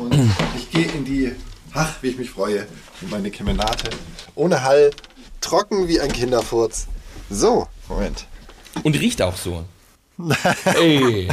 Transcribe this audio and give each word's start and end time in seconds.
und 0.00 0.14
ich 0.56 0.70
gehe 0.70 0.86
in 0.86 1.04
die, 1.04 1.32
ach, 1.74 1.94
wie 2.02 2.08
ich 2.08 2.18
mich 2.18 2.30
freue, 2.30 2.66
in 3.00 3.10
meine 3.10 3.30
Kemenate. 3.30 3.90
Ohne 4.34 4.62
Hall, 4.62 4.90
trocken 5.40 5.88
wie 5.88 6.00
ein 6.00 6.12
Kinderfurz. 6.12 6.86
So, 7.28 7.68
Moment. 7.88 8.26
Und 8.82 8.98
riecht 8.98 9.22
auch 9.22 9.36
so. 9.36 9.64
Ey. 10.64 11.28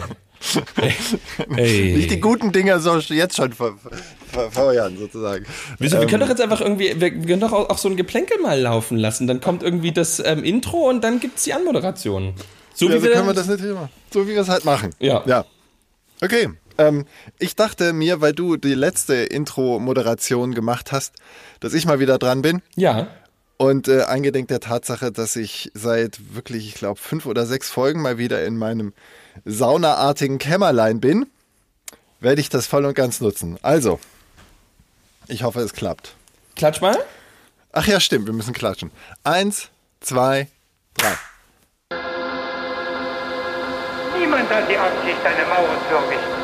Ey. 1.56 1.94
Nicht 1.96 2.12
die 2.12 2.22
guten 2.22 2.52
Dinger 2.52 2.80
so 2.80 2.98
jetzt 2.98 3.36
schon 3.36 3.54
ver 3.54 3.74
ver 3.78 3.98
verfeuern, 4.28 4.98
sozusagen. 4.98 5.46
Wieso, 5.80 5.96
ähm, 5.96 6.02
wir 6.02 6.08
können 6.08 6.22
doch 6.22 6.30
jetzt 6.30 6.42
einfach 6.42 6.62
irgendwie, 6.62 7.00
wir 7.00 7.12
können 7.12 7.40
doch 7.40 7.54
auch, 7.54 7.70
auch 7.70 7.78
so 7.78 7.90
ein 7.90 7.98
Geplänkel 7.98 8.40
mal 8.40 8.60
laufen 8.60 8.98
lassen. 8.98 9.26
Dann 9.26 9.42
kommt 9.42 9.64
irgendwie 9.64 9.92
das 9.92 10.20
ähm, 10.20 10.44
Intro 10.44 10.90
und 10.90 11.04
dann 11.04 11.20
gibt 11.20 11.38
es 11.38 11.44
die 11.44 11.54
Anmoderation. 11.54 12.34
So 12.74 12.88
ja, 12.88 12.96
wie 12.96 13.00
so 13.00 13.08
können 13.08 13.28
wir 13.28 13.34
das 13.34 13.48
nicht 13.48 13.64
immer. 13.64 13.90
So 14.14 14.28
wie 14.28 14.34
wir 14.34 14.42
es 14.42 14.50
halt 14.50 14.64
machen. 14.64 14.92
Ja. 15.00 15.24
Ja. 15.26 15.46
Okay. 16.22 16.50
Ähm, 16.78 17.06
ich 17.40 17.56
dachte 17.56 17.94
mir, 17.94 18.22
weil 18.22 18.34
du 18.34 18.58
die 18.58 18.74
letzte 18.74 19.16
Intro-Moderation 19.16 20.54
gemacht 20.54 20.92
hast, 20.92 21.16
dass 21.60 21.74
ich 21.74 21.86
mal 21.86 22.00
wieder 22.00 22.18
dran 22.18 22.42
bin. 22.42 22.62
Ja. 22.76 23.08
Und 23.58 23.88
äh, 23.88 24.04
eingedenk 24.04 24.48
der 24.50 24.60
Tatsache, 24.60 25.12
dass 25.12 25.36
ich 25.36 25.72
seit 25.74 26.36
wirklich, 26.36 26.68
ich 26.68 26.76
glaube, 26.76 27.00
fünf 27.00 27.26
oder 27.26 27.46
sechs 27.46 27.72
Folgen 27.72 28.02
mal 28.02 28.18
wieder 28.18 28.46
in 28.46 28.58
meinem 28.58 28.94
saunaartigen 29.46 30.38
Kämmerlein 30.38 31.00
bin, 31.00 31.26
werde 32.20 32.42
ich 32.42 32.50
das 32.50 32.68
voll 32.68 32.86
und 32.86 32.94
ganz 32.94 33.20
nutzen. 33.20 33.58
Also, 33.64 34.00
ich 35.28 35.44
hoffe, 35.44 35.62
es 35.62 35.74
klappt. 35.74 36.16
Klatsch 36.56 36.82
mal. 36.82 36.98
Ach 37.72 37.88
ja, 37.88 38.00
stimmt, 38.00 38.28
wir 38.28 38.34
müssen 38.34 38.54
klatschen. 38.54 38.92
Eins, 39.24 39.70
zwei, 40.02 40.48
drei. 40.96 41.14
Niemand 44.18 44.50
hat 44.50 44.70
die 44.70 44.78
Absicht, 44.78 45.26
eine 45.26 45.48
Mauer 45.48 45.78
zu 45.90 45.96
errichten. 45.96 46.37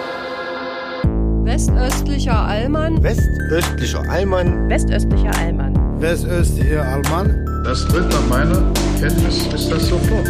Westöstlicher 1.53 2.47
Allmann. 2.47 3.03
Westöstlicher 3.03 4.01
Allmann. 4.09 4.67
Westöstlicher 4.69 5.29
Allmann. 5.37 6.01
Westöstlicher 6.01 6.81
Allmann. 6.81 7.45
Das 7.63 7.85
tritt 7.85 8.09
nach 8.09 8.27
meiner 8.27 8.73
Kenntnis 8.99 9.45
ist 9.53 9.71
das 9.71 9.85
sofort. 9.85 10.27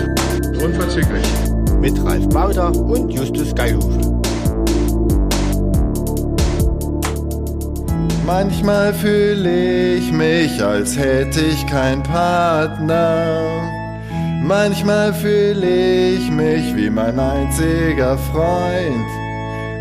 Unverzüglich. 0.61 1.25
Mit 1.79 1.97
Ralf 2.03 2.27
Bauder 2.27 2.75
und 2.75 3.09
Justus 3.09 3.55
Geilhufe. 3.55 4.01
Manchmal 8.25 8.93
fühle 8.93 9.95
ich 9.95 10.11
mich, 10.11 10.61
als 10.61 10.97
hätte 10.99 11.39
ich 11.39 11.65
keinen 11.67 12.03
Partner. 12.03 13.61
Manchmal 14.41 15.13
fühle 15.13 16.15
ich 16.15 16.29
mich 16.29 16.75
wie 16.75 16.89
mein 16.89 17.17
einziger 17.17 18.17
Freund. 18.17 19.22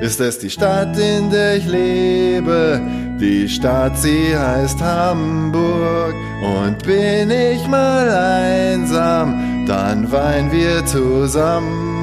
Ist 0.03 0.19
es 0.19 0.37
die 0.37 0.51
Stadt, 0.51 0.99
in 0.99 1.31
der 1.31 1.59
ich 1.59 1.65
lebe? 1.65 2.81
Die 3.21 3.49
Stadt, 3.49 3.97
sie 3.97 4.37
heißt 4.37 4.83
Hamburg. 4.83 6.17
Und 6.43 6.83
bin 6.85 7.31
ich 7.31 7.65
mal 7.69 8.11
einsam, 8.11 9.65
dann 9.65 10.11
weinen 10.11 10.51
wir 10.51 10.85
zusammen. 10.87 12.02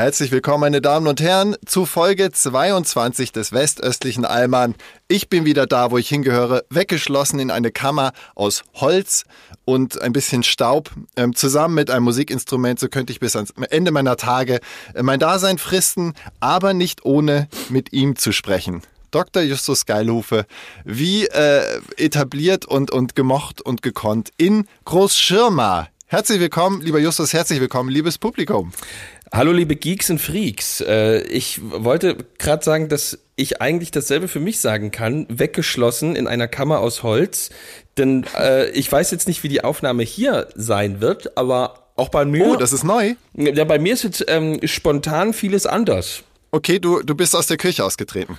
Herzlich 0.00 0.32
willkommen, 0.32 0.62
meine 0.62 0.80
Damen 0.80 1.06
und 1.08 1.20
Herren, 1.20 1.56
zu 1.66 1.84
Folge 1.84 2.32
22 2.32 3.32
des 3.32 3.52
westöstlichen 3.52 4.24
Allmann. 4.24 4.74
Ich 5.08 5.28
bin 5.28 5.44
wieder 5.44 5.66
da, 5.66 5.90
wo 5.90 5.98
ich 5.98 6.08
hingehöre, 6.08 6.64
weggeschlossen 6.70 7.38
in 7.38 7.50
eine 7.50 7.70
Kammer 7.70 8.12
aus 8.34 8.62
Holz 8.72 9.24
und 9.66 10.00
ein 10.00 10.14
bisschen 10.14 10.42
Staub. 10.42 10.90
Ähm, 11.16 11.36
zusammen 11.36 11.74
mit 11.74 11.90
einem 11.90 12.04
Musikinstrument, 12.04 12.80
so 12.80 12.88
könnte 12.88 13.12
ich 13.12 13.20
bis 13.20 13.36
ans 13.36 13.52
Ende 13.68 13.90
meiner 13.90 14.16
Tage 14.16 14.60
äh, 14.94 15.02
mein 15.02 15.20
Dasein 15.20 15.58
fristen, 15.58 16.14
aber 16.40 16.72
nicht 16.72 17.04
ohne 17.04 17.46
mit 17.68 17.92
ihm 17.92 18.16
zu 18.16 18.32
sprechen. 18.32 18.80
Dr. 19.10 19.42
Justus 19.42 19.84
Geilhufe, 19.84 20.46
wie 20.82 21.26
äh, 21.26 21.78
etabliert 21.98 22.64
und, 22.64 22.90
und 22.90 23.14
gemocht 23.14 23.60
und 23.60 23.82
gekonnt 23.82 24.30
in 24.38 24.66
Großschirma. 24.86 25.88
Herzlich 26.06 26.40
willkommen, 26.40 26.80
lieber 26.80 26.98
Justus, 26.98 27.34
herzlich 27.34 27.60
willkommen, 27.60 27.88
liebes 27.88 28.18
Publikum. 28.18 28.72
Hallo 29.32 29.52
liebe 29.52 29.76
Geeks 29.76 30.10
und 30.10 30.20
Freaks. 30.20 30.80
Äh, 30.80 31.22
ich 31.22 31.60
wollte 31.62 32.16
gerade 32.38 32.64
sagen, 32.64 32.88
dass 32.88 33.16
ich 33.36 33.62
eigentlich 33.62 33.92
dasselbe 33.92 34.26
für 34.26 34.40
mich 34.40 34.60
sagen 34.60 34.90
kann, 34.90 35.26
weggeschlossen 35.28 36.16
in 36.16 36.26
einer 36.26 36.48
Kammer 36.48 36.80
aus 36.80 37.04
Holz. 37.04 37.50
Denn 37.96 38.26
äh, 38.36 38.70
ich 38.70 38.90
weiß 38.90 39.12
jetzt 39.12 39.28
nicht, 39.28 39.44
wie 39.44 39.48
die 39.48 39.62
Aufnahme 39.62 40.02
hier 40.02 40.48
sein 40.56 41.00
wird, 41.00 41.36
aber 41.38 41.92
auch 41.94 42.08
bei 42.08 42.24
mir. 42.24 42.44
Oh, 42.44 42.56
das 42.56 42.72
ist 42.72 42.82
neu. 42.82 43.14
Ja, 43.34 43.64
bei 43.64 43.78
mir 43.78 43.92
ist 43.92 44.02
jetzt 44.02 44.24
ähm, 44.26 44.58
spontan 44.64 45.32
vieles 45.32 45.64
anders. 45.64 46.24
Okay, 46.50 46.80
du, 46.80 47.02
du 47.02 47.14
bist 47.14 47.36
aus 47.36 47.46
der 47.46 47.56
Küche 47.56 47.84
ausgetreten. 47.84 48.36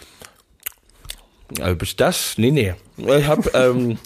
Also 1.62 1.76
bist 1.78 2.02
das? 2.02 2.34
Nee, 2.38 2.52
nee. 2.52 2.74
Ich 2.98 3.28
hab, 3.28 3.56
ähm, 3.56 3.98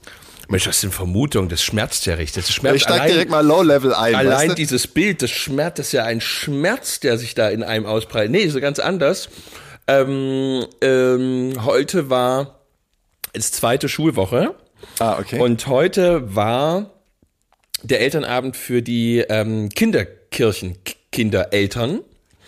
Mensch, 0.47 0.65
das 0.65 0.81
sind 0.81 0.93
Vermutungen, 0.93 1.49
das 1.49 1.63
schmerzt 1.63 2.05
ja 2.05 2.15
richtig. 2.15 2.45
Das 2.45 2.53
schmerzt 2.53 2.77
ich 2.77 2.83
steig 2.83 3.07
direkt 3.07 3.31
mal 3.31 3.45
Low-Level 3.45 3.93
ein. 3.93 4.15
Allein 4.15 4.33
weißt 4.33 4.49
du? 4.49 4.55
dieses 4.55 4.87
Bild, 4.87 5.21
das 5.21 5.31
schmerzt, 5.31 5.79
das 5.79 5.87
ist 5.87 5.91
ja 5.93 6.03
ein 6.03 6.21
Schmerz, 6.21 6.99
der 6.99 7.17
sich 7.17 7.35
da 7.35 7.49
in 7.49 7.63
einem 7.63 7.85
ausbreitet. 7.85 8.31
Nee, 8.31 8.47
so 8.49 8.59
ganz 8.59 8.79
anders. 8.79 9.29
Ähm, 9.87 10.65
ähm, 10.81 11.53
heute 11.63 12.09
war 12.09 12.59
es 13.33 13.51
zweite 13.51 13.89
Schulwoche. 13.89 14.55
Ah, 14.99 15.19
okay. 15.19 15.39
Und 15.39 15.67
heute 15.67 16.35
war 16.35 16.91
der 17.83 18.01
Elternabend 18.01 18.55
für 18.55 18.81
die 18.81 19.19
ähm, 19.19 19.69
Kinderkirchen, 19.69 20.77
Kindereltern. 21.11 22.01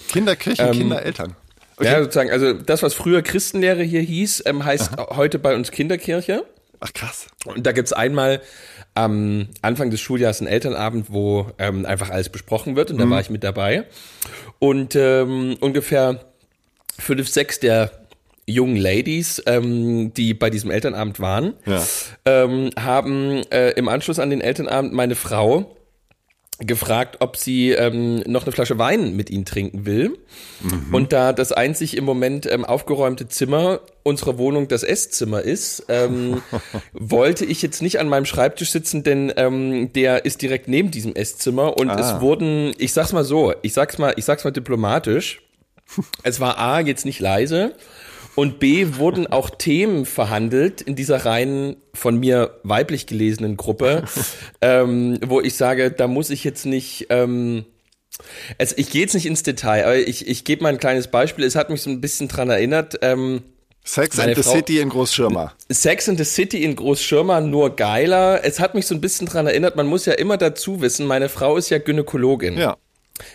Kinderkirchen, 0.10 0.68
ähm, 0.68 0.74
Kindereltern. 0.74 1.36
Okay. 1.78 1.92
Ja, 1.92 2.02
sozusagen, 2.02 2.32
also 2.32 2.54
das, 2.54 2.82
was 2.82 2.94
früher 2.96 3.22
Christenlehre 3.22 3.84
hier 3.84 4.02
hieß, 4.02 4.44
ähm, 4.46 4.66
heißt 4.66 4.94
Aha. 4.98 5.16
heute 5.16 5.38
bei 5.38 5.54
uns 5.54 5.72
Kinderkirche. 5.72 6.44
Ach 6.80 6.94
krass. 6.94 7.28
Und 7.46 7.66
da 7.66 7.72
gibt's 7.72 7.94
einmal 7.94 8.42
am 8.94 9.48
Anfang 9.62 9.90
des 9.90 10.00
Schuljahres 10.00 10.42
einen 10.42 10.48
Elternabend, 10.48 11.08
wo 11.10 11.48
ähm, 11.58 11.86
einfach 11.86 12.10
alles 12.10 12.30
besprochen 12.30 12.76
wird 12.76 12.92
und 12.92 12.98
da 12.98 13.06
mhm. 13.06 13.12
war 13.12 13.22
ich 13.22 13.30
mit 13.30 13.44
dabei. 13.44 13.86
Und 14.60 14.96
ähm, 14.96 15.58
ungefähr 15.60 16.26
fünf, 17.00 17.28
sechs 17.28 17.60
der 17.60 17.92
jungen 18.48 18.78
Ladies, 18.78 19.42
ähm, 19.46 20.14
die 20.14 20.34
bei 20.34 20.50
diesem 20.50 20.72
Elternabend 20.72 21.20
waren, 21.20 21.54
ja. 21.66 21.84
ähm, 22.26 22.72
haben 22.80 23.44
äh, 23.52 23.72
im 23.72 23.90
Anschluss 23.90 24.20
an 24.20 24.30
den 24.30 24.42
Elternabend 24.42 24.94
meine 24.94 25.16
Frau 25.16 25.76
gefragt, 26.60 27.18
ob 27.20 27.38
sie 27.38 27.72
ähm, 27.72 28.18
noch 28.26 28.44
eine 28.44 28.52
Flasche 28.52 28.80
Wein 28.80 29.16
mit 29.16 29.30
ihnen 29.30 29.46
trinken 29.46 29.86
will. 29.86 30.18
Mhm. 30.62 30.94
Und 30.94 31.14
da 31.14 31.32
das 31.32 31.52
einzig 31.52 31.96
im 31.96 32.04
Moment 32.04 32.52
ähm, 32.52 32.66
aufgeräumte 32.66 33.28
Zimmer 33.28 33.82
unserer 34.04 34.38
Wohnung 34.38 34.68
das 34.68 34.84
Esszimmer 34.84 35.42
ist, 35.42 35.86
ähm, 35.88 36.42
wollte 36.94 37.46
ich 37.46 37.62
jetzt 37.62 37.82
nicht 37.82 38.00
an 38.00 38.10
meinem 38.10 38.26
Schreibtisch 38.26 38.72
sitzen, 38.72 39.04
denn 39.04 39.32
ähm, 39.38 39.94
der 39.94 40.26
ist 40.26 40.42
direkt 40.42 40.68
neben 40.68 40.90
diesem 40.90 41.16
Esszimmer 41.16 41.78
und 41.78 41.90
ah. 41.90 42.00
es 42.00 42.22
wurden, 42.22 42.74
ich 42.78 42.94
sag's 42.94 43.14
mal 43.14 43.24
so, 43.24 43.54
ich 43.62 43.74
sag's 43.74 44.00
mal, 44.00 44.14
ich 44.18 44.26
sag's 44.26 44.44
mal 44.44 44.52
diplomatisch, 44.52 45.42
es 46.24 46.40
war 46.40 46.58
A 46.58 46.80
jetzt 46.80 47.06
nicht 47.06 47.20
leise 47.20 47.76
und 48.38 48.60
B 48.60 48.98
wurden 48.98 49.26
auch 49.26 49.50
Themen 49.50 50.06
verhandelt 50.06 50.82
in 50.82 50.96
dieser 50.96 51.26
rein 51.26 51.76
von 51.96 52.20
mir 52.20 52.60
weiblich 52.62 53.08
gelesenen 53.08 53.58
Gruppe, 53.58 54.04
ähm, 54.62 55.18
wo 55.26 55.42
ich 55.42 55.56
sage, 55.56 55.90
da 55.90 56.08
muss 56.08 56.30
ich 56.30 56.44
jetzt 56.44 56.68
nicht. 56.68 57.08
Ähm, 57.10 57.66
also 58.60 58.76
ich 58.78 58.92
gehe 58.92 59.02
jetzt 59.02 59.16
nicht 59.16 59.26
ins 59.26 59.42
Detail, 59.42 59.86
aber 59.86 59.96
ich, 59.98 60.28
ich 60.28 60.44
gebe 60.44 60.62
mal 60.62 60.70
ein 60.70 60.78
kleines 60.78 61.08
Beispiel. 61.08 61.46
Es 61.46 61.56
hat 61.56 61.72
mich 61.72 61.82
so 61.82 61.90
ein 61.90 62.00
bisschen 62.00 62.28
dran 62.28 62.52
erinnert. 62.52 63.00
Ähm, 63.02 63.42
Sex 63.84 64.20
and 64.20 64.36
the 64.36 64.44
Frau, 64.44 64.54
City 64.54 64.82
in 64.82 64.90
Großschirma. 64.90 65.54
Sex 65.70 66.08
and 66.08 66.20
the 66.20 66.24
City 66.24 66.64
in 66.64 66.76
Großschirma, 66.76 67.42
nur 67.42 67.76
geiler. 67.76 68.46
Es 68.46 68.60
hat 68.60 68.76
mich 68.76 68.86
so 68.86 68.94
ein 68.94 69.02
bisschen 69.02 69.26
dran 69.26 69.48
erinnert, 69.48 69.76
man 69.76 69.88
muss 69.88 70.06
ja 70.06 70.14
immer 70.14 70.38
dazu 70.38 70.80
wissen, 70.82 71.08
meine 71.08 71.30
Frau 71.30 71.58
ist 71.58 71.72
ja 71.72 71.80
Gynäkologin. 71.80 72.56
Ja. 72.56 72.78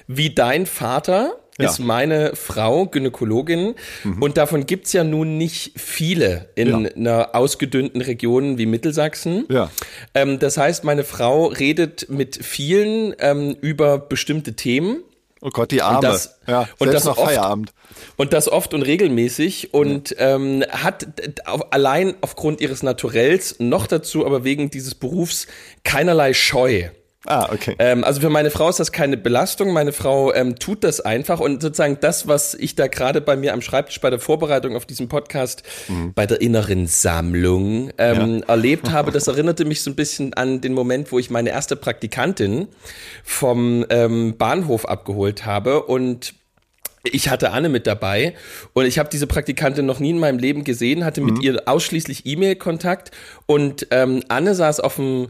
Wie 0.07 0.33
dein 0.33 0.67
Vater 0.67 1.42
ja. 1.63 1.71
ist 1.71 1.79
meine 1.79 2.35
Frau 2.35 2.87
Gynäkologin 2.87 3.75
mhm. 4.05 4.23
und 4.23 4.37
davon 4.37 4.67
gibt's 4.67 4.93
ja 4.93 5.05
nun 5.05 5.39
nicht 5.39 5.73
viele 5.79 6.49
in 6.55 6.85
ja. 6.85 6.91
einer 6.91 7.35
ausgedünnten 7.35 8.01
Region 8.01 8.59
wie 8.59 8.67
Mittelsachsen. 8.67 9.47
Ja. 9.49 9.71
Ähm, 10.15 10.39
das 10.39 10.57
heißt, 10.57 10.85
meine 10.85 11.05
Frau 11.05 11.47
redet 11.47 12.09
mit 12.09 12.45
vielen 12.45 13.15
ähm, 13.19 13.57
über 13.61 13.99
bestimmte 13.99 14.55
Themen. 14.55 15.03
Oh 15.45 15.51
Gott, 15.51 15.73
die 15.73 15.83
Arme. 15.83 15.97
Und 15.97 16.05
das, 16.05 16.39
ja, 16.47 16.69
und 16.79 16.93
das 16.93 17.05
noch 17.05 17.19
oft, 17.19 17.27
Feierabend. 17.27 17.73
Und 18.17 18.33
das 18.33 18.49
oft 18.49 18.75
und 18.75 18.83
regelmäßig 18.83 19.75
und 19.75 20.15
ähm, 20.19 20.65
hat 20.71 21.07
auf, 21.47 21.73
allein 21.73 22.15
aufgrund 22.21 22.61
ihres 22.61 22.85
Naturells 22.85 23.57
noch 23.59 23.89
dazu, 23.89 24.25
aber 24.25 24.45
wegen 24.45 24.71
dieses 24.71 24.95
Berufs 24.95 25.49
keinerlei 25.83 26.33
Scheu 26.33 26.91
Ah, 27.27 27.49
okay. 27.53 27.77
Ähm, 27.79 28.03
also 28.03 28.21
für 28.21 28.31
meine 28.31 28.51
Frau 28.51 28.69
ist 28.69 28.81
das 28.81 28.91
keine 28.91 29.17
Belastung. 29.17 29.73
Meine 29.73 29.93
Frau 29.93 30.35
ähm, 30.35 30.57
tut 30.57 30.83
das 30.83 31.01
einfach 31.01 31.39
und 31.39 31.63
sozusagen 31.63 31.99
das, 32.01 32.27
was 32.27 32.55
ich 32.55 32.75
da 32.75 32.89
gerade 32.89 33.21
bei 33.21 33.37
mir 33.37 33.53
am 33.53 33.63
Schreibtisch 33.63 34.01
bei 34.01 34.11
der 34.11 34.19
Vorbereitung 34.19 34.75
auf 34.75 34.87
diesen 34.87 35.09
Podcast 35.09 35.63
Mhm. 35.89 36.13
bei 36.15 36.27
der 36.27 36.41
inneren 36.41 36.87
Sammlung 36.89 37.91
ähm, 37.99 38.43
erlebt 38.49 38.91
habe, 38.91 39.13
das 39.13 39.29
erinnerte 39.29 39.65
mich 39.65 39.83
so 39.83 39.91
ein 39.91 39.95
bisschen 39.95 40.35
an 40.35 40.61
den 40.61 40.73
Moment, 40.75 41.13
wo 41.13 41.19
ich 41.21 41.31
meine 41.31 41.51
erste 41.51 41.77
Praktikantin 41.77 42.67
vom 43.25 43.87
ähm, 43.91 44.37
Bahnhof 44.37 44.85
abgeholt 44.87 45.47
habe 45.47 45.85
und 45.85 46.35
ich 47.05 47.29
hatte 47.29 47.51
Anne 47.51 47.69
mit 47.69 47.87
dabei 47.87 48.35
und 48.75 48.87
ich 48.87 48.99
habe 48.99 49.09
diese 49.09 49.27
Praktikantin 49.27 49.87
noch 49.87 49.99
nie 49.99 50.11
in 50.11 50.19
meinem 50.19 50.39
Leben 50.39 50.63
gesehen, 50.65 51.05
hatte 51.05 51.21
mit 51.21 51.43
ihr 51.43 51.63
ausschließlich 51.67 52.27
E-Mail-Kontakt 52.27 53.11
und 53.47 53.87
ähm, 53.91 54.23
Anne 54.29 54.55
saß 54.55 54.81
auf 54.81 54.97
dem 54.97 55.29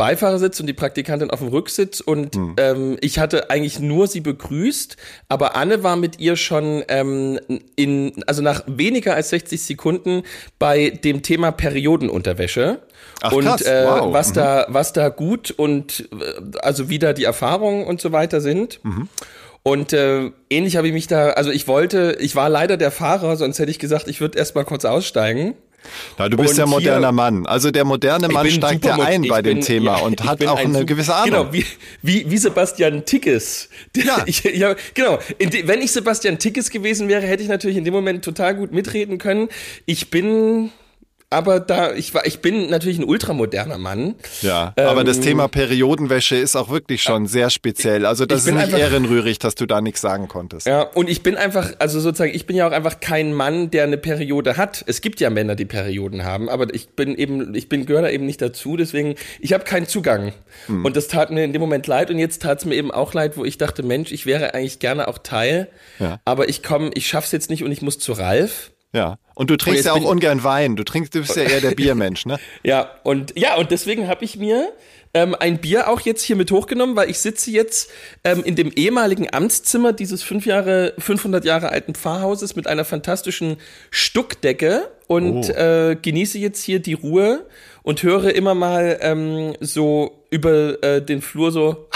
Beifahrersitz 0.00 0.58
und 0.60 0.66
die 0.66 0.72
Praktikantin 0.72 1.30
auf 1.30 1.40
dem 1.40 1.48
Rücksitz 1.48 2.00
und 2.00 2.34
ähm, 2.56 2.96
ich 3.02 3.18
hatte 3.18 3.50
eigentlich 3.50 3.80
nur 3.80 4.06
sie 4.06 4.20
begrüßt, 4.22 4.96
aber 5.28 5.56
Anne 5.56 5.82
war 5.82 5.96
mit 5.96 6.18
ihr 6.18 6.36
schon 6.36 6.82
ähm, 6.88 7.38
in, 7.76 8.24
also 8.26 8.40
nach 8.40 8.62
weniger 8.66 9.14
als 9.14 9.28
60 9.28 9.60
Sekunden 9.60 10.22
bei 10.58 10.88
dem 10.88 11.20
Thema 11.22 11.52
Periodenunterwäsche. 11.52 12.78
Ach, 13.20 13.32
und 13.32 13.44
krass. 13.44 13.60
äh, 13.62 13.84
Wow. 13.86 14.12
was 14.14 14.30
Mhm. 14.30 14.34
da, 14.34 14.66
was 14.70 14.92
da 14.94 15.10
gut 15.10 15.50
und 15.50 16.08
äh, 16.12 16.58
also 16.62 16.88
wie 16.88 16.98
da 16.98 17.12
die 17.12 17.24
Erfahrungen 17.24 17.84
und 17.86 18.00
so 18.00 18.10
weiter 18.10 18.40
sind. 18.40 18.80
Mhm. 18.82 19.06
Und 19.62 19.92
äh, 19.92 20.30
ähnlich 20.48 20.76
habe 20.78 20.86
ich 20.86 20.94
mich 20.94 21.06
da, 21.08 21.32
also 21.32 21.50
ich 21.50 21.68
wollte, 21.68 22.16
ich 22.20 22.34
war 22.34 22.48
leider 22.48 22.78
der 22.78 22.90
Fahrer, 22.90 23.36
sonst 23.36 23.58
hätte 23.58 23.70
ich 23.70 23.78
gesagt, 23.78 24.08
ich 24.08 24.22
würde 24.22 24.38
erst 24.38 24.54
mal 24.54 24.64
kurz 24.64 24.86
aussteigen. 24.86 25.54
Na, 26.18 26.28
du 26.28 26.36
bist 26.36 26.50
Und 26.50 26.56
ja 26.58 26.64
hier- 26.64 26.70
moderner 26.70 27.12
Mann. 27.12 27.46
Also 27.46 27.70
der 27.70 27.84
moderne 27.84 28.28
Mann 28.28 28.50
steigt 28.50 28.84
ja 28.84 28.94
ein 28.98 29.22
bei 29.28 29.42
dem 29.42 29.58
bin- 29.58 29.64
Thema 29.64 29.98
ja, 29.98 30.04
und 30.04 30.22
hat 30.24 30.44
auch 30.46 30.58
ein 30.58 30.74
eine 30.74 30.84
gewisse 30.84 31.14
Ahnung. 31.14 31.30
Genau, 31.30 31.52
wie, 31.52 31.64
wie, 32.02 32.30
wie 32.30 32.38
Sebastian 32.38 33.04
Tickes. 33.04 33.68
Der- 33.96 34.04
Ja. 34.10 34.22
Ich, 34.26 34.42
ja 34.44 34.74
genau. 34.94 35.18
De, 35.40 35.66
wenn 35.66 35.80
ich 35.82 35.92
Sebastian 35.92 36.38
Tickes 36.38 36.70
gewesen 36.70 37.08
wäre, 37.08 37.22
hätte 37.22 37.42
ich 37.42 37.48
natürlich 37.48 37.76
in 37.76 37.84
dem 37.84 37.94
Moment 37.94 38.24
total 38.24 38.54
gut 38.54 38.72
mitreden 38.72 39.18
können. 39.18 39.48
Ich 39.86 40.10
bin 40.10 40.70
aber 41.30 41.60
da, 41.60 41.92
ich 41.94 42.12
war, 42.12 42.26
ich 42.26 42.40
bin 42.40 42.68
natürlich 42.70 42.98
ein 42.98 43.04
ultramoderner 43.04 43.78
Mann. 43.78 44.16
Ja, 44.42 44.74
aber 44.76 45.04
das 45.04 45.18
Ähm, 45.18 45.22
Thema 45.22 45.48
Periodenwäsche 45.48 46.36
ist 46.36 46.56
auch 46.56 46.68
wirklich 46.70 47.02
schon 47.02 47.26
sehr 47.26 47.50
speziell. 47.50 48.04
Also 48.04 48.26
das 48.26 48.40
ist 48.46 48.52
nicht 48.52 48.64
einfach- 48.64 48.78
ehrenrührig, 48.78 49.38
dass 49.38 49.54
du 49.54 49.66
da 49.66 49.80
nichts 49.80 50.00
sagen 50.00 50.26
konntest. 50.28 50.66
Ja, 50.66 50.82
und 50.82 51.08
ich 51.08 51.22
bin 51.22 51.36
einfach, 51.36 51.72
also 51.78 52.00
sozusagen, 52.00 52.34
ich 52.34 52.46
bin 52.46 52.56
ja 52.56 52.66
auch 52.66 52.72
einfach 52.72 53.00
kein 53.00 53.32
Mann, 53.32 53.70
der 53.70 53.84
eine 53.84 53.96
Periode 53.96 54.56
hat. 54.56 54.84
Es 54.86 55.00
gibt 55.00 55.20
ja 55.20 55.30
Männer, 55.30 55.54
die 55.54 55.64
Perioden 55.66 56.24
haben, 56.24 56.48
aber 56.48 56.74
ich 56.74 56.90
bin 56.90 57.14
eben, 57.14 57.54
ich 57.54 57.68
bin 57.68 57.86
gehöre 57.86 58.02
da 58.02 58.10
eben 58.10 58.26
nicht 58.26 58.42
dazu, 58.42 58.76
deswegen, 58.76 59.14
ich 59.40 59.52
habe 59.52 59.64
keinen 59.64 59.86
Zugang. 59.86 60.32
Hm. 60.66 60.84
Und 60.84 60.96
das 60.96 61.08
tat 61.08 61.30
mir 61.30 61.44
in 61.44 61.52
dem 61.52 61.60
Moment 61.60 61.86
leid 61.86 62.10
und 62.10 62.18
jetzt 62.18 62.42
tat 62.42 62.58
es 62.58 62.64
mir 62.64 62.74
eben 62.74 62.90
auch 62.90 63.14
leid, 63.14 63.36
wo 63.36 63.44
ich 63.44 63.56
dachte, 63.56 63.82
Mensch, 63.82 64.10
ich 64.12 64.26
wäre 64.26 64.54
eigentlich 64.54 64.80
gerne 64.80 65.06
auch 65.08 65.18
Teil, 65.18 65.68
Ja. 65.98 66.18
aber 66.24 66.48
ich 66.48 66.62
komme, 66.62 66.90
ich 66.94 67.06
schaff's 67.06 67.30
jetzt 67.32 67.50
nicht 67.50 67.62
und 67.62 67.70
ich 67.70 67.82
muss 67.82 67.98
zu 67.98 68.12
Ralf. 68.12 68.69
Ja. 68.92 69.18
Und 69.34 69.48
du 69.50 69.56
trinkst 69.56 69.84
jetzt 69.84 69.86
ja 69.86 69.92
auch 69.92 70.08
ungern 70.08 70.44
Wein. 70.44 70.76
Du 70.76 70.84
trinkst, 70.84 71.14
du 71.14 71.20
bist 71.20 71.36
ja 71.36 71.44
eher 71.44 71.60
der 71.60 71.70
Biermensch, 71.76 72.26
ne? 72.26 72.38
Ja, 72.62 72.90
und 73.04 73.38
ja, 73.38 73.56
und 73.56 73.70
deswegen 73.70 74.06
habe 74.08 74.24
ich 74.24 74.36
mir 74.36 74.72
ähm, 75.14 75.34
ein 75.38 75.58
Bier 75.58 75.88
auch 75.88 76.00
jetzt 76.00 76.22
hier 76.22 76.36
mit 76.36 76.50
hochgenommen, 76.50 76.94
weil 76.96 77.08
ich 77.08 77.18
sitze 77.18 77.50
jetzt 77.50 77.90
ähm, 78.24 78.42
in 78.44 78.54
dem 78.56 78.70
ehemaligen 78.70 79.32
Amtszimmer 79.32 79.92
dieses 79.92 80.22
fünf 80.22 80.44
Jahre, 80.46 80.92
500 80.98 81.44
Jahre 81.44 81.70
alten 81.70 81.94
Pfarrhauses 81.94 82.54
mit 82.56 82.66
einer 82.66 82.84
fantastischen 82.84 83.56
Stuckdecke 83.90 84.88
und 85.06 85.48
Oh. 85.50 85.52
äh, 85.52 85.96
genieße 86.00 86.38
jetzt 86.38 86.62
hier 86.62 86.80
die 86.80 86.92
Ruhe 86.94 87.46
und 87.82 88.02
höre 88.02 88.34
immer 88.34 88.54
mal 88.54 88.98
ähm, 89.00 89.54
so 89.60 90.24
über 90.30 90.82
äh, 90.82 91.00
den 91.04 91.22
Flur 91.22 91.50
so 91.52 91.88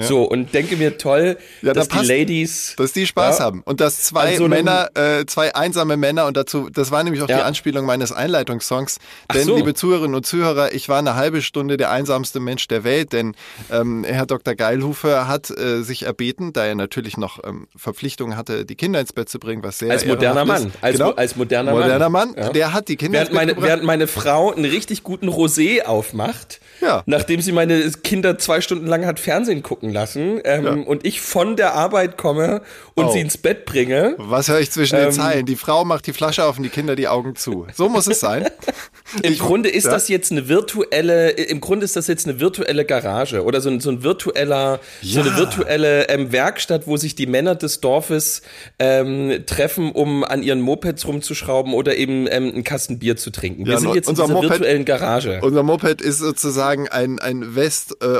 so 0.00 0.22
und 0.24 0.54
denke 0.54 0.76
mir 0.76 0.98
toll, 0.98 1.36
Ja, 1.62 1.68
da 1.68 1.80
dass 1.80 1.88
die 1.88 1.96
passt- 1.96 2.08
Ladies 2.08 2.74
Dass 2.76 2.92
die 2.92 3.06
Spaß 3.06 3.38
Ja. 3.38 3.44
haben. 3.44 3.62
Und 3.64 3.80
dass 3.80 4.02
zwei 4.02 4.36
so 4.36 4.44
einem- 4.44 4.50
Männer, 4.64 4.88
äh, 4.94 5.26
zwei 5.26 5.54
einsame 5.54 5.96
Männer 5.96 6.26
und 6.26 6.36
dazu, 6.36 6.68
das 6.70 6.90
war 6.90 7.02
nämlich 7.04 7.22
auch 7.22 7.26
die 7.26 7.32
Ja. 7.32 7.42
Anspielung 7.42 7.84
meines 7.86 8.12
Einleitungssongs. 8.12 8.98
Denn, 9.34 9.44
so. 9.44 9.56
liebe 9.56 9.74
Zuhörerinnen 9.74 10.14
und 10.14 10.26
Zuhörer, 10.26 10.72
ich 10.72 10.88
war 10.88 10.98
eine 10.98 11.14
halbe 11.14 11.42
Stunde 11.42 11.76
der 11.76 11.90
einsamste 11.90 12.40
Mensch 12.40 12.68
der 12.68 12.84
Welt, 12.84 13.12
denn 13.12 13.34
ähm, 13.70 14.04
Herr 14.04 14.26
Dr. 14.26 14.54
Geilhufer 14.54 15.28
hat 15.28 15.50
äh, 15.50 15.82
sich 15.82 16.04
erbeten, 16.04 16.52
da 16.52 16.64
er 16.64 16.74
natürlich 16.74 17.16
noch 17.16 17.42
ähm, 17.44 17.66
Verpflichtungen 17.76 18.36
hatte, 18.36 18.64
die 18.64 18.74
Kinder 18.76 19.00
ins 19.00 19.12
Bett 19.12 19.28
zu 19.28 19.38
bringen, 19.38 19.62
was 19.62 19.78
sehr 19.78 19.90
Als 19.90 20.06
moderner 20.06 20.44
Mann. 20.44 20.68
ist. 20.68 20.76
Als 20.80 20.96
genau. 20.98 21.10
als 21.12 21.36
moderner 21.36 21.72
Mann. 21.72 21.80
moderner 21.82 22.08
Mann. 22.08 22.34
Ja. 22.36 22.48
Der 22.50 22.72
hat 22.72 22.88
die 22.88 22.96
Kinder 22.96 23.18
Während 23.20 23.30
ins 23.30 23.32
Bett 23.32 23.34
meine, 23.40 23.54
gebracht. 23.54 23.68
während 23.68 23.84
meine 23.84 24.06
Frau 24.06 24.52
einen 24.52 24.64
richtig 24.64 25.02
guten 25.02 25.28
Rosé 25.28 25.82
aufmacht, 25.84 26.60
Ja. 26.80 27.02
nachdem 27.06 27.40
sie 27.40 27.52
meine 27.52 27.90
Kinder 28.02 28.38
zwei 28.38 28.60
Stunden 28.60 28.86
lang 28.86 29.04
hat 29.06 29.20
Fernsehen 29.20 29.62
gucken 29.62 29.81
lassen 29.90 30.40
ähm, 30.44 30.64
Ja. 30.64 30.72
und 30.72 31.04
ich 31.06 31.20
von 31.20 31.56
der 31.56 31.74
Arbeit 31.74 32.16
komme 32.18 32.62
und 32.94 33.06
Oh. 33.06 33.10
sie 33.12 33.20
ins 33.20 33.36
Bett 33.38 33.64
bringe. 33.64 34.14
Was 34.18 34.48
höre 34.48 34.60
ich 34.60 34.70
zwischen 34.70 34.96
den 34.96 35.06
Ähm, 35.06 35.12
Zeilen? 35.12 35.46
Die 35.46 35.56
Frau 35.56 35.84
macht 35.84 36.06
die 36.06 36.12
Flasche 36.12 36.44
auf 36.44 36.56
und 36.58 36.62
die 36.62 36.68
Kinder 36.68 36.94
die 36.96 37.08
Augen 37.08 37.34
zu. 37.36 37.66
So 37.74 37.88
muss 37.88 38.06
es 38.06 38.20
sein. 38.20 38.48
Im 39.22 39.32
Ich- 39.32 39.38
Grunde 39.38 39.68
ist 39.68 39.84
ja. 39.84 39.90
das 39.90 40.08
jetzt 40.08 40.30
eine 40.32 40.48
virtuelle, 40.48 41.30
im 41.30 41.60
Grunde 41.60 41.84
ist 41.84 41.96
das 41.96 42.06
jetzt 42.06 42.26
eine 42.26 42.40
virtuelle 42.40 42.84
Garage 42.84 43.42
oder 43.44 43.60
so 43.60 43.68
ein, 43.68 43.80
so 43.80 43.90
ein 43.90 44.02
virtueller, 44.02 44.80
so 45.02 45.20
Ja. 45.20 45.26
eine 45.26 45.36
virtuelle 45.36 46.08
ähm, 46.08 46.32
Werkstatt, 46.32 46.86
wo 46.86 46.96
sich 46.96 47.14
die 47.14 47.26
Männer 47.26 47.54
des 47.54 47.80
Dorfes 47.80 48.42
ähm, 48.78 49.44
treffen, 49.46 49.92
um 49.92 50.24
an 50.24 50.42
ihren 50.42 50.60
Mopeds 50.60 51.06
rumzuschrauben 51.06 51.74
oder 51.74 51.96
eben 51.96 52.26
ähm, 52.30 52.52
einen 52.52 52.64
Kasten 52.64 52.98
Bier 52.98 53.16
zu 53.16 53.30
trinken. 53.30 53.66
Wir 53.66 53.74
Ja, 53.74 53.80
sind 53.80 53.94
jetzt 53.94 54.08
in 54.08 54.14
dieser 54.14 54.28
Moped- 54.28 54.50
virtuellen 54.50 54.84
Garage. 54.84 55.40
Unser 55.42 55.62
Moped 55.62 56.00
ist 56.00 56.18
sozusagen 56.18 56.88
ein, 56.88 57.18
ein 57.18 57.54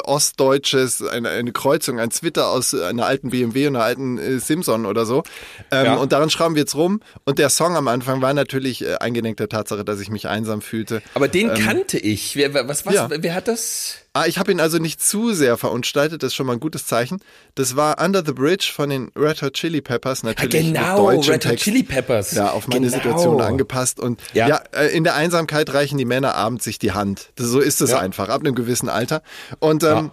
west-ostdeutsches, 0.03 1.03
eine, 1.07 1.29
eine 1.31 1.53
Kreuzung, 1.53 1.99
ein 2.01 2.11
Zwitter 2.11 2.49
aus 2.49 2.75
einer 2.75 3.07
alten 3.07 3.31
BMW 3.31 3.67
und 3.67 3.77
einer 3.77 3.85
alten 3.85 4.19
äh, 4.19 4.39
Simson 4.39 4.87
oder 4.87 5.07
so. 5.07 5.23
Ähm. 5.71 5.99
Und 5.99 6.13
daran 6.13 6.31
schrauben 6.31 6.55
wir 6.55 6.61
jetzt 6.63 6.75
rum. 6.75 7.01
Und 7.25 7.39
der 7.39 7.49
Song 7.51 7.77
am 7.77 7.89
Anfang 7.89 8.23
war 8.23 8.35
natürlich 8.35 8.83
äh, 8.85 8.95
eingedenk 8.97 9.37
der 9.37 9.49
Tatsache, 9.49 9.85
dass 9.85 10.01
ich 10.01 10.11
mich 10.11 10.29
einsam 10.29 10.61
fühlte. 10.83 11.03
Aber 11.15 11.29
den 11.29 11.53
kannte 11.55 11.99
ich. 11.99 12.37
Wer, 12.37 12.55
was, 12.69 12.85
was, 12.87 12.95
ja. 12.95 13.09
wer 13.11 13.35
hat 13.35 13.49
das? 13.49 13.97
Ah, 14.15 14.27
ich 14.27 14.39
habe 14.39 14.53
ihn 14.53 14.61
also 14.61 14.77
nicht 14.79 15.01
zu 15.03 15.33
sehr 15.33 15.57
verunstaltet, 15.57 16.23
das 16.23 16.29
ist 16.29 16.35
schon 16.35 16.47
mal 16.47 16.53
ein 16.53 16.61
gutes 16.61 16.87
Zeichen. 16.87 17.21
Das 17.55 17.77
war 17.77 17.99
Under 18.05 18.23
the 18.25 18.33
Bridge 18.33 18.71
von 18.75 18.91
den 18.91 19.11
Red 19.17 19.41
Hot 19.41 19.55
Chili 19.55 19.81
Peppers, 19.81 20.23
natürlich 20.23 20.67
genau, 20.67 21.09
mit 21.09 21.17
deutschem 21.19 21.33
Red 21.33 21.47
Hot. 21.47 21.57
Chili 21.57 21.83
Peppers. 21.83 22.33
Ja, 22.33 22.51
auf 22.51 22.69
meine 22.69 22.87
Genau. 22.87 22.97
Situation 22.99 23.41
angepasst. 23.41 23.99
Und 23.99 24.21
ja, 24.35 24.49
Ja. 24.49 24.57
äh, 24.73 24.89
in 24.95 25.05
der 25.05 25.15
Einsamkeit 25.15 25.73
reichen 25.73 25.97
die 25.97 26.05
Männer 26.05 26.35
abends 26.35 26.65
sich 26.65 26.79
die 26.79 26.93
Hand. 26.93 27.31
Das, 27.37 27.47
so 27.47 27.59
ist 27.61 27.81
es 27.81 27.91
Ja. 27.91 28.01
einfach, 28.01 28.29
ab 28.29 28.41
einem 28.43 28.55
gewissen 28.55 28.91
Alter. 28.91 29.23
Und 29.61 29.83
ähm, 29.83 30.11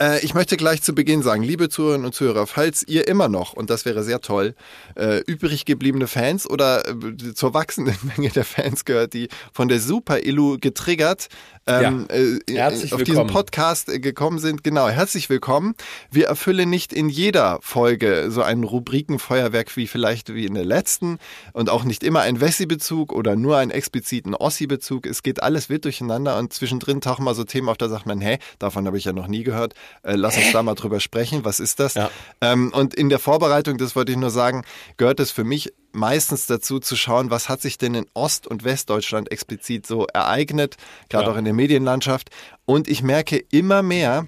äh, 0.00 0.24
ich 0.24 0.34
möchte 0.34 0.56
gleich 0.56 0.82
zu 0.82 0.94
Beginn 0.94 1.22
sagen, 1.22 1.42
liebe 1.42 1.68
Zuhörerinnen 1.68 2.06
und 2.06 2.14
Zuhörer, 2.14 2.46
falls 2.46 2.82
ihr 2.86 3.08
immer 3.08 3.28
noch, 3.28 3.52
und 3.52 3.70
das 3.70 3.84
wäre 3.84 4.02
sehr 4.02 4.20
toll, 4.20 4.54
äh, 4.96 5.20
übrig 5.26 5.64
gebliebene 5.64 6.06
Fans 6.06 6.48
oder 6.48 6.88
äh, 6.88 7.34
zur 7.34 7.54
wachsenden 7.54 7.96
Menge 8.16 8.30
der 8.30 8.44
Fans 8.44 8.84
gehört, 8.84 9.14
die 9.14 9.28
von 9.52 9.68
der 9.68 9.80
Super-Illu 9.80 10.58
getriggert 10.60 11.28
ähm, 11.66 12.06
äh, 12.08 12.54
Herzlich 12.54 12.94
auf 12.94 13.02
diesen. 13.02 13.26
Podcast 13.26 13.88
äh, 13.88 13.98
gekommen 13.98 14.38
sind. 14.38 14.62
Genau, 14.62 14.88
herzlich 14.88 15.28
willkommen. 15.28 15.74
Wir 16.10 16.26
erfüllen 16.26 16.70
nicht 16.70 16.92
in 16.92 17.08
jeder 17.08 17.58
Folge 17.60 18.30
so 18.30 18.42
ein 18.42 18.62
Rubrikenfeuerwerk 18.62 19.76
wie 19.76 19.86
vielleicht 19.88 20.32
wie 20.32 20.46
in 20.46 20.54
der 20.54 20.64
letzten 20.64 21.18
und 21.52 21.68
auch 21.68 21.82
nicht 21.82 22.04
immer 22.04 22.20
ein 22.20 22.40
Wessi-Bezug 22.40 23.12
oder 23.12 23.34
nur 23.34 23.56
einen 23.56 23.72
expliziten 23.72 24.34
Ossi-Bezug. 24.34 25.06
Es 25.06 25.24
geht 25.24 25.42
alles 25.42 25.68
wild 25.68 25.84
durcheinander 25.84 26.38
und 26.38 26.52
zwischendrin 26.52 27.00
tauchen 27.00 27.24
mal 27.24 27.34
so 27.34 27.44
Themen 27.44 27.68
auf, 27.68 27.78
da 27.78 27.88
sagt 27.88 28.06
man, 28.06 28.20
hä, 28.20 28.38
davon 28.58 28.86
habe 28.86 28.98
ich 28.98 29.04
ja 29.04 29.12
noch 29.12 29.26
nie 29.26 29.42
gehört. 29.42 29.74
Äh, 30.02 30.14
lass 30.14 30.36
uns 30.36 30.52
da 30.52 30.62
mal 30.62 30.74
drüber 30.74 31.00
sprechen. 31.00 31.44
Was 31.44 31.58
ist 31.58 31.80
das? 31.80 31.94
Ja. 31.94 32.10
Ähm, 32.40 32.72
und 32.72 32.94
in 32.94 33.08
der 33.08 33.18
Vorbereitung, 33.18 33.76
das 33.76 33.96
wollte 33.96 34.12
ich 34.12 34.18
nur 34.18 34.30
sagen, 34.30 34.64
gehört 34.96 35.18
es 35.18 35.32
für 35.32 35.44
mich 35.44 35.72
meistens 35.96 36.46
dazu 36.46 36.78
zu 36.78 36.94
schauen, 36.96 37.30
was 37.30 37.48
hat 37.48 37.60
sich 37.60 37.78
denn 37.78 37.94
in 37.94 38.06
Ost- 38.14 38.46
und 38.46 38.62
Westdeutschland 38.64 39.32
explizit 39.32 39.86
so 39.86 40.06
ereignet, 40.06 40.76
gerade 41.08 41.26
Ja. 41.26 41.32
auch 41.32 41.36
in 41.36 41.44
der 41.44 41.54
Medienlandschaft. 41.54 42.30
Und 42.64 42.86
ich 42.88 43.02
merke 43.02 43.42
immer 43.50 43.82
mehr, 43.82 44.26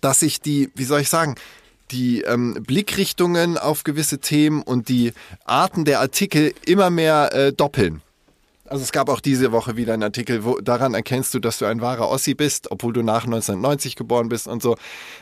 dass 0.00 0.20
sich 0.20 0.40
die, 0.40 0.70
wie 0.74 0.84
soll 0.84 1.00
ich 1.00 1.08
sagen, 1.08 1.36
die 1.90 2.22
ähm, 2.22 2.58
Blickrichtungen 2.66 3.58
auf 3.58 3.82
gewisse 3.82 4.18
Themen 4.18 4.62
und 4.62 4.88
die 4.88 5.12
Arten 5.44 5.84
der 5.84 6.00
Artikel 6.00 6.54
immer 6.64 6.90
mehr 6.90 7.32
äh, 7.34 7.52
doppeln. 7.52 8.02
Also 8.70 8.84
es 8.84 8.92
gab 8.92 9.08
auch 9.08 9.18
diese 9.18 9.50
Woche 9.50 9.76
wieder 9.76 9.94
einen 9.94 10.04
Artikel, 10.04 10.44
wo 10.44 10.60
daran 10.60 10.94
erkennst 10.94 11.34
du, 11.34 11.40
dass 11.40 11.58
du 11.58 11.64
ein 11.66 11.80
wahrer 11.80 12.08
Ossi 12.08 12.34
bist, 12.34 12.70
obwohl 12.70 12.92
du 12.92 13.02
nach 13.02 13.24
1990 13.24 13.96
geboren 13.96 14.28
bist 14.28 14.46
und 14.46 14.62
so. 14.62 14.76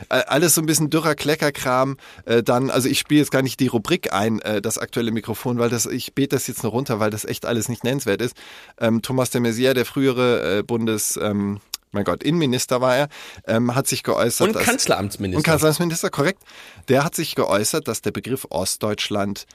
Äh, 0.09 0.21
alles 0.27 0.53
so 0.53 0.61
ein 0.61 0.67
bisschen 0.67 0.91
dürrer 0.91 1.15
Kleckerkram. 1.15 1.97
Äh, 2.25 2.43
dann, 2.43 2.69
also 2.69 2.87
ich 2.87 2.99
spiele 2.99 3.21
jetzt 3.21 3.31
gar 3.31 3.41
nicht 3.41 3.59
die 3.59 3.65
Rubrik 3.65 4.13
ein, 4.13 4.39
äh, 4.41 4.61
das 4.61 4.77
aktuelle 4.77 5.11
Mikrofon, 5.11 5.57
weil 5.57 5.69
das, 5.71 5.87
ich 5.87 6.13
bete 6.13 6.35
das 6.35 6.45
jetzt 6.45 6.61
nur 6.61 6.71
runter, 6.73 6.99
weil 6.99 7.09
das 7.09 7.25
echt 7.25 7.47
alles 7.47 7.69
nicht 7.69 7.83
nennenswert 7.83 8.21
ist. 8.21 8.35
Ähm, 8.79 9.01
Thomas 9.01 9.31
de 9.31 9.41
Maizière, 9.41 9.73
der 9.73 9.85
frühere 9.85 10.59
äh, 10.59 10.63
Bundes, 10.63 11.17
ähm, 11.19 11.59
mein 11.91 12.03
Gott, 12.03 12.21
Innenminister 12.21 12.81
war 12.81 12.95
er, 12.97 13.09
ähm, 13.47 13.73
hat 13.73 13.87
sich 13.87 14.03
geäußert. 14.03 14.49
Und 14.49 14.55
dass- 14.57 14.63
Kanzleramtsminister. 14.63 15.37
und 15.39 15.43
Kanzleramtsminister, 15.43 16.11
korrekt. 16.11 16.43
Der 16.87 17.03
hat 17.03 17.15
sich 17.15 17.33
geäußert, 17.33 17.87
dass 17.87 18.03
der 18.03 18.11
Begriff 18.11 18.45
Ostdeutschland 18.51 19.47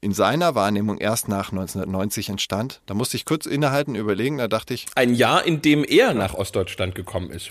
in 0.00 0.12
seiner 0.12 0.54
Wahrnehmung 0.54 0.98
erst 0.98 1.28
nach 1.28 1.50
1990 1.52 2.28
entstand. 2.28 2.80
Da 2.86 2.94
musste 2.94 3.16
ich 3.16 3.24
kurz 3.24 3.46
innehalten, 3.46 3.94
überlegen, 3.94 4.38
da 4.38 4.48
dachte 4.48 4.74
ich, 4.74 4.86
Ein 4.94 5.14
Jahr, 5.14 5.44
in 5.44 5.62
dem 5.62 5.84
er 5.84 6.14
nach 6.14 6.34
Ostdeutschland 6.34 6.94
gekommen 6.94 7.30
ist. 7.30 7.50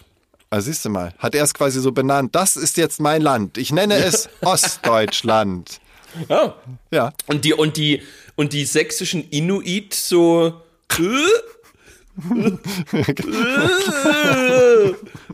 ah, 0.50 0.62
siehst 0.62 0.84
du 0.86 0.90
mal, 0.90 1.14
hat 1.20 1.36
er 1.36 1.44
es 1.44 1.54
quasi 1.54 1.80
so 1.80 1.92
benannt, 1.92 2.36
das 2.36 2.56
ist 2.58 2.78
jetzt 2.78 3.00
mein 3.00 3.22
Land. 3.22 3.58
Ich 3.58 3.72
nenne 3.72 3.96
es 4.04 4.30
Ostdeutschland. 4.42 5.80
Ja. 6.28 6.56
Ja, 6.92 7.14
Und 7.28 7.46
die, 7.46 7.54
und 7.54 7.78
die, 7.78 8.02
und 8.36 8.54
die 8.54 8.66
sächsischen 8.66 9.30
Inuit 9.30 9.94
so. 9.94 10.62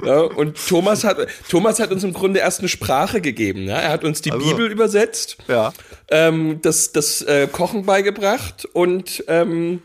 Ja, 0.05 0.19
und 0.21 0.57
Thomas 0.67 1.03
hat, 1.03 1.17
Thomas 1.49 1.79
hat 1.79 1.91
uns 1.91 2.03
im 2.03 2.13
Grunde 2.13 2.39
erst 2.39 2.59
eine 2.59 2.69
Sprache 2.69 3.21
gegeben. 3.21 3.63
Ja? 3.63 3.79
Er 3.79 3.89
hat 3.89 4.03
uns 4.03 4.21
die 4.21 4.31
Also. 4.31 4.45
Bibel 4.45 4.71
übersetzt, 4.71 5.37
ja. 5.47 5.73
ähm, 6.09 6.59
das, 6.61 6.91
das 6.91 7.21
äh, 7.21 7.47
Kochen 7.51 7.85
beigebracht 7.85 8.65
und 8.73 9.23
ähm, 9.27 9.81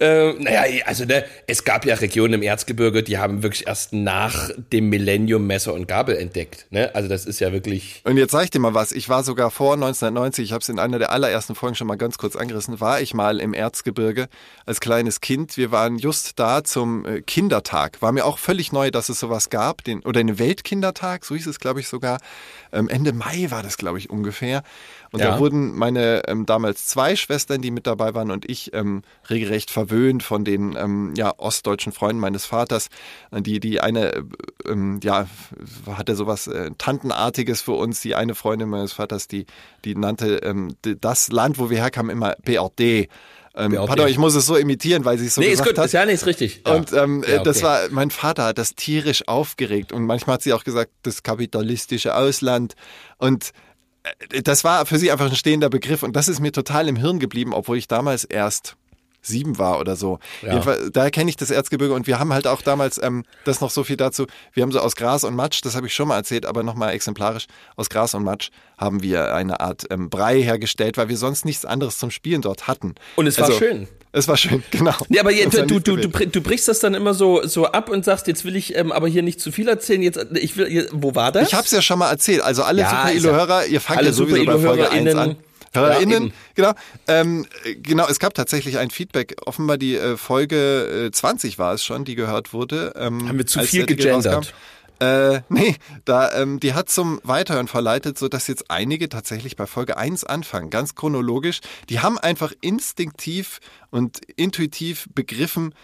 äh, 0.00 0.32
naja, 0.32 0.84
also 0.86 1.04
ne, 1.04 1.24
es 1.46 1.64
gab 1.64 1.84
ja 1.84 1.94
Regionen 1.94 2.34
im 2.34 2.42
Erzgebirge, 2.42 3.02
die 3.02 3.18
haben 3.18 3.42
wirklich 3.42 3.66
erst 3.66 3.92
nach 3.92 4.50
dem 4.72 4.88
Millennium 4.88 5.46
Messer 5.46 5.74
und 5.74 5.86
Gabel 5.86 6.16
entdeckt. 6.16 6.66
Ne? 6.70 6.94
Also 6.94 7.08
das 7.08 7.26
ist 7.26 7.38
ja 7.38 7.52
wirklich. 7.52 8.00
Und 8.04 8.16
jetzt 8.16 8.32
sag 8.32 8.44
ich 8.44 8.50
dir 8.50 8.60
mal 8.60 8.72
was. 8.72 8.92
Ich 8.92 9.10
war 9.10 9.22
sogar 9.22 9.50
vor 9.50 9.74
1990, 9.74 10.46
ich 10.46 10.52
habe 10.52 10.62
es 10.62 10.70
in 10.70 10.78
einer 10.78 10.98
der 10.98 11.12
allerersten 11.12 11.54
Folgen 11.54 11.76
schon 11.76 11.86
mal 11.86 11.96
ganz 11.96 12.16
kurz 12.16 12.34
angerissen, 12.34 12.80
war 12.80 13.02
ich 13.02 13.12
mal 13.12 13.40
im 13.40 13.52
Erzgebirge 13.52 14.28
als 14.64 14.80
kleines 14.80 15.20
Kind. 15.20 15.58
Wir 15.58 15.70
waren 15.70 15.98
just 15.98 16.38
da 16.38 16.64
zum 16.64 17.04
äh, 17.04 17.20
Kindertag. 17.20 18.00
War 18.00 18.12
mir 18.12 18.24
auch 18.24 18.38
völlig 18.38 18.72
neu, 18.72 18.90
dass 18.90 19.10
es 19.10 19.20
sowas 19.20 19.50
gab. 19.50 19.84
Den, 19.84 20.00
oder 20.00 20.24
den 20.24 20.38
Weltkindertag, 20.38 21.26
so 21.26 21.34
hieß 21.34 21.46
es, 21.46 21.60
glaube 21.60 21.80
ich, 21.80 21.88
sogar. 21.88 22.20
Ähm, 22.72 22.88
Ende 22.88 23.12
Mai 23.12 23.48
war 23.50 23.62
das, 23.62 23.76
glaube 23.76 23.98
ich, 23.98 24.08
ungefähr. 24.08 24.62
Und 25.12 25.20
Ja. 25.20 25.32
da 25.32 25.38
wurden 25.40 25.74
meine 25.74 26.22
ähm, 26.28 26.46
damals 26.46 26.86
zwei 26.86 27.16
Schwestern, 27.16 27.60
die 27.62 27.70
mit 27.70 27.86
dabei 27.86 28.14
waren, 28.14 28.30
und 28.30 28.48
ich 28.48 28.72
ähm, 28.74 29.02
regelrecht 29.28 29.70
verwöhnt 29.70 30.22
von 30.22 30.44
den 30.44 30.76
ähm, 30.76 31.14
ja, 31.16 31.32
ostdeutschen 31.36 31.92
Freunden 31.92 32.20
meines 32.20 32.44
Vaters. 32.46 32.88
Die, 33.32 33.58
die 33.58 33.80
eine, 33.80 34.12
äh, 34.14 34.22
ähm, 34.68 35.00
ja, 35.02 35.26
hatte 35.86 36.14
sowas 36.14 36.46
äh, 36.46 36.70
Tantenartiges 36.78 37.60
für 37.60 37.72
uns. 37.72 38.00
Die 38.00 38.14
eine 38.14 38.34
Freundin 38.34 38.68
meines 38.68 38.92
Vaters, 38.92 39.26
die, 39.28 39.46
die 39.84 39.94
nannte 39.96 40.36
ähm, 40.44 40.76
das 41.00 41.32
Land, 41.32 41.58
wo 41.58 41.70
wir 41.70 41.78
herkamen, 41.78 42.10
immer 42.10 42.36
BRD. 42.44 43.08
Ähm, 43.56 43.72
BRD. 43.72 43.86
Pardon, 43.88 44.06
ich 44.08 44.16
muss 44.18 44.36
es 44.36 44.46
so 44.46 44.54
imitieren, 44.54 45.04
weil 45.04 45.18
sie 45.18 45.26
es 45.26 45.34
so 45.34 45.40
Nee, 45.40 45.48
ist 45.48 45.52
gesagt 45.58 45.70
gut, 45.70 45.78
hat. 45.78 45.86
ist 45.86 45.92
ja 45.92 46.04
nicht 46.04 46.14
ist 46.14 46.26
richtig. 46.26 46.62
Ja. 46.64 46.74
Und 46.74 46.92
ähm, 46.92 47.24
Ja, 47.26 47.40
äh, 47.40 47.42
das 47.42 47.56
okay. 47.58 47.66
war, 47.66 47.80
mein 47.90 48.12
Vater 48.12 48.44
hat 48.44 48.58
das 48.58 48.76
tierisch 48.76 49.26
aufgeregt 49.26 49.92
und 49.92 50.04
manchmal 50.06 50.34
hat 50.34 50.42
sie 50.42 50.52
auch 50.52 50.62
gesagt, 50.62 50.92
das 51.02 51.24
kapitalistische 51.24 52.14
Ausland. 52.14 52.74
Und 53.18 53.50
das 54.44 54.64
war 54.64 54.86
für 54.86 54.98
sie 54.98 55.10
einfach 55.10 55.26
ein 55.26 55.36
stehender 55.36 55.68
Begriff 55.68 56.02
und 56.02 56.14
das 56.16 56.28
ist 56.28 56.40
mir 56.40 56.52
total 56.52 56.88
im 56.88 56.96
Hirn 56.96 57.18
geblieben, 57.18 57.52
obwohl 57.52 57.76
ich 57.76 57.88
damals 57.88 58.24
erst 58.24 58.76
sieben 59.22 59.58
war 59.58 59.78
oder 59.80 59.96
so. 59.96 60.18
Ja. 60.42 60.60
Daher 60.92 61.10
kenne 61.10 61.30
ich 61.30 61.36
das 61.36 61.50
Erzgebirge 61.50 61.94
und 61.94 62.06
wir 62.06 62.18
haben 62.18 62.32
halt 62.32 62.46
auch 62.46 62.62
damals, 62.62 63.00
ähm, 63.02 63.24
das 63.44 63.60
noch 63.60 63.70
so 63.70 63.84
viel 63.84 63.96
dazu, 63.96 64.26
wir 64.52 64.62
haben 64.62 64.72
so 64.72 64.80
aus 64.80 64.96
Gras 64.96 65.24
und 65.24 65.34
Matsch, 65.34 65.60
das 65.62 65.74
habe 65.76 65.86
ich 65.86 65.94
schon 65.94 66.08
mal 66.08 66.16
erzählt, 66.16 66.46
aber 66.46 66.62
nochmal 66.62 66.92
exemplarisch, 66.94 67.46
aus 67.76 67.90
Gras 67.90 68.14
und 68.14 68.24
Matsch 68.24 68.50
haben 68.78 69.02
wir 69.02 69.34
eine 69.34 69.60
Art 69.60 69.84
ähm, 69.90 70.08
Brei 70.10 70.42
hergestellt, 70.42 70.96
weil 70.96 71.08
wir 71.08 71.16
sonst 71.16 71.44
nichts 71.44 71.64
anderes 71.64 71.98
zum 71.98 72.10
Spielen 72.10 72.40
dort 72.42 72.66
hatten. 72.66 72.94
Und 73.16 73.26
es 73.26 73.38
war 73.38 73.52
schön. 73.52 73.88
Es 74.12 74.26
war 74.26 74.36
schön, 74.36 74.62
genau. 74.70 74.94
Ja, 75.08 75.20
aber 75.22 75.30
jetzt, 75.32 75.56
du, 75.56 75.78
du, 75.78 75.96
du, 75.96 76.08
du 76.08 76.40
brichst 76.40 76.66
das 76.66 76.80
dann 76.80 76.94
immer 76.94 77.14
so, 77.14 77.46
so 77.46 77.66
ab 77.66 77.88
und 77.90 78.04
sagst, 78.04 78.26
jetzt 78.26 78.44
will 78.44 78.56
ich 78.56 78.74
ähm, 78.74 78.90
aber 78.90 79.06
hier 79.06 79.22
nicht 79.22 79.40
zu 79.40 79.52
viel 79.52 79.68
erzählen. 79.68 80.02
Jetzt, 80.02 80.18
ich 80.34 80.56
will, 80.56 80.88
wo 80.92 81.14
war 81.14 81.30
das? 81.30 81.46
Ich 81.48 81.54
habe 81.54 81.64
es 81.64 81.70
ja 81.70 81.80
schon 81.82 81.98
mal 82.00 82.10
erzählt. 82.10 82.40
Also 82.40 82.62
alle 82.64 82.80
Ja, 82.82 82.90
Super 82.90 83.12
ist 83.12 83.22
ja- 83.24 83.30
Ilo-Hörer, 83.30 83.66
ihr 83.66 83.80
fangt 83.80 83.98
alle 83.98 84.08
ja 84.08 84.12
sowieso 84.12 84.44
bei 84.44 84.58
Folge 84.58 84.90
1 84.90 85.00
Ilo-HörerInnen. 85.10 85.18
an. 85.18 85.36
HörerInnen, 85.72 86.10
Ja, 86.10 86.26
eben. 86.26 86.32
genau. 86.54 86.72
Ähm, 87.06 87.46
äh, 87.64 87.74
genau, 87.76 88.06
es 88.08 88.18
gab 88.18 88.34
tatsächlich 88.34 88.78
ein 88.78 88.90
Feedback. 88.90 89.36
Offenbar 89.46 89.78
die 89.78 89.96
äh, 89.96 90.16
Folge 90.16 91.06
äh, 91.06 91.10
20 91.10 91.58
war 91.58 91.74
es 91.74 91.84
schon, 91.84 92.04
die 92.04 92.14
gehört 92.14 92.52
wurde. 92.52 92.92
Ähm, 92.96 93.28
Haben 93.28 93.38
wir 93.38 93.46
zu 93.46 93.60
viel 93.60 93.86
gegendert? 93.86 94.52
Äh, 95.00 95.40
nee, 95.48 95.76
da, 96.04 96.30
ähm, 96.34 96.60
die 96.60 96.74
hat 96.74 96.90
zum 96.90 97.20
Weiterhören 97.22 97.68
verleitet, 97.68 98.18
so 98.18 98.28
dass 98.28 98.46
jetzt 98.48 98.70
einige 98.70 99.08
tatsächlich 99.08 99.56
bei 99.56 99.66
Folge 99.66 99.96
1 99.96 100.24
anfangen, 100.24 100.68
ganz 100.68 100.94
chronologisch. 100.94 101.60
Die 101.88 102.00
haben 102.00 102.18
einfach 102.18 102.52
instinktiv 102.60 103.60
und 103.90 104.20
intuitiv 104.36 105.08
begriffen, 105.14 105.74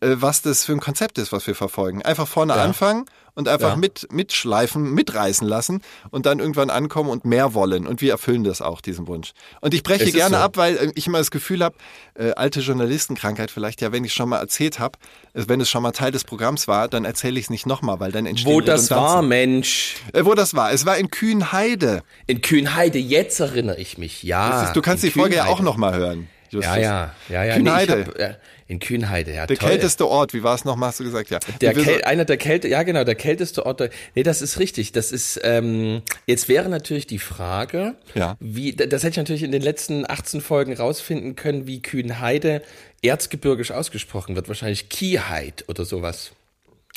was 0.00 0.42
das 0.42 0.64
für 0.64 0.72
ein 0.72 0.80
Konzept 0.80 1.18
ist, 1.18 1.32
was 1.32 1.46
wir 1.46 1.54
verfolgen. 1.54 2.02
Einfach 2.02 2.28
vorne 2.28 2.54
anfangen 2.54 3.06
und 3.34 3.48
einfach 3.48 3.70
Ja. 3.70 3.76
mit, 3.76 4.06
mitschleifen, 4.12 4.92
mitreißen 4.92 5.46
lassen 5.46 5.82
und 6.10 6.26
dann 6.26 6.38
irgendwann 6.40 6.70
ankommen 6.70 7.10
und 7.10 7.24
mehr 7.24 7.54
wollen. 7.54 7.86
Und 7.86 8.00
wir 8.00 8.12
erfüllen 8.12 8.44
das 8.44 8.60
auch, 8.60 8.80
diesen 8.80 9.08
Wunsch. 9.08 9.32
Und 9.60 9.74
ich 9.74 9.82
breche 9.82 10.12
gerne 10.12 10.36
so. 10.36 10.42
ab, 10.42 10.56
weil 10.56 10.76
äh, 10.76 10.92
ich 10.94 11.06
immer 11.06 11.18
das 11.18 11.30
Gefühl 11.30 11.64
habe, 11.64 11.76
äh, 12.14 12.32
alte 12.32 12.60
Journalistenkrankheit 12.60 13.50
vielleicht, 13.50 13.80
ja, 13.80 13.92
wenn 13.92 14.04
ich 14.04 14.12
schon 14.12 14.28
mal 14.28 14.38
erzählt 14.38 14.78
habe, 14.78 14.98
äh, 15.32 15.44
wenn 15.48 15.60
es 15.60 15.68
schon 15.70 15.82
mal 15.82 15.92
Teil 15.92 16.12
des 16.12 16.24
Programms 16.24 16.68
war, 16.68 16.88
dann 16.88 17.04
erzähle 17.04 17.38
ich 17.40 17.46
es 17.46 17.50
nicht 17.50 17.66
nochmal, 17.66 17.98
weil 17.98 18.12
dann 18.12 18.26
entstehen 18.26 18.52
wo 18.52 18.60
das 18.60 18.90
war. 18.90 19.22
Mensch. 19.22 19.96
Äh, 20.12 20.24
wo 20.24 20.34
das 20.34 20.54
war. 20.54 20.72
Es 20.72 20.86
war 20.86 20.96
in 20.98 21.10
Kühnheide. 21.10 22.02
In 22.26 22.40
Kühnheide, 22.40 22.98
jetzt 22.98 23.40
erinnere 23.40 23.78
ich 23.78 23.98
mich. 23.98 24.22
Ja. 24.22 24.64
Ist, 24.64 24.76
du 24.76 24.82
kannst 24.82 25.02
die 25.02 25.10
Folge 25.10 25.36
ja 25.36 25.46
auch 25.46 25.60
nochmal 25.60 25.94
hören. 25.96 26.28
Justus. 26.50 26.76
Ja, 26.76 26.80
ja, 26.80 27.14
ja, 27.28 27.44
ja. 27.44 27.54
Kühnheide. 27.56 28.06
Nee, 28.16 28.22
äh, 28.22 28.34
in 28.66 28.78
Kühnheide, 28.78 29.32
ja, 29.34 29.46
Der 29.46 29.56
toll. 29.58 29.68
kälteste 29.68 30.08
Ort, 30.08 30.32
wie 30.32 30.42
war 30.42 30.54
es 30.54 30.64
nochmal, 30.64 30.88
hast 30.88 31.00
du 31.00 31.04
gesagt, 31.04 31.30
ja. 31.30 31.38
Der 31.60 31.74
Käl 31.74 32.02
einer 32.04 32.24
der 32.24 32.36
Kälte, 32.38 32.68
ja 32.68 32.82
genau, 32.82 33.04
der 33.04 33.14
kälteste 33.14 33.66
Ort. 33.66 33.80
Der, 33.80 33.90
nee, 34.14 34.22
das 34.22 34.40
ist 34.42 34.58
richtig. 34.58 34.92
Das 34.92 35.12
ist 35.12 35.38
ähm, 35.44 36.02
jetzt 36.26 36.48
wäre 36.48 36.68
natürlich 36.68 37.06
die 37.06 37.18
Frage, 37.18 37.94
Ja. 38.14 38.36
wie 38.40 38.72
das 38.74 39.02
hätte 39.02 39.10
ich 39.12 39.16
natürlich 39.18 39.42
in 39.42 39.52
den 39.52 39.62
letzten 39.62 40.08
18 40.08 40.40
Folgen 40.40 40.72
rausfinden 40.74 41.36
können, 41.36 41.66
wie 41.66 41.82
Kühnheide 41.82 42.62
erzgebirgisch 43.02 43.70
ausgesprochen 43.70 44.34
wird. 44.34 44.48
Wahrscheinlich 44.48 44.88
Kieheid 44.88 45.64
oder 45.68 45.84
sowas. 45.84 46.32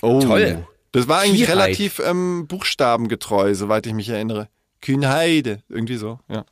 Oh, 0.01 0.21
Toll. 0.21 0.65
Das 0.93 1.07
war 1.09 1.19
eigentlich 1.19 1.41
Kieheit. 1.45 1.55
relativ 1.57 1.99
ähm, 1.99 2.47
buchstabengetreu, 2.47 3.53
soweit 3.55 3.85
ich 3.87 3.93
mich 3.93 4.07
erinnere. 4.09 4.47
Kühnheide, 4.81 5.61
irgendwie 5.69 5.97
so, 5.97 6.19
ja. 6.29 6.45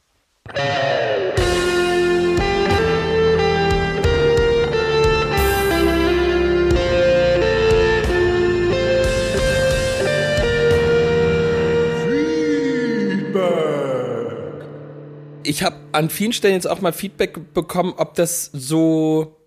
Ich 15.46 15.64
habe 15.64 15.78
an 15.92 16.10
vielen 16.10 16.34
Stellen 16.34 16.56
jetzt 16.56 16.68
auch 16.68 16.82
mal 16.82 16.94
Feedback 16.94 17.54
bekommen, 17.54 17.94
ob 17.98 18.16
das 18.16 18.50
so 18.54 19.38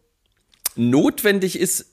notwendig 0.76 1.58
ist, 1.58 1.86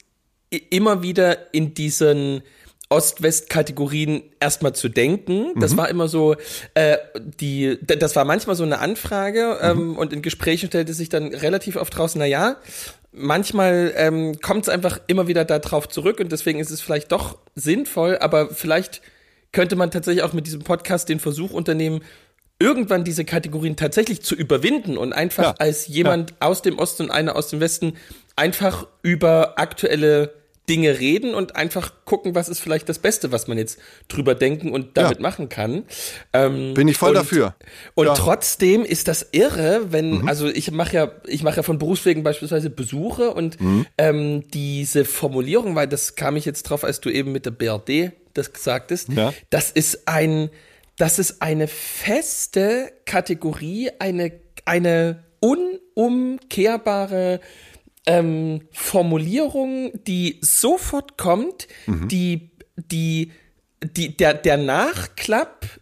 immer 0.69 1.01
wieder 1.03 1.53
in 1.53 1.73
diesen 1.73 2.43
Ost-West-Kategorien 2.89 4.23
erstmal 4.39 4.73
zu 4.73 4.89
denken. 4.89 5.59
Das 5.59 5.75
war 5.75 5.89
immer 5.89 6.07
so, 6.07 6.35
äh, 6.75 6.97
die, 7.17 7.79
das 7.81 8.15
war 8.15 8.25
manchmal 8.25 8.55
so 8.55 8.63
eine 8.63 8.79
Anfrage 8.79 9.57
ähm, 9.61 9.97
und 9.97 10.13
in 10.13 10.21
Gesprächen 10.21 10.67
stellte 10.67 10.93
sich 10.93 11.09
dann 11.09 11.33
relativ 11.33 11.77
oft 11.77 11.97
raus, 11.97 12.13
na 12.15 12.25
ja, 12.25 12.57
manchmal 13.11 13.93
ähm, 13.95 14.39
kommt 14.39 14.63
es 14.63 14.69
einfach 14.69 14.99
immer 15.07 15.27
wieder 15.27 15.45
darauf 15.45 15.89
zurück 15.89 16.19
und 16.19 16.31
deswegen 16.31 16.59
ist 16.59 16.69
es 16.69 16.81
vielleicht 16.81 17.11
doch 17.11 17.39
sinnvoll, 17.55 18.19
aber 18.19 18.49
vielleicht 18.49 19.01
könnte 19.51 19.75
man 19.75 19.89
tatsächlich 19.89 20.23
auch 20.23 20.33
mit 20.33 20.45
diesem 20.45 20.61
Podcast 20.61 21.09
den 21.09 21.19
Versuch 21.19 21.51
unternehmen, 21.51 22.01
irgendwann 22.59 23.03
diese 23.03 23.25
Kategorien 23.25 23.75
tatsächlich 23.75 24.21
zu 24.21 24.35
überwinden 24.35 24.97
und 24.97 25.13
einfach 25.13 25.43
Ja, 25.43 25.55
als 25.59 25.87
jemand 25.87 26.33
aus 26.39 26.61
dem 26.61 26.79
Osten 26.79 27.03
und 27.03 27.11
einer 27.11 27.35
aus 27.35 27.49
dem 27.49 27.59
Westen 27.59 27.93
einfach 28.35 28.87
über 29.01 29.59
aktuelle 29.59 30.33
Dinge 30.67 30.99
reden 30.99 31.35
und 31.35 31.55
einfach 31.55 31.91
gucken, 32.05 32.33
was 32.33 32.49
ist 32.49 32.59
vielleicht 32.59 32.89
das 32.89 32.97
Beste, 32.97 33.31
was 33.31 33.47
man 33.47 33.59
jetzt 33.59 33.77
drüber 34.07 34.33
denken 34.33 34.71
und 34.71 34.97
damit 34.97 35.17
Ja. 35.17 35.21
machen 35.21 35.47
kann. 35.47 35.83
Ähm, 36.33 36.73
Bin 36.73 36.87
ich 36.87 36.97
voll 36.97 37.09
und, 37.09 37.15
dafür. 37.17 37.55
Und 37.93 38.07
Ja. 38.07 38.13
Mhm. 38.13 38.17
trotzdem 38.17 38.83
ist 38.83 39.07
das 39.07 39.27
irre, 39.31 39.91
wenn, 39.91 40.27
also 40.27 40.47
ich 40.47 40.71
mache 40.71 40.95
ja, 40.95 41.11
ich 41.27 41.43
mache 41.43 41.57
ja 41.57 41.63
von 41.63 41.77
Berufswegen 41.77 42.23
beispielsweise 42.23 42.71
Besuche 42.71 43.29
und 43.31 43.61
Mhm. 43.61 43.85
ähm, 43.99 44.43
diese 44.55 45.05
Formulierung, 45.05 45.75
weil 45.75 45.87
das 45.87 46.15
kam 46.15 46.35
ich 46.35 46.45
jetzt 46.45 46.63
drauf, 46.63 46.83
als 46.83 46.99
du 46.99 47.09
eben 47.11 47.31
mit 47.31 47.45
der 47.45 47.51
BRD 47.51 48.11
das 48.33 48.49
sagtest, 48.57 49.09
Ja. 49.09 49.33
das 49.51 49.69
ist 49.69 50.07
ein, 50.07 50.49
das 50.97 51.19
ist 51.19 51.41
eine 51.41 51.67
feste 51.67 52.93
Kategorie, 53.05 53.89
eine, 53.99 54.31
eine 54.65 55.23
unumkehrbare 55.39 57.41
ähm, 58.05 58.61
Formulierung, 58.71 59.91
die 60.05 60.37
sofort 60.41 61.17
kommt, 61.17 61.67
die, 61.87 62.51
die, 62.77 63.31
die, 63.81 64.15
der, 64.15 64.35
der 64.35 64.57
Nachklapp 64.57 65.79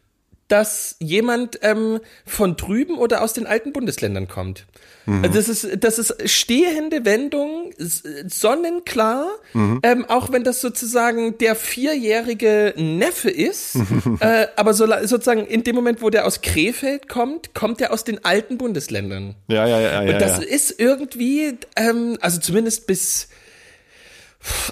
dass 0.53 0.97
jemand 0.99 1.57
ähm, 1.63 1.99
von 2.27 2.55
drüben 2.55 2.99
oder 2.99 3.23
aus 3.23 3.33
den 3.33 3.47
alten 3.47 3.73
Bundesländern 3.73 4.27
kommt. 4.27 4.67
Also 5.05 5.33
Das 5.33 5.49
ist, 5.49 5.83
das 5.83 5.99
ist 5.99 6.29
stehende 6.29 7.05
Wendung, 7.05 7.71
sonnenklar, 7.77 9.27
ähm, 9.53 10.05
auch 10.07 10.31
wenn 10.31 10.43
das 10.43 10.61
sozusagen 10.61 11.37
der 11.37 11.55
vierjährige 11.55 12.73
Neffe 12.77 13.29
ist, 13.29 13.75
äh, 14.19 14.47
aber 14.55 14.73
so, 14.73 14.85
sozusagen 15.03 15.45
in 15.45 15.63
dem 15.63 15.75
Moment, 15.75 16.01
wo 16.01 16.09
der 16.09 16.25
aus 16.25 16.41
Krefeld 16.41 17.09
kommt, 17.09 17.53
kommt 17.53 17.81
er 17.81 17.91
aus 17.91 18.03
den 18.03 18.23
alten 18.23 18.57
Bundesländern. 18.57 19.35
Ja, 19.47 19.67
ja, 19.67 19.79
ja, 19.79 20.03
ja. 20.03 20.13
Und 20.13 20.21
das 20.21 20.37
ja. 20.37 20.43
ist 20.43 20.79
irgendwie, 20.79 21.57
ähm, 21.75 22.17
also 22.21 22.39
zumindest 22.39 22.87
bis, 22.87 23.27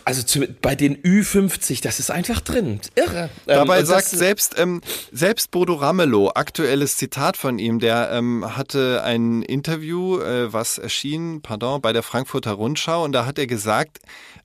also 0.05 0.23
zu, 0.23 0.47
bei 0.61 0.75
den 0.75 0.97
Ü50, 1.01 1.81
das 1.81 1.99
ist 1.99 2.11
einfach 2.11 2.41
drin. 2.41 2.81
Irre. 2.95 3.29
Ähm, 3.47 3.55
Dabei 3.55 3.79
und 3.79 3.85
sagt 3.85 4.07
selbst, 4.07 4.55
ähm, 4.57 4.81
selbst 5.11 5.51
Bodo 5.51 5.75
Ramelow, 5.75 6.31
aktuelles 6.35 6.97
Zitat 6.97 7.37
von 7.37 7.59
ihm, 7.59 7.79
der 7.79 8.11
ähm, 8.11 8.55
hatte 8.57 9.03
ein 9.03 9.41
Interview, 9.41 10.19
äh, 10.19 10.51
was 10.51 10.77
erschien, 10.77 11.41
pardon, 11.41 11.81
bei 11.81 11.93
der 11.93 12.03
Frankfurter 12.03 12.51
Rundschau 12.51 13.03
und 13.03 13.11
da 13.13 13.25
hat 13.25 13.39
er 13.39 13.47
gesagt, 13.47 13.99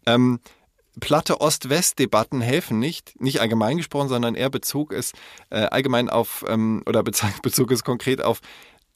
ähm, 0.07 0.41
platte 1.01 1.41
Ost-West-Debatten 1.41 2.41
helfen 2.41 2.79
nicht, 2.79 3.21
nicht 3.21 3.41
allgemein 3.41 3.77
gesprochen, 3.77 4.09
sondern 4.09 4.35
er 4.35 4.51
bezog 4.51 4.93
es 4.93 5.13
äh, 5.51 5.67
allgemein 5.67 6.09
auf, 6.09 6.45
ähm, 6.49 6.83
oder 6.87 7.03
bezog 7.43 7.71
es 7.71 7.85
konkret 7.85 8.23
auf 8.23 8.41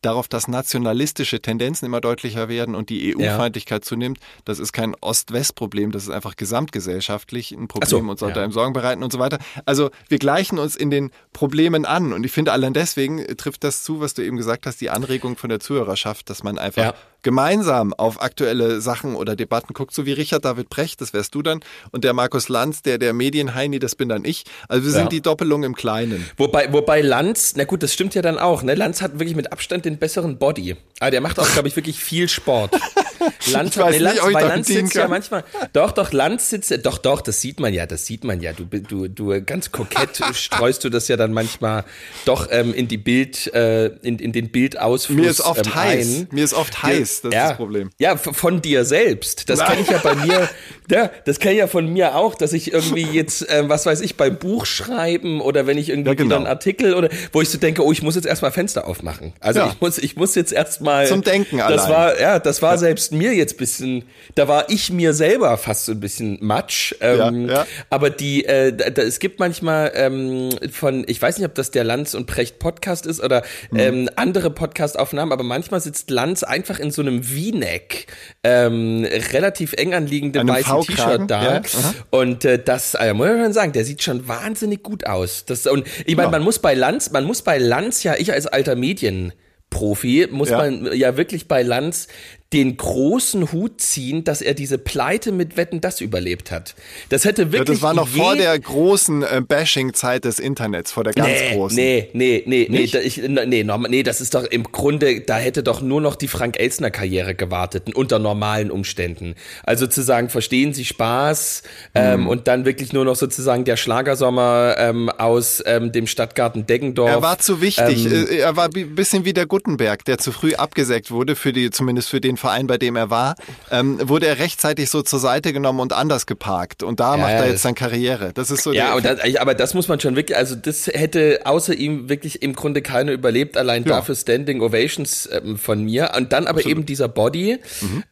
darauf, 0.02 0.28
dass 0.28 0.48
nationalistische 0.48 1.40
Tendenzen 1.40 1.86
immer 1.86 2.00
deutlicher 2.00 2.48
werden 2.48 2.74
und 2.74 2.90
die 2.90 3.14
EU-Feindlichkeit 3.16 3.84
zunimmt. 3.84 4.18
Das 4.44 4.58
ist 4.58 4.72
kein 4.72 4.94
Ost-West-Problem, 5.00 5.92
das 5.92 6.04
ist 6.04 6.10
einfach 6.10 6.36
gesamtgesellschaftlich 6.36 7.52
ein 7.52 7.68
Problem 7.68 7.88
so, 7.88 7.98
und 7.98 8.18
sollte 8.18 8.38
ja. 8.38 8.44
einem 8.44 8.52
Sorgen 8.52 8.72
bereiten 8.72 9.02
und 9.02 9.12
so 9.12 9.18
weiter. 9.18 9.38
Also 9.66 9.90
wir 10.08 10.18
gleichen 10.18 10.58
uns 10.58 10.76
in 10.76 10.90
den 10.90 11.10
Problemen 11.32 11.84
an 11.84 12.12
und 12.12 12.24
ich 12.24 12.32
finde 12.32 12.52
allein 12.52 12.72
deswegen 12.72 13.24
trifft 13.36 13.64
das 13.64 13.82
zu, 13.82 14.00
was 14.00 14.14
du 14.14 14.22
eben 14.22 14.36
gesagt 14.36 14.66
hast, 14.66 14.80
die 14.80 14.90
Anregung 14.90 15.36
von 15.36 15.50
der 15.50 15.60
Zuhörerschaft, 15.60 16.30
dass 16.30 16.42
man 16.42 16.58
einfach 16.58 16.82
Ja. 16.82 16.94
Gemeinsam 17.22 17.92
auf 17.94 18.20
aktuelle 18.22 18.80
Sachen 18.80 19.14
oder 19.14 19.36
Debatten 19.36 19.74
guckt, 19.74 19.94
so 19.94 20.06
wie 20.06 20.12
Richard 20.12 20.44
David 20.44 20.70
Precht, 20.70 21.00
das 21.00 21.12
wärst 21.12 21.34
du 21.34 21.42
dann, 21.42 21.60
und 21.92 22.04
der 22.04 22.12
Markus 22.12 22.48
Lanz, 22.48 22.82
der 22.82 22.98
der 22.98 23.12
Medienheini, 23.12 23.78
das 23.78 23.94
bin 23.94 24.08
dann 24.08 24.24
ich. 24.24 24.44
Also 24.68 24.84
wir 24.84 24.90
sind 24.92 25.02
Ja. 25.04 25.08
die 25.08 25.20
Doppelung 25.20 25.62
im 25.64 25.74
Kleinen. 25.74 26.28
Wobei, 26.36 26.72
wobei 26.72 27.00
Lanz, 27.00 27.54
na 27.56 27.64
gut, 27.64 27.82
das 27.82 27.92
stimmt 27.92 28.14
ja 28.14 28.22
dann 28.22 28.38
auch, 28.38 28.62
ne? 28.62 28.74
Lanz 28.74 29.02
hat 29.02 29.14
wirklich 29.18 29.36
mit 29.36 29.52
Abstand 29.52 29.84
den 29.84 29.98
besseren 29.98 30.38
Body. 30.38 30.76
Aber 31.00 31.10
der 31.10 31.20
macht 31.20 31.38
auch, 31.38 31.50
glaube 31.52 31.68
ich, 31.68 31.76
wirklich 31.76 32.02
viel 32.02 32.28
Sport. 32.28 32.74
Lanz, 33.52 33.70
Ich 33.76 33.78
weiß 33.82 33.90
nicht, 33.92 34.00
Lanz, 34.00 34.20
ob 34.22 34.28
ich 34.28 34.34
weil 34.34 34.44
Lanz 34.48 34.66
sitzt 34.66 34.94
ja 34.94 35.02
kann. 35.02 35.10
manchmal, 35.10 35.44
doch, 35.72 35.92
doch, 35.92 36.12
Lanz 36.12 36.50
sitzt, 36.50 36.72
doch, 36.86 36.98
doch, 36.98 37.20
das 37.20 37.40
sieht 37.40 37.60
man 37.60 37.72
ja, 37.74 37.86
das 37.86 38.06
sieht 38.06 38.24
man 38.24 38.40
ja. 38.40 38.52
Du, 38.52 38.64
du, 38.64 39.08
du 39.08 39.42
ganz 39.42 39.70
kokett 39.72 40.20
streust 40.34 40.84
du 40.84 40.88
das 40.90 41.08
ja 41.08 41.16
dann 41.16 41.32
manchmal 41.32 41.84
doch 42.24 42.48
ähm, 42.50 42.72
in 42.74 42.88
die 42.88 42.98
Bild, 42.98 43.52
äh, 43.54 43.86
in, 44.02 44.18
in 44.18 44.32
den 44.32 44.50
Bildausfluss 44.50 45.16
Mir 45.16 45.30
ist 45.30 45.40
oft 45.40 45.66
ähm, 45.66 45.74
heiß. 45.74 46.06
ein. 46.20 46.28
Mir 46.30 46.44
ist 46.44 46.54
oft 46.54 46.82
heiß, 46.82 47.22
das 47.22 47.28
ist 47.30 47.34
ja. 47.34 47.48
das 47.48 47.56
Problem. 47.56 47.90
Ja, 47.98 48.16
von 48.16 48.62
dir 48.62 48.84
selbst. 48.84 49.48
Das 49.50 49.64
kenne 49.64 49.80
ich 49.82 49.88
ja 49.88 49.98
bei 49.98 50.14
mir. 50.14 50.48
Ja, 50.90 51.08
das 51.24 51.38
kenne 51.38 51.52
ich 51.54 51.60
ja 51.60 51.68
von 51.68 51.86
mir 51.92 52.16
auch, 52.16 52.34
dass 52.34 52.52
ich 52.52 52.72
irgendwie 52.72 53.02
jetzt, 53.04 53.48
äh, 53.48 53.68
was 53.68 53.86
weiß 53.86 54.00
ich, 54.00 54.16
beim 54.16 54.36
Buch 54.40 54.66
schreiben 54.66 55.40
oder 55.40 55.68
wenn 55.68 55.78
ich 55.78 55.88
irgendwie 55.88 56.08
Ja, 56.10 56.14
genau. 56.14 56.34
einen 56.34 56.48
Artikel 56.48 56.94
oder 56.94 57.08
wo 57.32 57.40
ich 57.40 57.48
so 57.48 57.58
denke, 57.58 57.84
oh, 57.84 57.92
ich 57.92 58.02
muss 58.02 58.16
jetzt 58.16 58.26
erstmal 58.26 58.50
Fenster 58.50 58.88
aufmachen. 58.88 59.32
Also 59.38 59.60
Ja. 59.60 59.68
ich 59.68 59.80
muss, 59.80 59.98
ich 59.98 60.16
muss 60.16 60.34
jetzt 60.34 60.52
erstmal 60.52 61.06
Zum 61.06 61.22
Denken 61.22 61.58
Das 61.58 61.82
allein. 61.84 61.90
war, 61.90 62.20
ja, 62.20 62.38
das 62.40 62.60
war 62.60 62.76
selbst 62.76 63.09
mir 63.12 63.34
jetzt 63.34 63.56
bisschen, 63.58 64.04
da 64.34 64.48
war 64.48 64.68
ich 64.70 64.90
mir 64.90 65.12
selber 65.14 65.56
fast 65.58 65.86
so 65.86 65.92
ein 65.92 66.00
bisschen 66.00 66.38
matsch. 66.40 66.94
Ähm, 67.00 67.48
Ja, 67.48 67.54
ja. 67.54 67.66
Aber 67.90 68.10
die, 68.10 68.44
äh, 68.44 68.72
da, 68.72 68.90
da, 68.90 69.02
es 69.02 69.18
gibt 69.18 69.38
manchmal 69.40 69.92
ähm, 69.94 70.50
von, 70.72 71.04
ich 71.08 71.20
weiß 71.20 71.38
nicht, 71.38 71.46
ob 71.46 71.54
das 71.54 71.70
der 71.70 71.84
Lanz 71.84 72.14
und 72.14 72.26
Precht 72.26 72.58
Podcast 72.58 73.06
ist 73.06 73.20
oder 73.22 73.42
Mhm. 73.70 73.78
ähm, 73.78 74.08
andere 74.16 74.50
Podcast-Aufnahmen, 74.50 75.32
aber 75.32 75.42
manchmal 75.44 75.80
sitzt 75.80 76.10
Lanz 76.10 76.42
einfach 76.42 76.78
in 76.78 76.90
so 76.90 77.02
einem 77.02 77.22
V-Neck, 77.22 78.06
ähm, 78.44 79.06
relativ 79.32 79.72
eng 79.74 79.94
anliegendem 79.94 80.48
weißen 80.48 80.80
T-Shirt 80.82 81.22
da. 81.30 81.42
ja. 81.56 81.62
Und 82.10 82.44
äh, 82.44 82.58
das, 82.62 82.94
äh, 82.94 83.12
muss 83.14 83.28
man 83.28 83.42
schon 83.44 83.52
sagen, 83.52 83.72
der 83.72 83.84
sieht 83.84 84.02
schon 84.02 84.28
wahnsinnig 84.28 84.82
gut 84.82 85.06
aus. 85.06 85.44
Das, 85.44 85.66
und 85.66 85.86
ich 86.06 86.16
meine, 86.16 86.30
man 86.30 86.42
muss 86.42 86.58
bei 86.58 86.74
Lanz, 86.74 87.10
man 87.10 87.24
muss 87.24 87.42
bei 87.42 87.58
Lanz 87.58 88.02
ja, 88.02 88.14
ich 88.18 88.32
als 88.32 88.46
alter 88.46 88.76
Medienprofi, 88.76 90.28
muss 90.30 90.50
Ja. 90.50 90.58
man 90.58 90.90
ja 90.96 91.16
wirklich 91.16 91.48
bei 91.48 91.62
Lanz 91.62 92.08
den 92.52 92.76
großen 92.76 93.52
Hut 93.52 93.80
ziehen, 93.80 94.24
dass 94.24 94.42
er 94.42 94.54
diese 94.54 94.76
Pleite 94.76 95.30
mit 95.30 95.56
Wetten 95.56 95.80
das 95.80 96.00
überlebt 96.00 96.50
hat. 96.50 96.74
Das 97.08 97.24
hätte 97.24 97.42
Ja, 97.42 97.52
wirklich 97.52 97.78
das 97.78 97.82
war 97.82 97.94
noch 97.94 98.08
vor 98.08 98.34
der 98.34 98.58
großen 98.58 99.22
äh, 99.22 99.40
Bashing-Zeit 99.46 100.24
des 100.24 100.40
Internets, 100.40 100.90
vor 100.90 101.04
der 101.04 101.12
ganz 101.12 101.28
nee, 101.28 101.54
großen. 101.54 101.76
Nee, 101.76 102.10
nee, 102.12 102.42
nee, 102.46 102.66
nee, 102.68 102.86
da, 102.86 102.98
ich, 102.98 103.18
nee, 103.18 103.64
nee, 103.64 104.02
das 104.02 104.20
ist 104.20 104.34
doch 104.34 104.44
im 104.44 104.64
Grunde, 104.64 105.20
da 105.20 105.38
hätte 105.38 105.62
doch 105.62 105.80
nur 105.80 106.00
noch 106.00 106.16
die 106.16 106.26
Frank 106.26 106.58
Elsner 106.58 106.90
Karriere 106.90 107.34
gewartet, 107.36 107.94
unter 107.94 108.18
normalen 108.18 108.70
Umständen. 108.70 109.36
Also 109.62 109.86
zu 109.86 110.02
sagen, 110.02 110.28
verstehen 110.28 110.74
Sie 110.74 110.84
Spaß 110.84 111.62
ähm, 111.94 112.26
und 112.26 112.48
dann 112.48 112.64
wirklich 112.64 112.92
nur 112.92 113.04
noch 113.04 113.16
sozusagen 113.16 113.64
der 113.64 113.76
Schlagersommer 113.76 114.74
ähm, 114.76 115.08
aus 115.08 115.62
ähm, 115.66 115.92
dem 115.92 116.08
Stadtgarten 116.08 116.66
Deggendorf. 116.66 117.10
Er 117.10 117.22
war 117.22 117.38
zu 117.38 117.60
wichtig. 117.60 118.06
Ähm, 118.06 118.26
Äh, 118.30 118.38
er 118.38 118.56
war 118.56 118.70
ein 118.74 118.94
bisschen 118.94 119.24
wie 119.24 119.32
der 119.32 119.46
Gutenberg, 119.46 120.04
der 120.04 120.18
zu 120.18 120.32
früh 120.32 120.54
abgesägt 120.54 121.10
wurde, 121.10 121.36
für 121.36 121.52
die, 121.52 121.70
zumindest 121.70 122.08
für 122.08 122.20
den 122.20 122.36
Verein, 122.40 122.66
bei 122.66 122.78
dem 122.78 122.96
er 122.96 123.10
war. 123.10 123.36
Ähm, 123.70 123.98
wurde 124.08 124.26
er 124.26 124.38
rechtzeitig 124.40 124.90
so 124.90 125.02
zur 125.02 125.20
Seite 125.20 125.52
genommen 125.52 125.78
und 125.80 125.92
anders 125.92 126.26
geparkt. 126.26 126.82
Und 126.82 126.98
da 126.98 127.12
Ja, 127.14 127.16
macht 127.20 127.30
er 127.32 127.48
jetzt 127.50 127.64
dann 127.64 127.74
Karriere. 127.76 128.32
Das 128.34 128.50
ist 128.50 128.64
so 128.64 128.72
Ja, 128.72 128.98
der 128.98 129.14
das, 129.16 129.36
aber 129.36 129.54
das 129.54 129.74
muss 129.74 129.86
man 129.86 130.00
schon 130.00 130.16
wirklich, 130.16 130.36
also 130.36 130.56
das 130.56 130.88
hätte 130.88 131.40
außer 131.44 131.74
ihm 131.74 132.08
wirklich 132.08 132.42
im 132.42 132.54
Grunde 132.54 132.82
keiner 132.82 133.12
überlebt, 133.12 133.56
allein 133.56 133.84
Ja. 133.84 133.96
dafür 133.96 134.14
Standing 134.16 134.60
Ovations 134.62 135.28
ähm, 135.32 135.56
von 135.58 135.84
mir. 135.84 136.12
Und 136.16 136.32
dann 136.32 136.46
aber 136.46 136.64
eben 136.66 136.84
dieser 136.86 137.08
Body. 137.08 137.58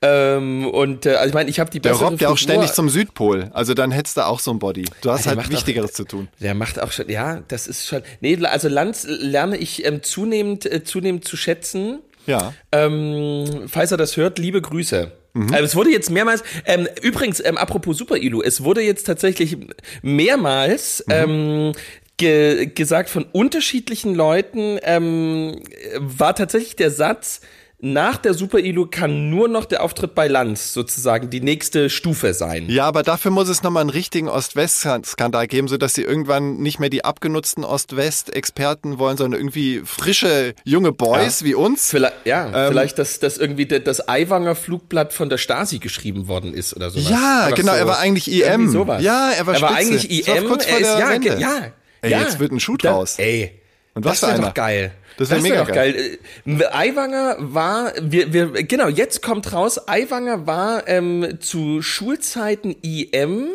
Ähm, 0.02 0.66
und 0.68 1.06
äh, 1.06 1.14
also 1.14 1.28
ich 1.28 1.34
meine, 1.34 1.50
ich 1.50 1.58
habe 1.60 1.70
die 1.70 1.78
Mhm. 1.78 1.82
der 1.82 1.90
bessere 1.90 2.08
robbt 2.10 2.20
ja 2.20 2.28
auch 2.28 2.38
ständig 2.38 2.72
zum 2.72 2.88
Südpol. 2.88 3.50
Also 3.52 3.74
dann 3.74 3.90
hättest 3.90 4.16
du 4.16 4.26
auch 4.26 4.40
so 4.40 4.50
ein 4.50 4.58
Body. 4.58 4.84
Du 5.00 5.10
hast 5.10 5.24
der 5.24 5.30
halt 5.30 5.36
macht 5.38 5.48
auch- 5.48 5.52
Wichtigeres 5.52 5.92
zu 5.92 6.04
tun. 6.04 6.28
Der 6.40 6.54
macht 6.54 6.80
auch 6.80 6.92
schon, 6.92 7.08
ja, 7.08 7.40
das 7.48 7.66
ist 7.66 7.86
schon. 7.86 8.02
Nee, 8.20 8.38
also 8.44 8.68
Lanz 8.68 9.06
lerne 9.08 9.56
ich 9.56 9.84
ähm, 9.86 10.02
zunehmend, 10.02 10.66
äh, 10.66 10.84
zunehmend 10.84 11.24
zu 11.24 11.36
schätzen. 11.36 12.00
Ja. 12.26 12.52
Ähm, 12.72 13.64
falls 13.66 13.90
er 13.90 13.96
das 13.96 14.16
hört, 14.16 14.38
liebe 14.38 14.60
Grüße. 14.60 15.12
Mhm. 15.34 15.52
Also 15.52 15.64
es 15.64 15.76
wurde 15.76 15.90
jetzt 15.90 16.10
mehrmals, 16.10 16.42
ähm, 16.66 16.88
übrigens, 17.02 17.42
ähm, 17.44 17.56
apropos 17.56 17.96
Super 17.96 18.16
Ilu, 18.16 18.42
es 18.42 18.64
wurde 18.64 18.80
jetzt 18.82 19.04
tatsächlich 19.04 19.56
mehrmals 20.02 21.04
Mhm. 21.06 21.14
ähm, 21.14 21.72
ge 22.16 22.66
gesagt 22.66 23.08
von 23.08 23.24
unterschiedlichen 23.32 24.14
Leuten, 24.14 24.78
ähm, 24.82 25.62
war 25.98 26.34
tatsächlich 26.34 26.76
der 26.76 26.90
Satz, 26.90 27.40
nach 27.80 28.16
der 28.16 28.34
Super 28.34 28.58
Ilu 28.58 28.86
kann 28.90 29.30
nur 29.30 29.46
noch 29.46 29.64
der 29.64 29.84
Auftritt 29.84 30.14
bei 30.16 30.26
Lanz 30.26 30.72
sozusagen 30.72 31.30
die 31.30 31.40
nächste 31.40 31.90
Stufe 31.90 32.34
sein. 32.34 32.68
Ja, 32.68 32.86
aber 32.86 33.04
dafür 33.04 33.30
muss 33.30 33.48
es 33.48 33.62
nochmal 33.62 33.82
einen 33.82 33.90
richtigen 33.90 34.28
Ost-West-Skandal 34.28 35.46
geben, 35.46 35.68
sodass 35.68 35.94
sie 35.94 36.02
irgendwann 36.02 36.56
nicht 36.56 36.80
mehr 36.80 36.90
die 36.90 37.04
abgenutzten 37.04 37.62
Ost-West-Experten 37.64 38.98
wollen, 38.98 39.16
sondern 39.16 39.38
irgendwie 39.40 39.82
frische, 39.84 40.54
junge 40.64 40.90
Boys 40.92 41.44
wie 41.44 41.54
uns. 41.54 41.90
Vielleicht, 41.90 42.14
ja, 42.26 42.46
Ähm, 42.66 42.72
vielleicht, 42.72 42.98
dass, 42.98 43.20
dass 43.20 43.38
irgendwie 43.38 43.66
das 43.66 44.08
Aiwanger 44.08 44.56
Flugblatt 44.56 45.12
von 45.12 45.28
der 45.28 45.38
Stasi 45.38 45.78
geschrieben 45.78 46.26
worden 46.26 46.54
ist 46.54 46.74
oder 46.74 46.90
sowas. 46.90 47.08
Ja, 47.08 47.44
Einfach 47.44 47.56
genau, 47.58 47.72
so. 47.72 47.78
er 47.78 47.86
war 47.86 47.98
eigentlich 48.00 48.28
IM. 48.32 48.72
Ja, 49.00 49.30
er 49.30 49.46
war 49.46 49.54
Er 49.54 49.60
war 49.62 49.74
eigentlich 49.76 50.26
IM, 50.26 50.48
kurz 50.48 50.64
vor 50.64 50.72
er 50.74 50.80
ist, 50.80 51.22
der 51.22 51.32
ja, 51.32 51.38
ja. 51.38 51.72
Ey, 52.00 52.10
ja. 52.12 52.20
jetzt 52.22 52.40
wird 52.40 52.50
ein 52.52 52.60
Shoot 52.60 52.84
Da- 52.84 52.92
raus. 52.92 53.14
Ey. 53.18 53.60
Und 53.98 54.06
das 54.06 54.22
wäre 54.22 54.40
doch 54.40 54.54
geil. 54.54 54.92
Das 55.18 55.30
wär 55.30 55.42
wär 55.42 55.50
mega 55.50 55.64
doch 55.64 55.72
geil. 55.72 56.18
Äh, 56.46 56.64
Aiwanger 56.66 57.36
war, 57.40 57.92
wir, 58.00 58.32
wir, 58.32 58.52
genau, 58.62 58.86
jetzt 58.86 59.20
kommt 59.20 59.52
raus, 59.52 59.88
Aiwanger 59.88 60.46
war 60.46 60.86
ähm, 60.86 61.38
zu 61.40 61.82
Schulzeiten 61.82 62.76
IM. 62.82 63.48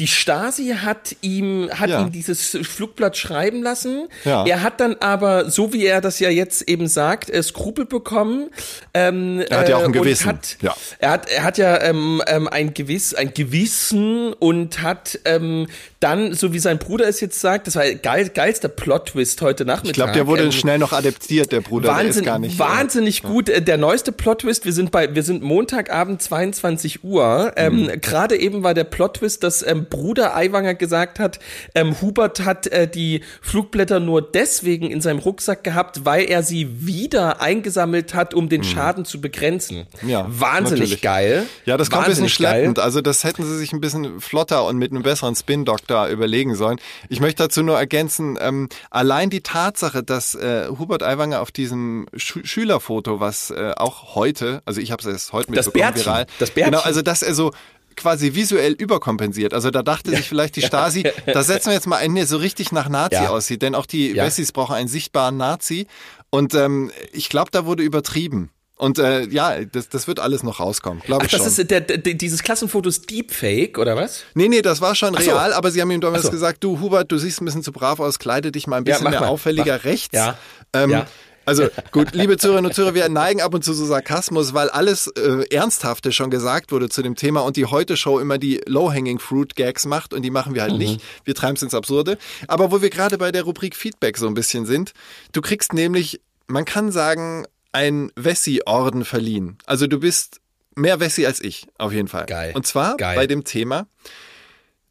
Die 0.00 0.08
Stasi 0.08 0.74
hat 0.82 1.14
ihm, 1.20 1.70
hat 1.72 1.88
Ja. 1.90 2.00
ihm 2.02 2.10
dieses 2.10 2.56
Flugblatt 2.62 3.16
schreiben 3.16 3.62
lassen. 3.62 4.08
Ja. 4.24 4.44
Er 4.46 4.62
hat 4.62 4.80
dann 4.80 4.96
aber, 4.98 5.48
so 5.50 5.72
wie 5.72 5.86
er 5.86 6.00
das 6.00 6.18
ja 6.18 6.28
jetzt 6.30 6.62
eben 6.68 6.88
sagt, 6.88 7.30
äh, 7.30 7.40
Skrupel 7.42 7.84
bekommen. 7.84 8.48
Ähm, 8.94 9.44
Er 9.48 9.60
hat 9.60 9.68
ja 9.68 9.76
auch 9.76 9.84
ein 9.84 9.90
äh, 9.94 9.98
Gewissen. 9.98 10.26
Hat, 10.26 10.56
Ja. 10.62 10.74
Er 10.98 11.10
hat, 11.10 11.30
er 11.30 11.42
hat 11.44 11.58
ja 11.58 11.80
ähm, 11.82 12.20
ähm, 12.26 12.48
ein 12.48 12.74
Gewiss, 12.74 13.14
ein 13.14 13.32
Gewissen 13.34 14.32
und 14.32 14.82
hat 14.82 15.18
ähm, 15.26 15.66
dann, 16.00 16.32
so 16.32 16.52
wie 16.54 16.58
sein 16.58 16.78
Bruder 16.78 17.06
es 17.06 17.20
jetzt 17.20 17.38
sagt, 17.40 17.66
das 17.66 17.76
war 17.76 17.84
geil, 17.94 18.30
geilster 18.34 18.68
Plot-Twist 18.68 19.42
heute 19.42 19.66
Nachmittag. 19.66 19.88
Ich 19.90 19.92
glaube, 19.94 20.12
der 20.12 20.26
wurde 20.26 20.44
ähm, 20.44 20.52
schnell 20.52 20.78
noch 20.78 20.92
adaptiert, 20.94 21.52
der 21.52 21.60
Bruder. 21.60 21.88
der 21.88 21.96
Wahnsinn, 21.98 22.22
ist 22.22 22.26
gar 22.26 22.38
nicht. 22.38 22.58
wahnsinnig 22.58 23.22
gut. 23.22 23.48
Äh, 23.50 23.60
Der 23.60 23.76
neueste 23.76 24.12
Plot-Twist, 24.12 24.64
wir 24.64 24.72
sind 24.72 24.90
bei, 24.90 25.14
wir 25.14 25.22
sind 25.22 25.42
Montagabend 25.42 26.22
22 26.22 27.04
Uhr. 27.04 27.52
Ähm, 27.56 27.70
Mhm. 27.82 28.00
Gerade 28.00 28.36
eben 28.38 28.62
war 28.62 28.72
der 28.74 28.84
Plot-Twist, 28.84 29.42
dass 29.44 29.62
ähm, 29.66 29.86
Bruder 29.90 30.34
Aiwanger 30.36 30.74
gesagt 30.74 31.18
hat, 31.18 31.38
ähm, 31.74 32.00
Hubert 32.00 32.44
hat 32.44 32.66
äh, 32.68 32.88
die 32.88 33.22
Flugblätter 33.42 34.00
nur 34.00 34.22
deswegen 34.22 34.90
in 34.90 35.00
seinem 35.00 35.18
Rucksack 35.18 35.64
gehabt, 35.64 36.04
weil 36.04 36.24
er 36.30 36.42
sie 36.42 36.86
wieder 36.86 37.40
eingesammelt 37.42 38.14
hat, 38.14 38.32
um 38.32 38.48
den 38.48 38.64
Schaden 38.64 39.04
zu 39.04 39.20
begrenzen. 39.20 39.86
Ja, 40.06 40.26
Wahnsinnig 40.28 40.80
natürlich. 40.80 41.02
geil. 41.02 41.46
Ja, 41.66 41.76
das 41.76 41.90
kommt 41.90 42.04
ein 42.04 42.10
bisschen 42.10 42.24
Wahnsinnig 42.24 42.38
geil. 42.38 42.52
schleppend. 42.60 42.78
Also 42.78 43.00
das 43.00 43.24
hätten 43.24 43.44
sie 43.44 43.58
sich 43.58 43.72
ein 43.72 43.80
bisschen 43.80 44.20
flotter 44.20 44.64
und 44.66 44.78
mit 44.78 44.92
einem 44.92 45.02
besseren 45.02 45.34
Spin-Doktor 45.34 46.06
überlegen 46.08 46.54
sollen. 46.54 46.78
Ich 47.08 47.20
möchte 47.20 47.42
dazu 47.42 47.62
nur 47.62 47.76
ergänzen, 47.78 48.38
ähm, 48.40 48.68
allein 48.90 49.28
die 49.30 49.40
Tatsache, 49.42 50.02
dass 50.02 50.34
äh, 50.34 50.68
Hubert 50.78 51.02
Aiwanger 51.02 51.40
auf 51.40 51.50
diesem 51.50 52.06
Schü 52.16 52.44
Schülerfoto, 52.44 53.20
was 53.20 53.50
äh, 53.50 53.72
auch 53.76 54.14
heute, 54.14 54.62
also 54.64 54.80
ich 54.80 54.92
habe 54.92 55.00
es 55.02 55.06
erst 55.08 55.32
heute 55.32 55.52
Das 55.52 55.66
mitbekommen, 55.66 55.92
Bärtchen, 55.94 56.06
viral, 56.12 56.26
das 56.38 56.50
Bärtchen. 56.50 56.72
genau, 56.72 56.84
also 56.84 57.02
dass 57.02 57.22
er 57.22 57.34
so 57.34 57.52
quasi 57.96 58.34
visuell 58.34 58.72
überkompensiert. 58.72 59.54
Also 59.54 59.70
da 59.70 59.82
dachte 59.82 60.10
sich 60.10 60.28
vielleicht 60.28 60.56
die 60.56 60.62
Stasi, 60.62 61.04
da 61.26 61.42
setzen 61.42 61.66
wir 61.66 61.74
jetzt 61.74 61.86
mal 61.86 61.96
einen, 61.96 62.14
der 62.14 62.26
so 62.26 62.36
richtig 62.36 62.72
nach 62.72 62.88
Nazi 62.88 63.14
Ja. 63.14 63.28
aussieht, 63.30 63.62
denn 63.62 63.74
auch 63.74 63.86
die 63.86 64.12
Ja. 64.12 64.24
Wessis 64.24 64.52
brauchen 64.52 64.74
einen 64.74 64.88
sichtbaren 64.88 65.36
Nazi. 65.36 65.86
Und 66.30 66.54
ähm, 66.54 66.90
ich 67.12 67.28
glaube, 67.28 67.50
da 67.50 67.66
wurde 67.66 67.82
übertrieben. 67.82 68.50
Und 68.76 68.98
äh, 68.98 69.26
ja, 69.28 69.62
das, 69.62 69.90
das 69.90 70.06
wird 70.08 70.20
alles 70.20 70.42
noch 70.42 70.58
rauskommen, 70.58 71.02
glaube 71.02 71.20
Ach, 71.22 71.26
ich 71.26 71.32
das 71.32 71.40
schon. 71.40 71.48
ist 71.64 71.70
der, 71.70 71.82
der, 71.82 71.98
dieses 72.14 72.42
Klassenfoto 72.42 72.88
ist 72.88 73.10
Deepfake, 73.10 73.76
oder 73.76 73.94
was? 73.94 74.22
Nee, 74.32 74.48
nee, 74.48 74.62
das 74.62 74.80
war 74.80 74.94
schon 74.94 75.14
Ach 75.14 75.20
so. 75.20 75.32
real, 75.32 75.52
aber 75.52 75.70
sie 75.70 75.82
haben 75.82 75.90
ihm 75.90 76.00
damals 76.00 76.22
Ach 76.22 76.26
so. 76.26 76.30
gesagt, 76.30 76.64
du 76.64 76.80
Hubert, 76.80 77.12
du 77.12 77.18
siehst 77.18 77.42
ein 77.42 77.44
bisschen 77.44 77.62
zu 77.62 77.72
brav 77.72 78.00
aus, 78.00 78.18
kleide 78.18 78.50
dich 78.52 78.66
mal 78.66 78.76
ein 78.78 78.84
Ja, 78.86 78.92
bisschen 78.94 79.04
mach 79.04 79.10
mehr 79.10 79.20
mal, 79.20 79.26
auffälliger 79.28 79.76
mach. 79.76 79.84
rechts. 79.84 80.14
Ja. 80.16 80.38
Ähm, 80.72 80.90
Ja. 80.90 81.06
Also 81.50 81.68
gut, 81.90 82.12
liebe 82.12 82.36
Zuhörerinnen 82.36 82.68
und 82.68 82.74
Zuhörer, 82.74 82.94
wir 82.94 83.08
neigen 83.08 83.40
ab 83.40 83.52
und 83.54 83.64
zu 83.64 83.72
so 83.72 83.84
Sarkasmus, 83.84 84.54
weil 84.54 84.70
alles 84.70 85.08
äh, 85.08 85.44
Ernsthafte 85.50 86.12
schon 86.12 86.30
gesagt 86.30 86.70
wurde 86.70 86.88
zu 86.88 87.02
dem 87.02 87.16
Thema 87.16 87.40
und 87.40 87.56
die 87.56 87.66
Heute-Show 87.66 88.20
immer 88.20 88.38
die 88.38 88.60
Low-Hanging-Fruit-Gags 88.66 89.86
macht 89.86 90.14
und 90.14 90.22
die 90.22 90.30
machen 90.30 90.54
wir 90.54 90.62
halt 90.62 90.78
nicht. 90.78 91.02
Wir 91.24 91.34
treiben 91.34 91.56
es 91.56 91.62
ins 91.62 91.74
Absurde. 91.74 92.18
Aber 92.46 92.70
wo 92.70 92.82
wir 92.82 92.90
gerade 92.90 93.18
bei 93.18 93.32
der 93.32 93.42
Rubrik 93.42 93.74
Feedback 93.74 94.16
so 94.16 94.28
ein 94.28 94.34
bisschen 94.34 94.64
sind, 94.64 94.92
du 95.32 95.40
kriegst 95.40 95.72
nämlich, 95.72 96.20
man 96.46 96.64
kann 96.64 96.92
sagen, 96.92 97.46
ein 97.72 98.12
Wessi-Orden 98.14 99.04
verliehen. 99.04 99.58
Also 99.66 99.88
du 99.88 99.98
bist 99.98 100.40
mehr 100.76 101.00
Wessi 101.00 101.26
als 101.26 101.40
ich, 101.40 101.66
auf 101.78 101.92
jeden 101.92 102.06
Fall. 102.06 102.26
Geil. 102.26 102.52
Und 102.54 102.64
zwar 102.64 102.96
Geil. 102.96 103.16
bei 103.16 103.26
dem 103.26 103.42
Thema 103.42 103.88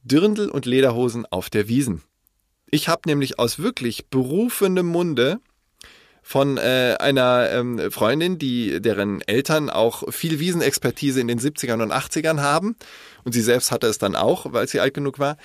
Dirndl 0.04 0.50
und 0.50 0.66
Lederhosen 0.66 1.26
auf 1.26 1.50
der 1.50 1.70
Wiesen. 1.70 2.02
Ich 2.70 2.90
habe 2.90 3.04
nämlich 3.06 3.40
aus 3.40 3.60
wirklich 3.60 4.08
berufenem 4.08 4.88
Munde 4.88 5.40
von 6.30 6.58
äh, 6.58 6.96
einer 7.00 7.50
ähm, 7.50 7.90
Freundin, 7.90 8.38
die 8.38 8.80
deren 8.80 9.20
Eltern 9.22 9.72
auch 9.72 10.14
viel 10.14 10.40
Wiesenexpertise 10.40 11.20
in 11.20 11.28
den 11.28 11.40
70ern 11.40 11.82
und 11.82 11.92
80ern 11.92 12.40
haben 12.40 12.76
und 13.24 13.32
sie 13.32 13.42
selbst 13.42 13.72
hatte 13.72 13.88
es 13.88 13.98
dann 13.98 14.16
auch, 14.16 14.46
weil 14.54 14.68
sie 14.68 14.80
alt 14.80 14.94
genug 14.94 15.18
war. 15.18 15.38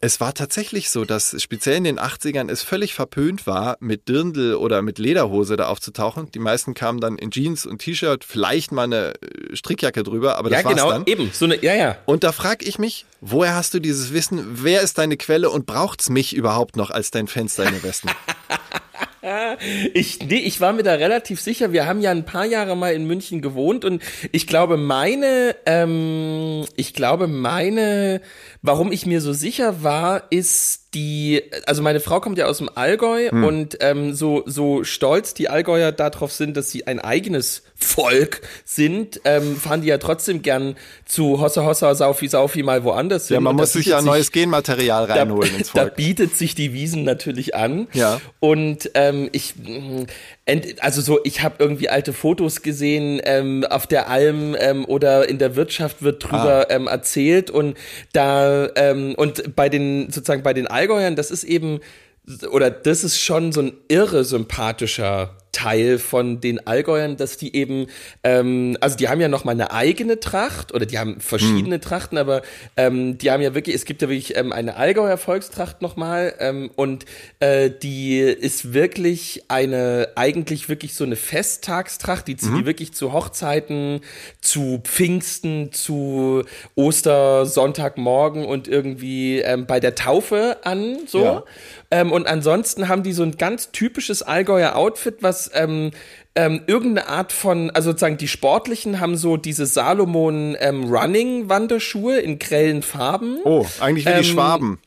Es 0.00 0.20
war 0.20 0.34
tatsächlich 0.34 0.90
so, 0.90 1.04
dass 1.04 1.40
speziell 1.40 1.76
in 1.76 1.84
den 1.84 2.00
80ern 2.00 2.50
es 2.50 2.64
völlig 2.64 2.92
verpönt 2.92 3.46
war, 3.46 3.76
mit 3.78 4.08
Dirndl 4.08 4.56
oder 4.56 4.82
mit 4.82 4.98
Lederhose 4.98 5.54
da 5.54 5.68
aufzutauchen. 5.68 6.28
Die 6.32 6.40
meisten 6.40 6.74
kamen 6.74 6.98
dann 6.98 7.18
in 7.18 7.30
Jeans 7.30 7.64
und 7.64 7.78
T-Shirt, 7.78 8.24
vielleicht 8.24 8.72
mal 8.72 8.82
eine 8.82 9.14
äh, 9.22 9.54
Strickjacke 9.54 10.02
drüber, 10.02 10.38
aber 10.38 10.50
das 10.50 10.58
ja, 10.58 10.64
war's 10.64 10.74
genau, 10.74 10.90
dann. 10.90 11.06
eben. 11.06 11.30
So 11.32 11.44
eine, 11.44 11.62
ja, 11.62 11.76
ja. 11.76 11.98
Und 12.04 12.24
da 12.24 12.32
frage 12.32 12.64
ich 12.64 12.80
mich, 12.80 13.06
woher 13.20 13.54
hast 13.54 13.74
du 13.74 13.78
dieses 13.78 14.12
Wissen? 14.12 14.44
Wer 14.64 14.80
ist 14.80 14.98
deine 14.98 15.16
Quelle 15.16 15.50
und 15.50 15.66
braucht's 15.66 16.10
mich 16.10 16.34
überhaupt 16.34 16.74
noch 16.74 16.90
als 16.90 17.12
dein 17.12 17.28
Fenster 17.28 17.64
in 17.64 17.74
den 17.74 17.84
Westen? 17.84 18.10
Ich, 19.94 20.20
nee, 20.20 20.36
ich 20.36 20.60
war 20.60 20.72
mir 20.72 20.82
da 20.82 20.94
relativ 20.94 21.40
sicher. 21.40 21.72
Wir 21.72 21.86
haben 21.86 22.00
ja 22.00 22.10
ein 22.10 22.24
paar 22.24 22.44
Jahre 22.44 22.76
mal 22.76 22.92
in 22.92 23.06
München 23.06 23.40
gewohnt 23.40 23.84
und 23.84 24.02
ich 24.32 24.46
glaube, 24.46 24.76
meine, 24.76 25.54
ähm, 25.66 26.64
ich 26.76 26.94
glaube, 26.94 27.28
meine, 27.28 28.20
warum 28.62 28.92
ich 28.92 29.06
mir 29.06 29.20
so 29.20 29.32
sicher 29.32 29.82
war, 29.82 30.24
ist 30.30 30.81
die, 30.94 31.42
also 31.66 31.82
meine 31.82 32.00
Frau 32.00 32.20
kommt 32.20 32.36
ja 32.36 32.46
aus 32.46 32.58
dem 32.58 32.68
Allgäu 32.74 33.30
und 33.30 33.78
ähm, 33.80 34.14
so, 34.14 34.42
so 34.46 34.84
stolz 34.84 35.32
die 35.32 35.48
Allgäuer 35.48 35.90
darauf 35.90 36.32
sind, 36.32 36.56
dass 36.56 36.70
sie 36.70 36.86
ein 36.86 37.00
eigenes 37.00 37.62
Volk 37.74 38.42
sind, 38.64 39.20
ähm, 39.24 39.56
fahren 39.56 39.80
die 39.80 39.88
ja 39.88 39.98
trotzdem 39.98 40.42
gern 40.42 40.76
zu 41.06 41.40
Hossa 41.40 41.64
Hossa, 41.64 41.94
Saufi 41.94 42.28
Saufi 42.28 42.62
mal 42.62 42.84
woanders 42.84 43.28
hin. 43.28 43.34
ja, 43.36 43.40
man 43.40 43.56
da 43.56 43.62
muss 43.62 43.72
sich 43.72 43.86
ja 43.86 44.02
neues 44.02 44.32
Genmaterial 44.32 45.06
da, 45.06 45.14
reinholen 45.14 45.56
ins 45.56 45.72
da 45.72 45.82
Volk. 45.82 45.96
bietet 45.96 46.36
sich 46.36 46.54
die 46.54 46.72
Wiesen 46.74 47.04
natürlich 47.04 47.54
an. 47.54 47.88
Ja. 47.94 48.20
Und 48.40 48.90
ähm, 48.94 49.30
ich, 49.32 49.54
also 50.80 51.00
so, 51.00 51.20
ich 51.24 51.42
habe 51.42 51.56
irgendwie 51.58 51.88
alte 51.88 52.12
Fotos 52.12 52.62
gesehen 52.62 53.20
ähm, 53.24 53.64
auf 53.68 53.86
der 53.86 54.08
Alm 54.08 54.56
ähm, 54.58 54.84
oder 54.84 55.28
in 55.28 55.38
der 55.38 55.54
Wirtschaft 55.54 56.02
wird 56.02 56.24
drüber 56.24 56.66
Ah. 56.68 56.74
ähm, 56.74 56.88
erzählt 56.88 57.50
und 57.50 57.76
da 58.12 58.68
ähm, 58.74 59.14
und 59.16 59.54
bei 59.54 59.68
den 59.68 60.10
sozusagen 60.10 60.42
bei 60.42 60.52
den 60.52 60.66
Allgäuern, 60.66 61.14
das 61.14 61.30
ist 61.30 61.44
eben 61.44 61.80
oder 62.50 62.70
das 62.70 63.04
ist 63.04 63.18
schon 63.20 63.52
so 63.52 63.62
ein 63.62 63.72
irre 63.88 64.24
sympathischer 64.24 65.36
Teil 65.52 65.98
von 65.98 66.40
den 66.40 66.66
Allgäuern, 66.66 67.16
dass 67.16 67.36
die 67.36 67.54
eben, 67.54 67.86
ähm, 68.24 68.76
also 68.80 68.96
die 68.96 69.08
haben 69.08 69.20
ja 69.20 69.28
noch 69.28 69.44
mal 69.44 69.52
eine 69.52 69.70
eigene 69.70 70.18
Tracht 70.18 70.72
oder 70.74 70.86
die 70.86 70.98
haben 70.98 71.20
verschiedene 71.20 71.78
Trachten, 71.78 72.18
aber 72.18 72.42
ähm, 72.76 73.18
die 73.18 73.30
haben 73.30 73.42
ja 73.42 73.54
wirklich, 73.54 73.76
es 73.76 73.84
gibt 73.84 74.02
ja 74.02 74.08
wirklich 74.08 74.36
ähm, 74.36 74.52
eine 74.52 74.76
Allgäuer 74.76 75.18
Volkstracht 75.18 75.82
noch 75.82 75.96
mal 75.96 76.34
ähm, 76.38 76.70
und 76.74 77.04
äh, 77.40 77.70
die 77.70 78.18
ist 78.18 78.72
wirklich 78.72 79.44
eine, 79.48 80.08
eigentlich 80.16 80.68
wirklich 80.68 80.94
so 80.94 81.04
eine 81.04 81.16
Festtagstracht, 81.16 82.26
die 82.26 82.36
ziehen 82.36 82.56
die 82.56 82.66
wirklich 82.66 82.94
zu 82.94 83.12
Hochzeiten, 83.12 84.00
zu 84.40 84.80
Pfingsten, 84.82 85.72
zu 85.72 86.44
Oster, 86.74 87.46
Sonntagmorgen 87.46 88.44
und 88.44 88.68
irgendwie 88.68 89.40
ähm, 89.40 89.66
bei 89.66 89.80
der 89.80 89.94
Taufe 89.94 90.58
an, 90.64 90.98
so. 91.06 91.24
Ja. 91.24 91.44
Ähm, 91.90 92.10
und 92.10 92.26
ansonsten 92.26 92.88
haben 92.88 93.02
die 93.02 93.12
so 93.12 93.22
ein 93.22 93.36
ganz 93.36 93.70
typisches 93.70 94.22
Allgäuer 94.22 94.76
Outfit, 94.76 95.16
was 95.20 95.41
ähm, 95.54 95.90
ähm, 96.34 96.62
irgendeine 96.66 97.08
Art 97.08 97.32
von, 97.32 97.70
also 97.70 97.90
sozusagen 97.90 98.16
die 98.16 98.28
Sportlichen 98.28 99.00
haben 99.00 99.16
so 99.16 99.36
diese 99.36 99.66
Salomon 99.66 100.56
ähm, 100.60 100.84
Running 100.92 101.48
Wanderschuhe 101.48 102.18
in 102.18 102.38
grellen 102.38 102.82
Farben. 102.82 103.38
Oh, 103.44 103.66
eigentlich 103.80 104.06
wie 104.06 104.10
Ähm, 104.10 104.22
die 104.22 104.28
Schwaben. 104.28 104.78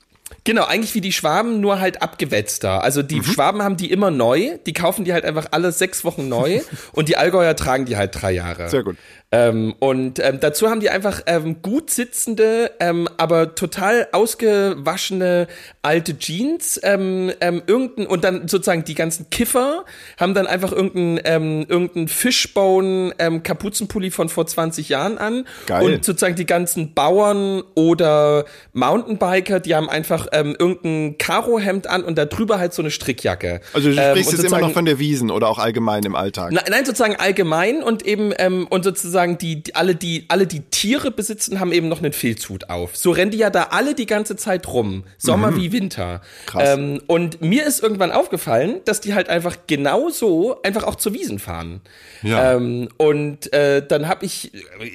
Genau, 0.46 0.66
eigentlich 0.66 0.94
wie 0.94 1.02
die 1.02 1.12
Schwaben, 1.12 1.60
nur 1.60 1.80
halt 1.80 2.04
abgewetzter. 2.04 2.84
Also 2.84 3.02
die 3.02 3.24
Schwaben 3.24 3.64
haben 3.64 3.78
die 3.78 3.92
immer 3.92 4.12
neu, 4.12 4.60
die 4.68 4.74
kaufen 4.74 5.04
die 5.04 5.12
halt 5.12 5.26
einfach 5.26 5.48
alle 5.50 5.72
sechs 5.72 6.06
Wochen 6.06 6.30
neu 6.30 6.62
und 6.94 7.10
die 7.10 7.18
Allgäuer 7.18 7.56
tragen 7.56 7.86
die 7.86 7.98
halt 7.98 8.12
drei 8.14 8.32
Jahre. 8.32 8.70
Sehr 8.70 8.84
gut. 8.84 8.96
Ähm, 9.32 9.74
und 9.80 10.20
ähm, 10.20 10.40
dazu 10.40 10.70
haben 10.70 10.80
die 10.80 10.92
einfach 10.92 11.22
ähm, 11.26 11.64
gut 11.64 11.90
sitzende, 11.90 12.72
ähm, 12.80 13.10
aber 13.18 13.56
total 13.56 14.08
ausgewaschene 14.12 15.48
alte 15.82 16.18
Jeans, 16.20 16.80
ähm, 16.84 17.32
ähm, 17.42 17.64
irgendein, 17.66 18.06
und 18.06 18.24
dann 18.24 18.48
sozusagen 18.48 18.84
die 18.86 18.94
ganzen 18.94 19.32
Kiffer 19.32 19.84
haben 20.20 20.36
dann 20.36 20.46
einfach 20.46 20.72
irgendeinen 20.72 21.20
ähm, 21.26 21.66
irgendein 21.68 22.08
Fishbone 22.08 23.14
Kapuzenpulli 23.44 24.12
von 24.12 24.30
vor 24.30 24.46
20 24.46 24.90
Jahren 24.90 25.18
an. 25.18 25.46
Geil. 25.66 25.84
Und 25.84 26.06
sozusagen 26.06 26.36
die 26.36 26.46
ganzen 26.46 26.94
Bauern 26.94 27.64
oder 27.74 28.46
Mountainbiker, 28.74 29.60
die 29.60 29.76
haben 29.76 29.90
einfach 29.90 30.28
ähm, 30.36 30.56
irgendein 30.58 31.18
Karohemd 31.18 31.88
an 31.88 32.04
und 32.04 32.18
da 32.18 32.26
drüber 32.26 32.60
halt 32.60 32.74
so 32.74 32.82
eine 32.82 32.92
Strickjacke. 32.92 33.62
Also 33.74 33.90
du 33.90 33.96
Ähm, 33.96 34.12
sprichst 34.12 34.32
und 34.32 34.38
jetzt 34.38 34.46
immer 34.52 34.60
noch 34.60 34.72
von 34.72 34.86
der 34.86 35.00
Wiesen 35.00 35.32
oder 35.32 35.48
auch 35.50 35.60
allgemein 35.60 36.04
im 36.04 36.16
Alltag. 36.16 36.52
Nein, 36.52 36.66
nein, 36.70 36.86
sozusagen 36.86 37.16
allgemein 37.16 37.82
und 37.84 38.06
eben 38.06 38.34
ähm, 38.38 38.68
und 38.68 38.84
sozusagen 38.84 39.38
die, 39.38 39.64
die 39.64 39.76
alle 39.76 39.96
die 39.96 40.26
alle 40.28 40.48
die 40.48 40.62
Tiere 40.62 41.12
besitzen 41.12 41.60
haben 41.60 41.72
eben 41.72 41.88
noch 41.88 42.00
einen 42.00 42.14
Filzhut 42.14 42.70
auf. 42.70 42.96
So 42.96 43.12
rennen 43.12 43.32
die 43.32 43.38
ja 43.38 43.50
da 43.50 43.68
alle 43.72 43.96
die 43.96 44.06
ganze 44.06 44.36
Zeit 44.36 44.68
rum, 44.68 45.04
Sommer 45.18 45.56
wie 45.56 45.72
Winter. 45.72 46.16
Mhm. 46.16 46.46
Krass. 46.46 46.70
Ähm, 46.78 47.02
und 47.08 47.42
mir 47.42 47.66
ist 47.66 47.82
irgendwann 47.82 48.12
aufgefallen, 48.12 48.82
dass 48.86 49.02
die 49.02 49.14
halt 49.14 49.30
einfach 49.30 49.58
genau 49.68 50.10
so 50.10 50.62
einfach 50.64 50.84
auch 50.84 50.96
zur 50.96 51.14
Wiesen 51.14 51.40
fahren. 51.40 51.82
Ja. 52.22 52.54
Ähm, 52.54 52.90
und 52.98 53.54
äh, 53.54 53.86
dann 53.86 54.08
habe 54.08 54.26
ich, 54.26 54.52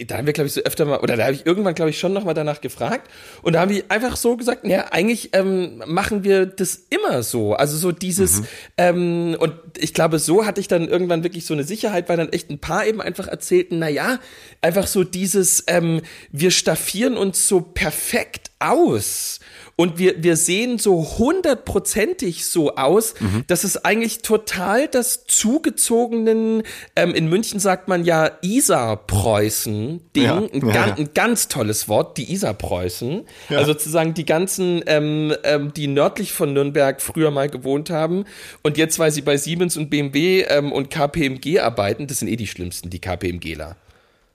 da 0.07 0.19
haben 0.19 0.27
wir 0.27 0.33
glaube 0.33 0.49
ich 0.49 0.55
so 0.55 0.61
öfter 0.63 0.85
mal 0.85 0.99
oder 1.01 1.17
da 1.17 1.25
habe 1.25 1.35
ich 1.35 1.47
irgendwann 1.47 1.75
glaube 1.75 1.91
ich 1.91 1.99
schon 1.99 2.13
noch 2.13 2.25
mal 2.25 2.35
danach 2.35 2.61
gefragt 2.61 3.11
und 3.43 3.55
da 3.55 3.61
haben 3.61 3.71
die 3.71 3.85
einfach 3.89 4.17
so 4.17 4.37
gesagt, 4.37 4.67
ja 4.67 4.87
eigentlich 4.91 5.30
ähm, 5.33 5.83
machen 5.87 6.25
wir 6.25 6.47
das 6.47 6.87
immer 6.91 7.23
so. 7.23 7.55
Also 7.55 7.77
so 7.77 7.93
dieses 7.93 8.43
ähm, 8.77 9.37
und 9.39 9.55
ich 9.79 9.95
glaube 9.95 10.19
so 10.19 10.47
hatte 10.47 10.61
ich 10.61 10.69
dann 10.69 10.89
irgendwann 10.89 11.25
wirklich 11.25 11.47
so 11.47 11.55
eine 11.55 11.65
Sicherheit, 11.65 12.09
weil 12.09 12.17
dann 12.17 12.33
echt 12.33 12.51
ein 12.51 12.59
paar 12.59 12.87
eben 12.87 13.01
einfach 13.01 13.29
erzählten, 13.29 13.79
na 13.79 13.89
ja, 13.89 14.19
einfach 14.61 14.87
so 14.87 15.05
dieses, 15.05 15.65
ähm, 15.67 16.03
wir 16.31 16.51
staffieren 16.51 17.17
uns 17.17 17.49
so 17.49 17.61
perfekt 17.61 18.51
aus. 18.59 19.40
Und 19.81 19.99
wir, 19.99 20.23
wir 20.23 20.37
sehen 20.37 20.79
so 20.79 21.17
hundertprozentig 21.17 22.45
so 22.45 22.75
aus, 22.77 23.15
dass 23.47 23.65
es 23.65 23.83
eigentlich 23.83 24.19
total 24.19 24.89
das 24.89 25.25
zugezogenen, 25.27 26.65
ähm, 26.97 27.15
in 27.15 27.31
München 27.31 27.61
sagt 27.61 27.89
man 27.89 28.05
ja 28.05 28.31
Isar-Preußen-Ding, 28.43 30.23
Ja, 30.23 30.37
ein, 30.37 30.49
ja, 30.53 30.61
gan- 30.73 30.89
ja. 30.91 30.95
ein 30.97 31.11
ganz 31.15 31.49
tolles 31.49 31.89
Wort, 31.89 32.19
die 32.19 32.31
Isar-Preußen. 32.33 33.23
Also 33.49 33.73
sozusagen 33.73 34.15
die 34.15 34.27
ganzen, 34.27 34.83
ähm, 34.87 35.35
ähm, 35.45 35.73
die 35.75 35.87
nördlich 35.87 36.33
von 36.33 36.53
Nürnberg 36.53 37.01
früher 37.01 37.31
mal 37.31 37.49
gewohnt 37.49 37.89
haben 37.91 38.25
und 38.63 38.77
jetzt, 38.77 38.99
weil 38.99 39.11
sie 39.11 39.23
bei 39.23 39.37
Siemens 39.37 39.77
und 39.77 39.89
BMW 39.91 40.43
ähm, 40.43 40.73
und 40.73 40.91
KPMG 40.91 41.61
arbeiten, 41.61 42.07
das 42.07 42.19
sind 42.19 42.29
eh 42.29 42.37
die 42.37 42.47
schlimmsten, 42.47 42.91
die 42.91 42.99
KPMGler. 42.99 43.77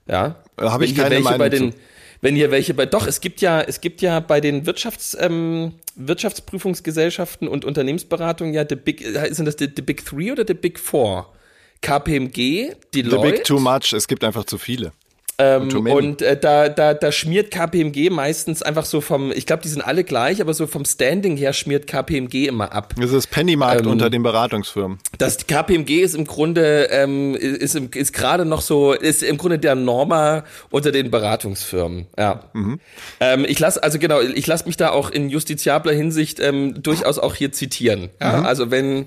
Ja. 0.08 0.36
Da 0.56 0.72
hab 0.72 0.82
ich 0.82 0.94
keine 0.96 1.20
Meinung 1.20 1.38
bei 1.38 1.48
den, 1.50 1.72
zu. 1.72 1.78
Wenn 2.26 2.34
hier 2.34 2.50
welche 2.50 2.74
bei, 2.74 2.86
doch, 2.86 3.06
es 3.06 3.20
gibt 3.20 3.40
ja, 3.40 3.60
es 3.60 3.80
gibt 3.80 4.02
ja 4.02 4.18
bei 4.18 4.40
den 4.40 4.66
Wirtschafts, 4.66 5.16
ähm, 5.20 5.74
Wirtschaftsprüfungsgesellschaften 5.94 7.46
und 7.46 7.64
Unternehmensberatungen 7.64 8.52
ja 8.52 8.64
the 8.68 8.74
Big, 8.74 9.00
äh, 9.00 9.32
sind 9.32 9.44
das 9.46 9.54
die, 9.54 9.70
the 9.76 9.82
Big 9.82 10.04
Three 10.04 10.32
oder 10.32 10.44
the 10.44 10.54
Big 10.54 10.80
Four? 10.80 11.32
KPMG, 11.82 12.72
The 12.92 13.02
Deloitte. 13.02 13.30
big 13.30 13.44
too 13.44 13.60
much. 13.60 13.92
Es 13.92 14.08
gibt 14.08 14.24
einfach 14.24 14.42
zu 14.44 14.58
viele. 14.58 14.90
Ähm, 15.38 15.68
und 15.86 16.22
äh, 16.22 16.38
da, 16.40 16.70
da, 16.70 16.94
da 16.94 17.12
schmiert 17.12 17.50
KPMG 17.50 18.08
meistens 18.10 18.62
einfach 18.62 18.86
so 18.86 19.02
vom, 19.02 19.30
ich 19.32 19.44
glaube, 19.44 19.62
die 19.62 19.68
sind 19.68 19.82
alle 19.82 20.02
gleich, 20.02 20.40
aber 20.40 20.54
so 20.54 20.66
vom 20.66 20.86
Standing 20.86 21.36
her 21.36 21.52
schmiert 21.52 21.86
KPMG 21.86 22.46
immer 22.46 22.72
ab. 22.72 22.94
Das 22.98 23.12
ist 23.12 23.26
Pennymarkt 23.30 23.82
Ähm, 23.84 23.90
unter 23.92 24.08
den 24.08 24.22
Beratungsfirmen. 24.22 24.98
Das 25.18 25.46
KPMG 25.46 26.00
ist 26.00 26.14
im 26.14 26.24
Grunde, 26.26 26.88
ähm, 26.90 27.34
ist, 27.34 27.74
im- 27.76 27.90
ist 27.94 28.14
gerade 28.14 28.46
noch 28.46 28.62
so, 28.62 28.94
ist 28.94 29.22
im 29.22 29.36
Grunde 29.36 29.58
der 29.58 29.74
Norma 29.74 30.44
unter 30.70 30.90
den 30.90 31.10
Beratungsfirmen. 31.10 32.06
Ja. 32.16 32.44
Ähm, 33.20 33.44
ich 33.46 33.58
lasse, 33.58 33.82
also 33.82 33.98
genau, 33.98 34.20
ich 34.22 34.46
lasse 34.46 34.64
mich 34.64 34.78
da 34.78 34.88
auch 34.90 35.10
in 35.10 35.28
justiziabler 35.28 35.92
Hinsicht 35.92 36.40
ähm, 36.40 36.82
durchaus 36.82 37.18
auch 37.18 37.34
hier 37.34 37.52
zitieren. 37.52 38.08
Ja? 38.22 38.42
Also 38.42 38.70
wenn 38.70 39.06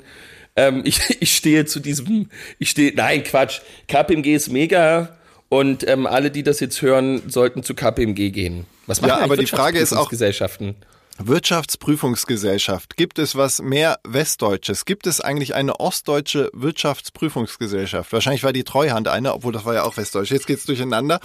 ähm, 0.56 0.82
ich, 0.86 1.00
ich 1.22 1.36
stehe 1.36 1.66
zu 1.66 1.80
diesem, 1.80 2.30
ich 2.60 2.70
stehe, 2.70 2.94
nein, 2.96 3.24
Quatsch, 3.24 3.62
KPMG 3.88 4.36
ist 4.36 4.52
mega 4.52 5.16
und 5.50 5.88
ähm, 5.88 6.06
alle, 6.08 6.32
die 6.32 6.44
das 6.44 6.60
jetzt 6.60 6.82
hören, 6.82 7.24
sollten 7.30 7.64
zu 7.64 7.74
KPMG 7.74 8.30
gehen. 8.32 8.66
Was 8.88 9.02
machen 9.02 9.10
Ja, 9.10 9.18
aber 9.20 9.36
die 9.38 9.46
Frage 9.48 9.80
ist 9.80 9.94
auch- 9.94 10.12
Wirtschaftsprüfungsgesellschaften? 10.12 10.76
Wirtschaftsprüfungsgesellschaft. 11.22 12.96
Gibt 12.96 13.20
es 13.20 13.36
was 13.36 13.62
mehr 13.62 14.00
Westdeutsches? 14.08 14.86
Gibt 14.86 15.06
es 15.06 15.20
eigentlich 15.20 15.54
eine 15.54 15.80
ostdeutsche 15.80 16.50
Wirtschaftsprüfungsgesellschaft? 16.54 18.14
Wahrscheinlich 18.14 18.44
war 18.44 18.54
die 18.54 18.64
Treuhand 18.64 19.08
eine, 19.08 19.34
obwohl 19.34 19.52
das 19.52 19.66
war 19.66 19.74
ja 19.74 19.84
auch 19.84 19.98
westdeutsch. 19.98 20.32
Jetzt 20.32 20.48
geht's 20.48 20.66
durcheinander. 20.66 21.20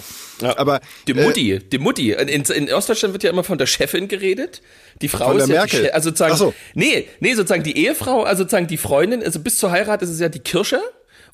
Aber 0.57 0.81
Die 1.07 1.13
äh, 1.13 1.25
Mutti, 1.25 1.59
die 1.61 1.79
Mutti. 1.79 2.13
In, 2.13 2.43
in 2.43 2.73
Ostdeutschland 2.73 3.15
wird 3.15 3.23
ja 3.23 3.31
immer 3.31 3.45
von 3.45 3.59
der 3.59 3.67
Chefin 3.67 4.09
geredet. 4.09 4.63
Die 5.01 5.09
Frau 5.09 5.29
Von 5.29 5.39
ist 5.39 5.49
der 5.49 5.57
ja 5.57 5.67
die 5.67 5.73
Merkel. 5.77 5.89
Che- 5.91 5.95
also 5.95 6.09
sozusagen, 6.11 6.37
so. 6.37 6.55
nee, 6.75 7.09
nee, 7.21 7.35
sozusagen 7.35 7.63
die 7.63 7.77
Ehefrau, 7.79 8.23
also 8.25 8.43
sozusagen 8.43 8.67
die 8.67 8.77
Freundin, 8.79 9.23
also 9.23 9.39
bis 9.41 9.59
zur 9.59 9.71
Heirat 9.71 10.03
ist 10.03 10.11
es 10.11 10.19
ja 10.21 10.29
die 10.29 10.41
Kirsche 10.41 10.81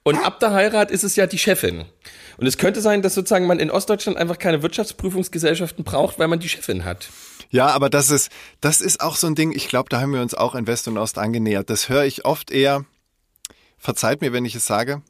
und 0.02 0.16
ab 0.16 0.40
der 0.40 0.50
Heirat 0.52 0.90
ist 0.90 1.02
es 1.04 1.16
ja 1.16 1.26
die 1.26 1.38
Chefin. 1.38 1.84
Und 2.40 2.46
es 2.46 2.56
könnte 2.56 2.80
sein, 2.80 3.02
dass 3.02 3.14
sozusagen 3.14 3.46
man 3.46 3.58
in 3.58 3.70
Ostdeutschland 3.70 4.16
einfach 4.16 4.38
keine 4.38 4.62
Wirtschaftsprüfungsgesellschaften 4.62 5.84
braucht, 5.84 6.18
weil 6.18 6.26
man 6.26 6.40
die 6.40 6.48
Chefin 6.48 6.86
hat. 6.86 7.10
Ja, 7.50 7.66
aber 7.66 7.90
das 7.90 8.10
ist, 8.10 8.30
das 8.62 8.80
ist 8.80 9.02
auch 9.02 9.16
so 9.16 9.26
ein 9.26 9.34
Ding, 9.34 9.52
ich 9.52 9.68
glaube, 9.68 9.90
da 9.90 10.00
haben 10.00 10.14
wir 10.14 10.22
uns 10.22 10.34
auch 10.34 10.54
in 10.54 10.66
West 10.66 10.88
und 10.88 10.96
Ost 10.96 11.18
angenähert. 11.18 11.68
Das 11.68 11.90
höre 11.90 12.04
ich 12.04 12.24
oft 12.24 12.50
eher, 12.50 12.86
verzeiht 13.76 14.22
mir, 14.22 14.32
wenn 14.32 14.46
ich 14.46 14.54
es 14.54 14.64
sage, 14.64 15.02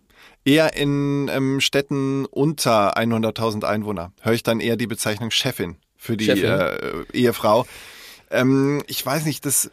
eher 0.45 0.75
in 0.77 1.31
ähm, 1.33 1.61
Städten 1.61 2.25
unter 2.27 2.97
100.000 2.97 3.65
Einwohner. 3.65 4.13
Höre 4.23 4.33
ich 4.33 4.43
dann 4.43 4.59
eher 4.59 4.77
die 4.77 4.89
Bezeichnung 4.89 5.31
Chefin 5.31 5.77
für 5.97 6.17
die. 6.17 6.31
Äh, 6.31 7.05
Ehefrau. 7.13 7.65
Ähm, 8.31 8.83
ich 8.89 9.07
weiß 9.07 9.25
nicht, 9.25 9.47
das, 9.47 9.71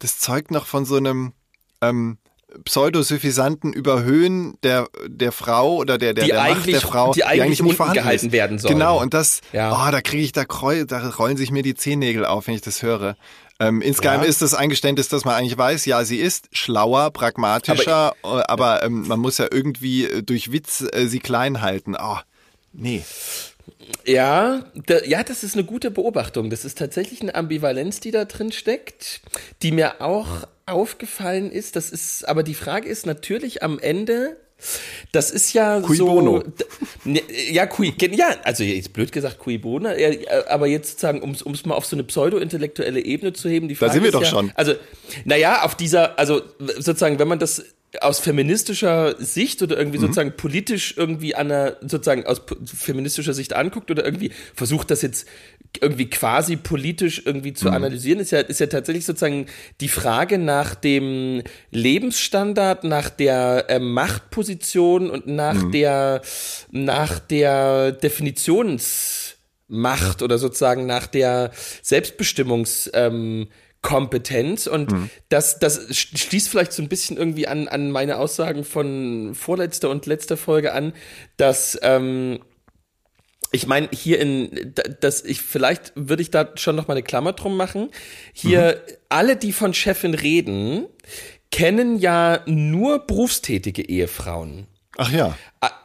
das 0.00 0.18
zeugt 0.18 0.50
noch 0.50 0.66
von 0.66 0.84
so 0.84 0.96
einem 0.96 1.32
ähm, 1.80 2.18
pseudosuffisanten 2.64 3.72
Überhöhen 3.72 4.58
der, 4.62 4.88
der 5.06 5.32
Frau 5.32 5.76
oder 5.76 5.98
der, 5.98 6.14
der, 6.14 6.24
Die 6.24 6.30
der 6.30 6.38
Macht 6.40 6.50
eigentlich- 6.50 6.74
der 6.78 6.80
Frau, 6.80 7.12
die 7.12 7.24
eigentlich 7.24 7.60
unten 7.62 7.74
vorhanden 7.74 7.98
gehalten 8.00 8.26
ist. 8.26 8.32
werden 8.32 8.58
sollen. 8.58 8.74
Genau, 8.74 9.00
und 9.00 9.14
das, 9.14 9.40
Ja. 9.52 9.72
oh, 9.72 9.90
da 9.90 10.00
kriege 10.00 10.22
ich, 10.22 10.32
da, 10.32 10.44
kreu, 10.44 10.84
da 10.84 11.08
rollen 11.10 11.36
sich 11.36 11.50
mir 11.50 11.62
die 11.62 11.74
Zehennägel 11.74 12.24
auf, 12.24 12.46
wenn 12.46 12.54
ich 12.54 12.60
das 12.62 12.82
höre. 12.82 13.16
Ähm, 13.60 13.82
insgeheim 13.82 14.22
Ja. 14.22 14.26
ist 14.26 14.42
das 14.42 14.52
Eingeständnis, 14.54 15.08
dass 15.08 15.24
man 15.24 15.34
eigentlich 15.36 15.56
weiß, 15.56 15.84
ja, 15.86 16.04
sie 16.04 16.16
ist 16.18 16.48
schlauer, 16.52 17.10
pragmatischer, 17.12 18.14
aber, 18.22 18.50
aber 18.50 18.82
ähm, 18.82 19.06
man 19.06 19.20
muss 19.20 19.38
ja 19.38 19.46
irgendwie 19.50 20.04
äh, 20.06 20.22
durch 20.22 20.50
Witz 20.50 20.84
äh, 20.92 21.06
sie 21.06 21.20
klein 21.20 21.60
halten. 21.62 21.94
Oh, 22.00 22.16
nee. 22.72 23.02
Ja, 24.06 24.64
da, 24.86 25.02
ja, 25.04 25.22
das 25.22 25.44
ist 25.44 25.54
eine 25.54 25.64
gute 25.64 25.90
Beobachtung. 25.90 26.50
Das 26.50 26.64
ist 26.64 26.78
tatsächlich 26.78 27.22
eine 27.22 27.34
Ambivalenz, 27.34 28.00
die 28.00 28.10
da 28.10 28.24
drin 28.24 28.50
steckt, 28.52 29.20
die 29.62 29.72
mir 29.72 30.00
auch 30.00 30.26
aufgefallen 30.66 31.50
ist. 31.50 31.76
Das 31.76 31.90
ist, 31.90 32.26
aber 32.28 32.42
die 32.42 32.54
Frage 32.54 32.88
ist 32.88 33.06
natürlich 33.06 33.62
am 33.62 33.78
Ende, 33.78 34.36
das 35.12 35.30
ist 35.30 35.52
ja 35.52 35.80
Cui 35.80 35.96
so. 35.96 36.06
bono. 36.06 36.44
ne, 37.04 37.22
Ja, 37.50 37.66
cui, 37.66 37.92
ja, 38.12 38.36
also 38.44 38.64
jetzt 38.64 38.92
blöd 38.92 39.12
gesagt, 39.12 39.38
cui 39.38 39.58
bono, 39.58 39.90
ja, 39.90 40.10
aber 40.48 40.66
jetzt 40.66 40.90
sozusagen, 40.90 41.22
um 41.22 41.32
es 41.32 41.66
mal 41.66 41.74
auf 41.74 41.84
so 41.84 41.96
eine 41.96 42.04
pseudo-intellektuelle 42.04 43.00
Ebene 43.04 43.32
zu 43.32 43.48
heben, 43.48 43.68
die 43.68 43.74
Da 43.74 43.86
Frage 43.86 43.92
sind 43.94 44.02
wir 44.02 44.08
ist 44.08 44.14
doch 44.14 44.22
ja, 44.22 44.28
schon. 44.28 44.52
Also, 44.54 44.74
naja, 45.24 45.62
auf 45.62 45.74
dieser, 45.74 46.18
also 46.18 46.42
sozusagen, 46.58 47.18
wenn 47.18 47.28
man 47.28 47.38
das 47.38 47.64
aus 48.00 48.18
feministischer 48.18 49.16
Sicht 49.18 49.62
oder 49.62 49.76
irgendwie 49.76 49.98
sozusagen 49.98 50.32
politisch 50.36 50.94
irgendwie 50.96 51.34
an 51.34 51.50
einer, 51.50 51.76
sozusagen 51.80 52.26
aus 52.26 52.42
feministischer 52.64 53.34
Sicht 53.34 53.52
anguckt 53.54 53.90
oder 53.90 54.04
irgendwie 54.04 54.32
versucht, 54.54 54.90
das 54.90 55.02
jetzt 55.02 55.28
irgendwie 55.82 56.08
quasi 56.08 56.56
politisch 56.56 57.22
irgendwie 57.24 57.52
zu 57.52 57.70
analysieren, 57.70 58.20
ist 58.20 58.30
ja, 58.30 58.40
ist 58.40 58.60
ja 58.60 58.66
tatsächlich 58.66 59.04
sozusagen 59.04 59.46
die 59.80 59.88
Frage 59.88 60.38
nach 60.38 60.74
dem 60.74 61.42
Lebensstandard, 61.70 62.84
nach 62.84 63.10
der 63.10 63.66
äh, 63.68 63.78
Machtposition 63.78 65.10
und 65.10 65.26
nach 65.26 65.70
der, 65.70 66.22
nach 66.70 67.18
der 67.18 67.92
Definitionsmacht 67.92 70.22
oder 70.22 70.38
sozusagen 70.38 70.86
nach 70.86 71.06
der 71.06 71.50
Selbstbestimmungs, 71.82 72.90
ähm, 72.94 73.48
Kompetenz. 73.82 74.66
Und 74.66 74.94
das, 75.28 75.58
das 75.58 75.90
sch- 75.90 76.16
schließt 76.16 76.48
vielleicht 76.48 76.72
so 76.72 76.82
ein 76.82 76.88
bisschen 76.88 77.18
irgendwie 77.18 77.46
an, 77.46 77.68
an 77.68 77.90
meine 77.90 78.16
Aussagen 78.16 78.64
von 78.64 79.34
vorletzter 79.34 79.90
und 79.90 80.06
letzter 80.06 80.38
Folge 80.38 80.72
an, 80.72 80.94
dass 81.36 81.78
ähm, 81.82 82.38
ich 83.54 83.66
meine, 83.66 83.88
hier 83.92 84.20
in, 84.20 84.72
da- 84.74 84.82
das, 85.00 85.24
ich, 85.24 85.40
vielleicht 85.40 85.92
würde 85.94 86.22
ich 86.22 86.30
da 86.30 86.50
schon 86.56 86.76
noch 86.76 86.88
mal 86.88 86.94
eine 86.94 87.02
Klammer 87.02 87.32
drum 87.32 87.56
machen. 87.56 87.90
Hier, 88.32 88.82
alle, 89.08 89.36
die 89.36 89.52
von 89.52 89.72
Chefin 89.74 90.14
reden, 90.14 90.86
kennen 91.52 91.98
ja 91.98 92.40
nur 92.46 93.06
berufstätige 93.06 93.82
Ehefrauen. 93.82 94.66
Ach 94.96 95.10
ja. 95.12 95.36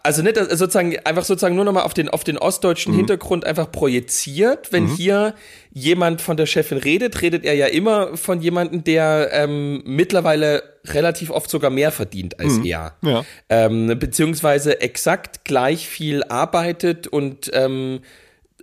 Also 0.04 0.22
nicht 0.22 0.38
sozusagen 0.38 0.98
einfach 1.06 1.24
sozusagen 1.24 1.56
nur 1.56 1.66
nochmal 1.66 1.84
auf 1.84 1.94
den 1.94 2.10
auf 2.10 2.24
den 2.24 2.38
ostdeutschen 2.38 2.94
Hintergrund 2.94 3.46
einfach 3.46 3.72
projiziert. 3.72 4.72
Wenn 4.72 4.88
hier 4.88 5.36
jemand 5.72 6.22
von 6.22 6.38
der 6.38 6.46
Chefin 6.46 6.78
redet, 6.78 7.22
redet 7.22 7.46
er 7.46 7.54
ja 7.54 7.68
immer 7.68 8.16
von 8.16 8.42
jemandem, 8.42 8.84
der 8.84 9.30
ähm, 9.34 9.84
mittlerweile 9.86 10.64
relativ 10.88 11.30
oft 11.30 11.50
sogar 11.50 11.70
mehr 11.70 11.92
verdient 11.92 12.40
als 12.40 12.58
er. 12.60 12.96
Ja. 13.02 13.26
Ähm, 13.50 14.00
beziehungsweise 14.00 14.82
exakt 14.82 15.44
gleich 15.44 15.88
viel 15.88 16.24
arbeitet 16.24 17.08
und 17.08 17.52
ähm, 17.54 18.02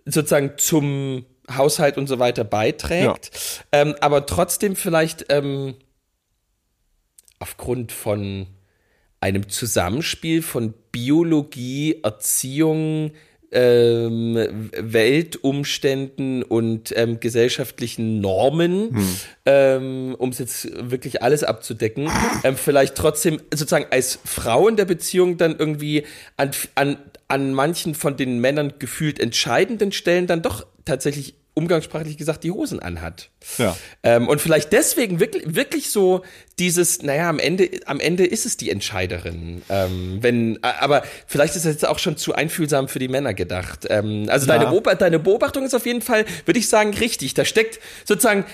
sozusagen 0.07 0.53
zum 0.57 1.27
Haushalt 1.55 1.96
und 1.99 2.07
so 2.07 2.18
weiter 2.18 2.44
beiträgt, 2.44 3.62
ähm, 3.72 3.94
aber 4.01 4.27
trotzdem 4.27 4.75
vielleicht 4.75 5.27
ähm, 5.29 5.75
aufgrund 7.38 7.92
von 7.92 8.46
einem 9.20 9.48
Zusammenspiel 9.48 10.42
von 10.42 10.74
Biologie, 10.92 12.00
Erziehung, 12.02 13.12
ähm, 13.52 14.70
Weltumständen 14.76 16.42
und 16.42 16.92
ähm, 16.96 17.20
gesellschaftlichen 17.20 18.20
Normen, 18.20 18.96
ähm, 19.46 20.14
um 20.18 20.31
es 20.31 20.38
jetzt 20.38 20.68
wirklich 20.90 21.22
alles 21.22 21.44
abzudecken, 21.44 22.11
ähm, 22.44 22.57
vielleicht 22.57 22.96
trotzdem 22.96 23.40
sozusagen 23.52 23.87
als 23.90 24.18
Frau 24.24 24.68
in 24.68 24.76
der 24.76 24.85
Beziehung 24.85 25.37
dann 25.38 25.57
irgendwie 25.59 26.05
an, 26.37 26.50
an, 26.74 26.98
an 27.29 27.55
manchen 27.55 27.94
von 27.94 28.16
den 28.16 28.40
Männern 28.40 28.74
gefühlt 28.79 29.20
entscheidenden 29.20 29.92
Stellen 29.92 30.26
dann 30.26 30.42
doch 30.42 30.66
tatsächlich 30.85 31.35
umgangssprachlich 31.59 32.19
gesagt 32.19 32.45
die 32.45 32.51
Hosen 32.51 32.81
anhat. 32.81 33.31
Ja. 33.57 33.75
Ähm, 34.03 34.29
und 34.29 34.42
vielleicht 34.42 34.73
deswegen 34.75 35.21
wirklich, 35.21 35.55
wirklich 35.55 35.90
so 35.90 36.23
dieses, 36.59 37.01
naja, 37.03 37.31
am 37.31 37.38
Ende, 37.38 37.71
am 37.87 37.99
Ende 37.99 38.27
ist 38.27 38.45
es 38.45 38.59
die 38.59 38.71
Entscheiderin. 38.71 39.62
Ähm, 39.71 40.19
wenn, 40.21 40.62
aber 40.62 41.03
vielleicht 41.27 41.57
ist 41.57 41.64
das 41.64 41.73
jetzt 41.73 41.87
auch 41.88 41.99
schon 41.99 42.19
zu 42.19 42.35
einfühlsam 42.35 42.88
für 42.88 42.99
die 42.99 43.09
Männer 43.09 43.33
gedacht. 43.33 43.87
Ähm, 43.88 44.27
also 44.29 44.47
deine, 44.47 44.64
Ja. 44.64 44.71
Beobacht, 44.71 45.01
deine 45.01 45.19
Beobachtung 45.19 45.64
ist 45.64 45.75
auf 45.75 45.87
jeden 45.87 46.03
Fall, 46.03 46.27
würde 46.45 46.61
ich 46.61 46.69
sagen, 46.69 46.92
richtig. 46.92 47.33
Da 47.33 47.47
steckt 47.47 47.81
sozusagen, 48.05 48.45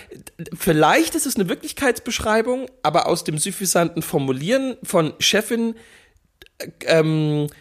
vielleicht 0.56 1.16
ist 1.16 1.26
es 1.26 1.34
eine 1.34 1.48
Wirklichkeitsbeschreibung, 1.48 2.66
aber 2.84 3.06
aus 3.06 3.24
dem 3.24 3.36
suffisanten 3.36 4.02
Formulieren 4.02 4.76
von 4.84 5.12
Chefin 5.18 5.74
ähm, 6.86 7.48
d- 7.48 7.48
d- 7.48 7.56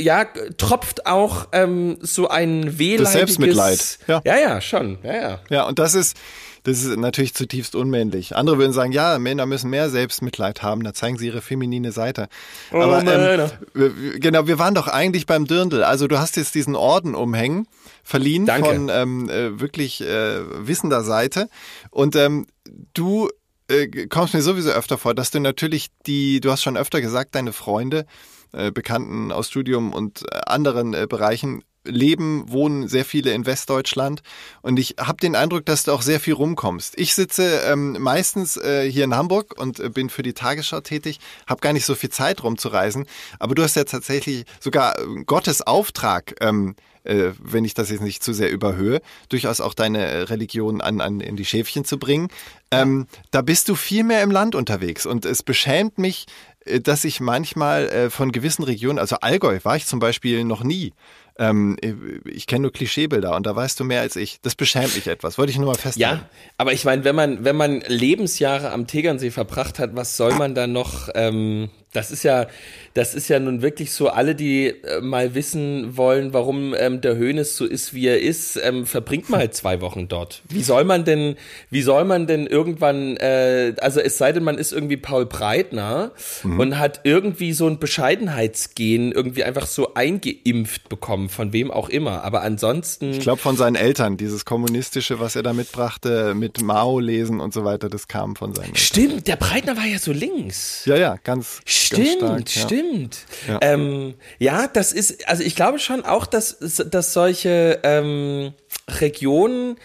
ja, 0.00 0.24
tropft 0.56 1.06
auch 1.06 1.48
ähm, 1.52 1.98
so 2.00 2.28
ein 2.28 2.78
wehleidiges... 2.78 3.12
Selbstmitleid, 3.12 3.98
ja. 4.06 4.22
ja, 4.24 4.36
ja, 4.38 4.60
schon. 4.60 4.98
Ja, 5.02 5.14
ja. 5.14 5.40
Ja, 5.50 5.66
und 5.66 5.78
das 5.78 5.94
ist, 5.94 6.16
das 6.64 6.82
ist 6.82 6.96
natürlich 6.96 7.34
zutiefst 7.34 7.74
unmännlich. 7.74 8.36
Andere 8.36 8.58
würden 8.58 8.72
sagen, 8.72 8.92
ja, 8.92 9.18
Männer 9.18 9.46
müssen 9.46 9.70
mehr 9.70 9.90
Selbstmitleid 9.90 10.62
haben, 10.62 10.84
da 10.84 10.94
zeigen 10.94 11.18
sie 11.18 11.26
ihre 11.26 11.42
feminine 11.42 11.92
Seite. 11.92 12.28
Aber 12.70 12.98
Oh, 12.98 13.02
Männer. 13.02 13.50
ähm, 13.74 13.92
wir- 13.94 14.18
genau, 14.20 14.46
wir 14.46 14.58
waren 14.58 14.74
doch 14.74 14.88
eigentlich 14.88 15.26
beim 15.26 15.46
Dirndl. 15.46 15.82
Also 15.84 16.06
du 16.06 16.18
hast 16.18 16.36
jetzt 16.36 16.54
diesen 16.54 16.76
Orden 16.76 17.14
umhängen, 17.14 17.66
verliehen 18.04 18.46
Danke. 18.46 18.68
von 18.68 18.88
ähm, 18.90 19.28
äh, 19.28 19.60
wirklich 19.60 20.00
äh, 20.02 20.66
wissender 20.66 21.02
Seite. 21.02 21.48
Und 21.90 22.14
ähm, 22.16 22.46
du 22.94 23.28
äh, 23.68 24.06
kommst 24.06 24.34
mir 24.34 24.42
sowieso 24.42 24.70
öfter 24.70 24.98
vor, 24.98 25.14
dass 25.14 25.30
du 25.30 25.40
natürlich 25.40 25.88
die, 26.06 26.40
du 26.40 26.50
hast 26.50 26.62
schon 26.62 26.76
öfter 26.76 27.00
gesagt, 27.00 27.34
deine 27.34 27.52
Freunde, 27.52 28.06
Bekannten 28.52 29.32
aus 29.32 29.48
Studium 29.48 29.92
und 29.92 30.22
äh, 30.30 30.40
anderen 30.46 30.94
äh, 30.94 31.06
Bereichen 31.08 31.62
leben, 31.84 32.44
wohnen 32.46 32.86
sehr 32.86 33.04
viele 33.04 33.32
in 33.32 33.46
Westdeutschland 33.46 34.22
und 34.62 34.78
ich 34.78 34.96
habe 35.00 35.18
den 35.20 35.34
Eindruck, 35.34 35.66
dass 35.66 35.84
du 35.84 35.92
auch 35.92 36.02
sehr 36.02 36.20
viel 36.20 36.34
rumkommst. 36.34 36.94
Ich 36.96 37.14
sitze 37.14 37.62
ähm, 37.66 37.96
meistens 38.00 38.56
äh, 38.56 38.88
hier 38.90 39.04
in 39.04 39.16
Hamburg 39.16 39.58
und 39.58 39.80
äh, 39.80 39.88
bin 39.88 40.08
für 40.08 40.22
die 40.22 40.32
Tagesschau 40.32 40.80
tätig, 40.80 41.18
habe 41.46 41.60
gar 41.60 41.72
nicht 41.72 41.86
so 41.86 41.94
viel 41.94 42.10
Zeit 42.10 42.42
rumzureisen, 42.44 43.06
aber 43.38 43.54
du 43.54 43.62
hast 43.62 43.76
ja 43.76 43.84
tatsächlich 43.84 44.44
sogar 44.60 44.98
äh, 44.98 45.24
Gottes 45.24 45.62
Auftrag, 45.62 46.34
ähm, 46.40 46.76
äh, 47.04 47.30
wenn 47.40 47.64
ich 47.64 47.74
das 47.74 47.90
jetzt 47.90 48.02
nicht 48.02 48.22
zu 48.22 48.32
sehr 48.32 48.50
überhöhe, 48.50 49.00
durchaus 49.28 49.60
auch 49.60 49.74
deine 49.74 50.04
äh, 50.04 50.22
Religion 50.22 50.80
an, 50.80 51.00
an 51.00 51.20
in 51.20 51.36
die 51.36 51.44
Schäfchen 51.44 51.84
zu 51.84 51.98
bringen. 51.98 52.28
Ähm, 52.70 53.06
da 53.30 53.42
bist 53.42 53.68
du 53.68 53.74
viel 53.74 54.04
mehr 54.04 54.22
im 54.22 54.30
Land 54.30 54.54
unterwegs 54.54 55.04
und 55.04 55.24
es 55.24 55.42
beschämt 55.42 55.98
mich, 55.98 56.26
äh, 56.26 56.51
dass 56.82 57.04
ich 57.04 57.20
manchmal 57.20 57.88
äh, 57.88 58.10
von 58.10 58.32
gewissen 58.32 58.62
Regionen, 58.62 58.98
also 58.98 59.16
Allgäu 59.20 59.58
war 59.62 59.76
ich 59.76 59.86
zum 59.86 59.98
Beispiel 59.98 60.44
noch 60.44 60.62
nie, 60.62 60.92
ähm, 61.38 61.76
ich 62.24 62.46
kenne 62.46 62.62
nur 62.62 62.72
Klischeebilder 62.72 63.34
und 63.34 63.46
da 63.46 63.56
weißt 63.56 63.80
du 63.80 63.84
mehr 63.84 64.02
als 64.02 64.16
ich. 64.16 64.40
Das 64.42 64.54
beschämt 64.54 64.94
mich 64.94 65.06
etwas. 65.06 65.38
Wollte 65.38 65.50
ich 65.50 65.58
nur 65.58 65.66
mal 65.66 65.78
feststellen. 65.78 66.18
Ja, 66.18 66.28
aber 66.58 66.72
ich 66.72 66.84
meine, 66.84 67.04
wenn 67.04 67.16
man, 67.16 67.44
wenn 67.44 67.56
man 67.56 67.80
Lebensjahre 67.86 68.70
am 68.70 68.86
Tegernsee 68.86 69.30
verbracht 69.30 69.78
hat, 69.78 69.96
was 69.96 70.16
soll 70.16 70.34
man 70.34 70.54
da 70.54 70.66
noch 70.66 71.08
ähm, 71.14 71.70
das 71.92 72.10
ist 72.10 72.22
ja, 72.22 72.46
das 72.94 73.14
ist 73.14 73.28
ja 73.28 73.38
nun 73.38 73.60
wirklich 73.60 73.92
so, 73.92 74.08
alle, 74.08 74.34
die 74.34 74.68
äh, 74.68 75.00
mal 75.00 75.34
wissen 75.34 75.96
wollen, 75.96 76.32
warum 76.32 76.74
ähm, 76.74 77.00
der 77.02 77.16
Hönes 77.16 77.56
so 77.56 77.66
ist, 77.66 77.92
wie 77.92 78.06
er 78.06 78.20
ist, 78.20 78.58
ähm, 78.62 78.86
verbringt 78.86 79.28
mal 79.28 79.40
halt 79.40 79.54
zwei 79.54 79.80
Wochen 79.82 80.08
dort. 80.08 80.42
Wie 80.48 80.62
soll 80.62 80.84
man 80.84 81.04
denn, 81.04 81.36
wie 81.70 81.82
soll 81.82 82.04
man 82.04 82.26
denn 82.26 82.46
irgendwann, 82.46 83.16
äh, 83.18 83.74
also 83.80 84.00
es 84.00 84.16
sei 84.16 84.32
denn, 84.32 84.42
man 84.42 84.56
ist 84.56 84.72
irgendwie 84.72 84.96
Paul 84.96 85.26
Breitner 85.26 86.12
mhm. 86.42 86.60
und 86.60 86.78
hat 86.78 87.00
irgendwie 87.04 87.52
so 87.52 87.66
ein 87.66 87.78
Bescheidenheitsgen 87.78 89.12
irgendwie 89.12 89.44
einfach 89.44 89.66
so 89.66 89.92
eingeimpft 89.94 90.88
bekommen, 90.88 91.28
von 91.28 91.52
wem 91.52 91.70
auch 91.70 91.90
immer. 91.90 92.24
Aber 92.24 92.42
ansonsten. 92.42 93.12
Ich 93.12 93.20
glaube 93.20 93.40
von 93.40 93.56
seinen 93.56 93.76
Eltern, 93.76 94.16
dieses 94.16 94.46
kommunistische, 94.46 95.20
was 95.20 95.36
er 95.36 95.42
da 95.42 95.52
mitbrachte, 95.52 96.34
mit 96.34 96.62
Mao 96.62 97.00
lesen 97.00 97.40
und 97.40 97.52
so 97.52 97.64
weiter, 97.64 97.90
das 97.90 98.08
kam 98.08 98.34
von 98.34 98.54
seinen 98.54 98.66
Eltern. 98.66 98.76
Stimmt, 98.76 99.26
der 99.26 99.36
Breitner 99.36 99.76
war 99.76 99.86
ja 99.86 99.98
so 99.98 100.12
links. 100.12 100.84
Ja, 100.86 100.96
ja, 100.96 101.16
ganz. 101.22 101.60
Stimmt, 101.64 101.81
stark, 101.82 102.48
stimmt. 102.48 103.18
Ja. 103.48 103.58
Ähm, 103.62 104.14
ja, 104.38 104.66
das 104.66 104.92
ist, 104.92 105.28
also 105.28 105.42
ich 105.42 105.56
glaube 105.56 105.78
schon 105.78 106.04
auch, 106.04 106.26
dass, 106.26 106.58
dass 106.58 107.12
solche 107.12 107.80
ähm, 107.82 108.54
Regionen, 108.88 109.76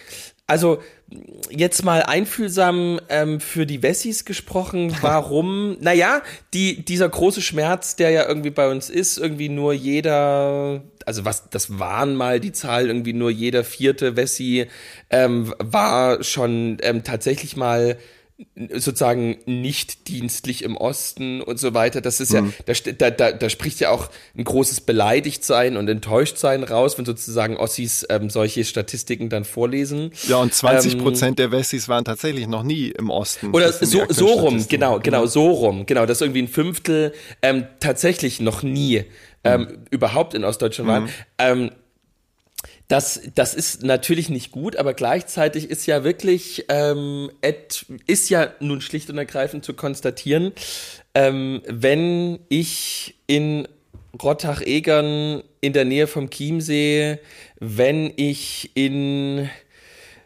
also 0.46 0.80
jetzt 1.50 1.84
mal 1.84 2.02
einfühlsam 2.02 3.00
ähm, 3.08 3.40
für 3.40 3.64
die 3.64 3.82
Wessis 3.82 4.24
gesprochen, 4.24 4.94
warum, 5.00 5.76
naja, 5.80 6.22
die, 6.52 6.84
dieser 6.84 7.08
große 7.08 7.40
Schmerz, 7.40 7.96
der 7.96 8.10
ja 8.10 8.26
irgendwie 8.26 8.50
bei 8.50 8.68
uns 8.70 8.90
ist, 8.90 9.18
irgendwie 9.18 9.48
nur 9.48 9.72
jeder, 9.72 10.82
also 11.06 11.24
was, 11.24 11.48
das 11.50 11.78
waren 11.78 12.14
mal 12.14 12.40
die 12.40 12.52
Zahl, 12.52 12.88
irgendwie 12.88 13.14
nur 13.14 13.30
jeder 13.30 13.64
vierte 13.64 14.16
Wessi 14.16 14.66
ähm, 15.10 15.54
war 15.58 16.22
schon 16.22 16.78
ähm, 16.82 17.04
tatsächlich 17.04 17.56
mal 17.56 17.96
sozusagen 18.72 19.38
nicht 19.46 20.06
dienstlich 20.06 20.62
im 20.62 20.76
Osten 20.76 21.42
und 21.42 21.58
so 21.58 21.74
weiter. 21.74 22.00
Das 22.00 22.20
ist 22.20 22.32
mhm. 22.32 22.52
ja, 22.66 22.92
da, 22.92 23.10
da, 23.10 23.32
da 23.32 23.50
spricht 23.50 23.80
ja 23.80 23.90
auch 23.90 24.10
ein 24.36 24.44
großes 24.44 24.82
Beleidigtsein 24.82 25.76
und 25.76 25.88
Enttäuschtsein 25.88 26.62
raus, 26.62 26.98
wenn 26.98 27.04
sozusagen 27.04 27.56
Ossis 27.56 28.06
ähm, 28.08 28.30
solche 28.30 28.64
Statistiken 28.64 29.28
dann 29.28 29.44
vorlesen. 29.44 30.12
Ja, 30.28 30.36
und 30.36 30.54
20 30.54 30.94
ähm, 30.94 30.98
Prozent 31.00 31.30
ähm, 31.30 31.36
der 31.36 31.52
Wessis 31.52 31.88
waren 31.88 32.04
tatsächlich 32.04 32.46
noch 32.46 32.62
nie 32.62 32.88
im 32.88 33.10
Osten. 33.10 33.50
Oder 33.50 33.72
so, 33.72 34.04
so 34.08 34.26
rum, 34.26 34.64
genau, 34.68 35.00
genau, 35.00 35.26
so 35.26 35.50
rum, 35.50 35.86
genau, 35.86 36.06
dass 36.06 36.20
irgendwie 36.20 36.42
ein 36.42 36.48
Fünftel 36.48 37.12
ähm, 37.42 37.66
tatsächlich 37.80 38.40
noch 38.40 38.62
nie 38.62 39.04
ähm, 39.42 39.60
mhm. 39.62 39.78
überhaupt 39.90 40.34
in 40.34 40.44
Ostdeutschland 40.44 40.88
waren. 40.88 41.04
Mhm. 41.04 41.10
Ähm, 41.38 41.70
das, 42.88 43.20
das 43.34 43.52
ist 43.54 43.82
natürlich 43.82 44.30
nicht 44.30 44.50
gut, 44.50 44.76
aber 44.76 44.94
gleichzeitig 44.94 45.70
ist 45.70 45.86
ja 45.86 46.04
wirklich, 46.04 46.64
ähm, 46.70 47.30
et, 47.42 47.84
ist 48.06 48.30
ja 48.30 48.52
nun 48.60 48.80
schlicht 48.80 49.10
und 49.10 49.18
ergreifend 49.18 49.62
zu 49.62 49.74
konstatieren, 49.74 50.52
ähm, 51.14 51.60
wenn 51.66 52.38
ich 52.48 53.16
in 53.26 53.68
Rottach-Egern 54.20 55.42
in 55.60 55.72
der 55.74 55.84
Nähe 55.84 56.06
vom 56.06 56.30
Chiemsee, 56.30 57.18
wenn 57.60 58.10
ich 58.16 58.70
in 58.74 59.50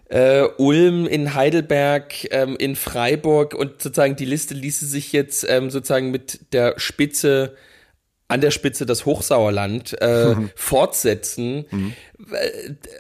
äh, 0.09 0.43
Ulm, 0.57 1.07
in 1.07 1.35
Heidelberg, 1.35 2.33
ähm, 2.33 2.57
in 2.57 2.77
Freiburg 2.77 3.55
und 3.55 3.83
sozusagen 3.83 4.15
die 4.15 4.25
Liste 4.25 4.55
ließe 4.55 4.87
sich 4.87 5.13
jetzt 5.13 5.45
ähm, 5.49 5.71
sozusagen 5.71 6.13
mit 6.13 6.53
der 6.53 6.75
Spitze 6.77 7.57
an 8.33 8.41
der 8.41 8.51
Spitze 8.51 8.87
das 8.87 9.05
Hochsauerland 9.05 9.95
äh, 10.01 10.35
mhm. 10.35 10.51
fortsetzen. 10.55 11.67
Mhm. 11.71 11.93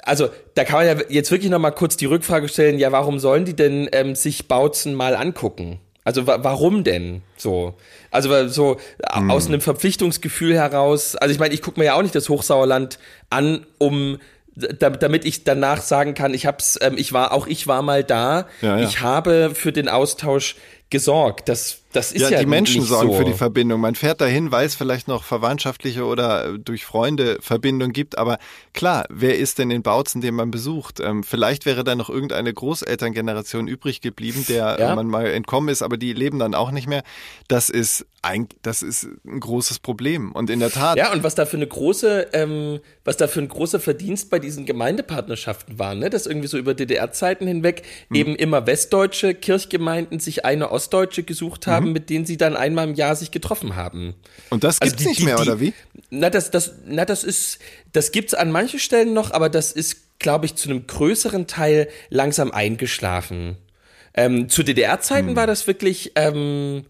Also 0.03 0.29
da 0.55 0.65
kann 0.65 0.85
man 0.85 0.99
ja 0.99 1.05
jetzt 1.09 1.31
wirklich 1.31 1.51
noch 1.51 1.59
mal 1.59 1.71
kurz 1.71 1.97
die 1.97 2.07
Rückfrage 2.07 2.49
stellen, 2.49 2.79
ja, 2.79 2.93
warum 2.93 3.19
sollen 3.19 3.45
die 3.45 3.57
denn 3.57 3.89
ähm, 3.93 4.15
sich 4.15 4.47
Bautzen 4.47 4.95
mal 4.95 5.17
angucken? 5.17 5.81
Also 6.05 6.27
wa 6.27 6.41
warum 6.43 6.85
denn 6.85 7.23
so? 7.37 7.75
Also 8.11 8.49
so 8.49 8.77
mhm. 9.17 9.31
aus 9.31 9.47
einem 9.47 9.61
Verpflichtungsgefühl 9.61 10.55
heraus, 10.55 11.17
also 11.17 11.33
ich 11.33 11.39
meine, 11.39 11.55
ich 11.55 11.63
gucke 11.63 11.81
mir 11.81 11.87
ja 11.87 11.95
auch 11.95 12.03
nicht 12.03 12.15
das 12.15 12.29
Hochsauerland 12.29 12.99
an, 13.31 13.67
um 13.79 14.19
damit 14.55 15.25
ich 15.25 15.45
danach 15.45 15.81
sagen 15.81 16.13
kann, 16.13 16.35
ich 16.35 16.45
hab's, 16.45 16.79
ähm, 16.83 16.95
ich 16.99 17.15
war, 17.15 17.33
auch 17.33 17.47
ich 17.47 17.67
war 17.67 17.81
mal 17.81 18.05
da. 18.05 18.47
Ja, 18.61 18.79
ja. 18.79 18.85
Ich 18.87 19.01
habe 19.01 19.53
für 19.55 19.73
den 19.73 19.89
Austausch 19.89 20.57
gesorgt. 20.91 21.49
Das, 21.49 21.79
das 21.93 22.13
ist 22.13 22.23
ja, 22.23 22.31
ja 22.31 22.41
die 22.41 22.47
Menschen 22.47 22.83
sorgen 22.83 23.13
so. 23.13 23.19
für 23.19 23.25
die 23.25 23.35
Verbindung. 23.35 23.81
Man 23.81 23.95
fährt 23.95 24.21
dahin, 24.21 24.51
weil 24.51 24.67
es 24.67 24.75
vielleicht 24.75 25.09
noch 25.09 25.25
verwandtschaftliche 25.25 26.05
oder 26.05 26.59
durch 26.59 26.85
Freunde 26.85 27.39
Verbindung 27.41 27.93
gibt. 27.93 28.19
Aber 28.19 28.39
klar, 28.73 29.05
wer 29.11 29.39
ist 29.39 29.59
denn 29.59 29.71
in 29.71 29.83
Bautzen, 29.83 30.21
den 30.21 30.35
man 30.35 30.51
besucht? 30.51 31.01
Ähm, 31.01 31.23
vielleicht 31.23 31.67
wäre 31.67 31.85
da 31.85 31.95
noch 31.95 32.09
irgendeine 32.09 32.53
Großelterngeneration 32.53 33.69
übrig 33.69 34.01
geblieben, 34.01 34.45
der 34.49 34.77
ja. 34.81 34.95
man 34.95 35.07
mal 35.07 35.27
entkommen 35.27 35.69
ist, 35.69 35.83
aber 35.83 35.97
die 35.97 36.13
leben 36.13 36.39
dann 36.39 36.55
auch 36.55 36.71
nicht 36.71 36.89
mehr. 36.89 37.03
Das 37.49 37.69
ist 37.69 38.07
ein, 38.23 38.49
das 38.63 38.83
ist 38.83 39.09
ein 39.27 39.41
großes 39.41 39.81
Problem. 39.81 40.33
Und 40.33 40.49
in 40.49 40.61
der 40.61 40.71
Tat. 40.71 40.97
Ja, 40.97 41.13
und 41.13 41.25
was 41.25 41.35
da 41.35 41.45
für 41.45 41.57
eine 41.57 41.67
große, 41.67 42.29
ähm, 42.33 42.81
was 43.05 43.17
da 43.17 43.27
für 43.27 43.41
ein 43.41 43.49
großer 43.49 43.81
Verdienst 43.81 44.31
bei 44.31 44.39
diesen 44.39 44.65
Gemeindepartnerschaften 44.65 45.79
war, 45.79 45.95
ne? 45.95 46.09
dass 46.09 46.27
irgendwie 46.27 46.47
so 46.47 46.57
über 46.57 46.75
DDR-Zeiten 46.75 47.47
hinweg 47.47 47.83
hm. 48.09 48.17
eben 48.17 48.37
immer 48.37 48.67
westdeutsche 48.67 49.35
Kirchgemeinden 49.35 50.21
sich 50.21 50.45
eine 50.45 50.71
Ostdeutsche 50.71 51.25
gesucht 51.25 51.67
haben, 51.67 51.82
mhm. 51.87 51.93
mit 51.93 52.11
denen 52.11 52.27
sie 52.27 52.37
dann 52.37 52.57
einmal 52.57 52.89
im 52.89 52.95
Jahr 52.95 53.17
sich 53.17 53.31
getroffen 53.31 53.77
haben. 53.77 54.15
Und 54.51 54.65
das 54.65 54.81
gibt's 54.81 54.95
also 54.95 55.05
die, 55.05 55.09
nicht 55.11 55.25
mehr, 55.25 55.37
die, 55.37 55.43
oder 55.43 55.61
wie? 55.61 55.75
Na, 56.11 56.31
das, 56.31 56.51
das, 56.51 56.73
na, 56.87 57.05
das 57.05 57.25
ist, 57.25 57.59
das 57.93 58.13
gibt's 58.13 58.35
an 58.35 58.51
manchen 58.51 58.79
Stellen 58.79 59.13
noch, 59.13 59.31
aber 59.31 59.49
das 59.49 59.73
ist, 59.73 60.19
glaube 60.19 60.47
ich, 60.47 60.55
zu 60.55 60.69
einem 60.69 60.87
größeren 60.87 61.47
Teil 61.47 61.89
langsam 62.11 62.51
eingeschlafen. 62.51 63.57
Ähm, 64.15 64.49
zu 64.49 64.63
DDR-Zeiten 64.63 65.31
mhm. 65.31 65.37
war 65.37 65.47
das 65.47 65.67
wirklich, 65.67 66.13
ähm, 66.17 66.85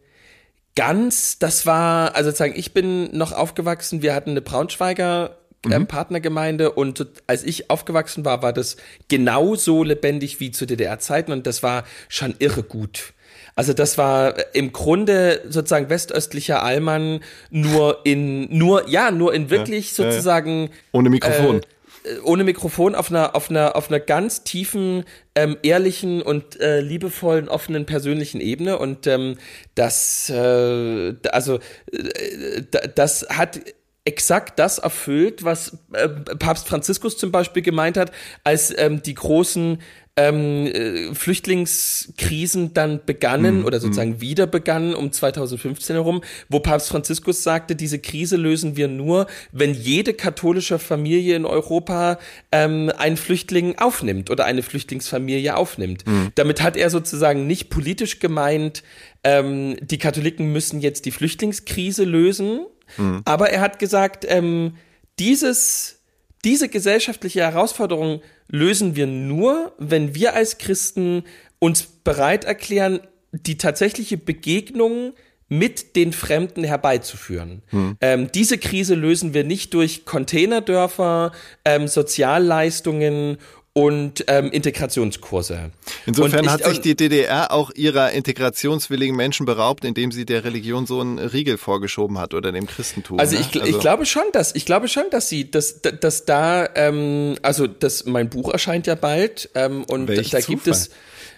ganz, 0.75 1.39
das 1.39 1.67
war, 1.67 2.15
also 2.17 2.31
sagen, 2.31 2.55
ich 2.57 2.73
bin 2.73 3.17
noch 3.17 3.33
aufgewachsen, 3.33 4.03
wir 4.03 4.15
hatten 4.15 4.31
eine 4.31 4.41
Braunschweiger 4.41 5.37
ähm, 5.65 5.83
mhm. 5.83 5.87
Partnergemeinde 5.87 6.73
und 6.73 7.07
als 7.27 7.45
ich 7.45 7.71
aufgewachsen 7.71 8.25
war, 8.25 8.43
war 8.43 8.53
das 8.53 8.77
genauso 9.09 9.85
lebendig 9.85 10.41
wie 10.41 10.51
zu 10.51 10.67
DDR-Zeiten 10.67 11.33
und 11.33 11.47
das 11.47 11.63
war 11.63 11.85
schon 12.09 12.35
irre 12.39 12.63
gut. 12.63 13.13
Also 13.55 13.73
das 13.73 13.99
war 13.99 14.55
im 14.55 14.73
Grunde 14.73 15.43
sozusagen 15.49 15.91
westöstlicher 15.91 16.63
Allmann 16.63 17.21
nur 17.51 18.01
in 18.05 18.49
nur 18.57 18.89
ja 18.89 19.11
nur 19.11 19.35
in 19.35 19.51
wirklich 19.51 19.97
ja, 19.97 20.05
sozusagen 20.05 20.71
ohne 20.93 21.11
Mikrofon. 21.11 21.61
Äh, 22.05 22.21
ohne 22.25 22.45
Mikrofon 22.45 22.95
auf 22.95 23.11
einer 23.11 23.37
auf 23.37 23.51
einer 23.51 23.77
auf 23.77 23.89
einer 23.89 24.01
ganz 24.01 24.43
tiefen 24.43 25.05
ähm, 25.35 25.57
ehrlichen 25.63 26.23
und 26.23 26.61
äh, 26.61 26.81
liebevollen 26.81 27.49
offenen 27.49 27.87
persönlichen 27.87 28.41
Ebene 28.41 28.79
und 28.79 29.07
ähm, 29.07 29.37
das 29.75 30.29
äh, 30.31 31.15
also 31.31 31.61
äh, 31.93 32.63
das 32.95 33.27
hat 33.29 33.61
exakt 34.05 34.59
das 34.59 34.79
erfüllt, 34.79 35.45
was 35.45 35.79
äh, 35.93 36.09
Papst 36.09 36.69
Franziskus 36.69 37.17
zum 37.17 37.31
Beispiel 37.31 37.63
gemeint 37.63 37.97
hat, 37.97 38.11
als 38.43 38.77
ähm, 38.77 39.03
die 39.03 39.15
großen 39.15 39.81
ähm, 40.17 40.67
äh, 40.67 41.15
Flüchtlingskrisen 41.15 42.75
dann 42.75 43.01
begannen 43.07 43.61
mhm. 43.61 43.65
oder 43.65 43.81
sozusagen 43.81 44.21
wieder 44.21 44.47
begannen 44.47 44.95
um 44.95 45.11
2015 45.11 45.97
herum, 45.97 46.23
wo 46.51 46.61
Papst 46.61 46.91
Franziskus 46.91 47.43
sagte, 47.43 47.75
diese 47.75 47.99
Krise 47.99 48.37
lösen 48.37 48.77
wir 48.77 48.89
nur, 48.89 49.27
wenn 49.53 49.73
jede 49.73 50.13
katholische 50.13 50.79
Familie 50.79 51.35
in 51.37 51.47
Europa 51.47 52.19
ähm, 52.51 52.93
einen 52.99 53.17
Flüchtling 53.17 53.79
aufnimmt 53.79 54.31
oder 54.31 54.45
eine 54.45 54.63
Flüchtlingsfamilie 54.63 55.57
aufnimmt. 55.57 56.07
Mhm. 56.07 56.33
Damit 56.35 56.61
hat 56.61 56.77
er 56.77 56.91
sozusagen 56.91 57.47
nicht 57.47 57.71
politisch 57.71 58.19
gemeint, 58.19 58.83
ähm, 59.25 59.77
die 59.81 59.99
Katholiken 59.99 60.53
müssen 60.53 60.81
jetzt 60.81 61.07
die 61.07 61.11
Flüchtlingskrise 61.11 62.05
lösen, 62.05 62.67
mhm. 62.99 63.23
aber 63.25 63.49
er 63.49 63.63
hat 63.63 63.79
gesagt, 63.79 64.27
ähm, 64.29 64.75
dieses 65.19 66.02
diese 66.45 66.69
gesellschaftliche 66.69 67.41
Herausforderung 67.41 68.21
lösen 68.49 68.97
wir 68.97 69.07
nur, 69.07 69.73
wenn 69.79 70.15
wir 70.15 70.35
als 70.35 70.59
Christen 70.59 71.25
uns 71.59 71.83
bereit 71.83 72.45
erklären, 72.45 73.01
die 73.33 73.57
tatsächliche 73.57 74.17
Begegnung 74.17 75.15
mit 75.49 75.97
den 75.97 76.13
Fremden 76.13 76.65
herbeizuführen. 76.65 77.63
Ähm, 78.01 78.31
diese 78.33 78.57
Krise 78.57 78.95
lösen 78.95 79.35
wir 79.35 79.45
nicht 79.45 79.75
durch 79.75 80.07
Containerdörfer, 80.07 81.33
ähm, 81.65 81.89
Sozialleistungen 81.89 83.37
und 83.75 84.25
ähm, 84.29 84.51
Integrationskurse. 84.51 85.71
Insofern 86.05 86.41
Und 86.41 86.45
ich- 86.47 86.51
hat 86.53 86.65
sich 86.65 86.81
die 86.83 86.95
DDR 86.95 87.53
auch 87.53 87.71
ihrer 87.75 88.11
integrationswilligen 88.11 89.17
Menschen 89.17 89.47
beraubt, 89.47 89.85
indem 89.87 90.13
sie 90.13 90.27
der 90.27 90.45
Religion 90.45 90.87
so 90.87 91.01
einen 91.01 91.19
Riegel 91.19 91.57
vorgeschoben 91.57 92.19
hat 92.19 92.35
oder 92.35 92.53
dem 92.53 92.67
Christentum. 92.67 93.19
Also 93.19 93.35
ne? 93.37 93.41
ich, 93.41 93.47
gl- 93.49 93.65
ich 93.65 93.79
glaube 93.81 94.05
schon, 94.05 94.25
dass 94.33 94.55
ich 94.55 94.67
glaube 94.67 94.89
schon, 94.89 95.05
dass 95.11 95.29
sie, 95.31 95.51
dass, 95.51 95.81
dass, 95.81 95.99
dass 96.01 96.25
da, 96.27 96.69
ähm, 96.75 97.37
also 97.41 97.67
das, 97.67 98.05
mein 98.05 98.29
Buch 98.29 98.53
erscheint 98.53 98.87
ja 98.87 98.95
bald 98.95 99.49
ähm, 99.55 99.85
und 99.85 100.07
Welch 100.09 100.31
da 100.31 100.41
gibt 100.41 100.65
Zufall. 100.65 100.89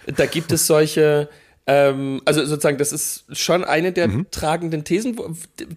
es, 0.07 0.15
da 0.17 0.25
gibt 0.25 0.51
es 0.51 0.67
solche, 0.67 1.29
ähm, 1.67 2.21
also 2.25 2.45
sozusagen, 2.45 2.77
das 2.77 2.91
ist 2.91 3.25
schon 3.31 3.63
eine 3.63 3.91
der 3.91 4.07
Mhm. 4.07 4.27
tragenden 4.29 4.83
Thesen, 4.83 5.15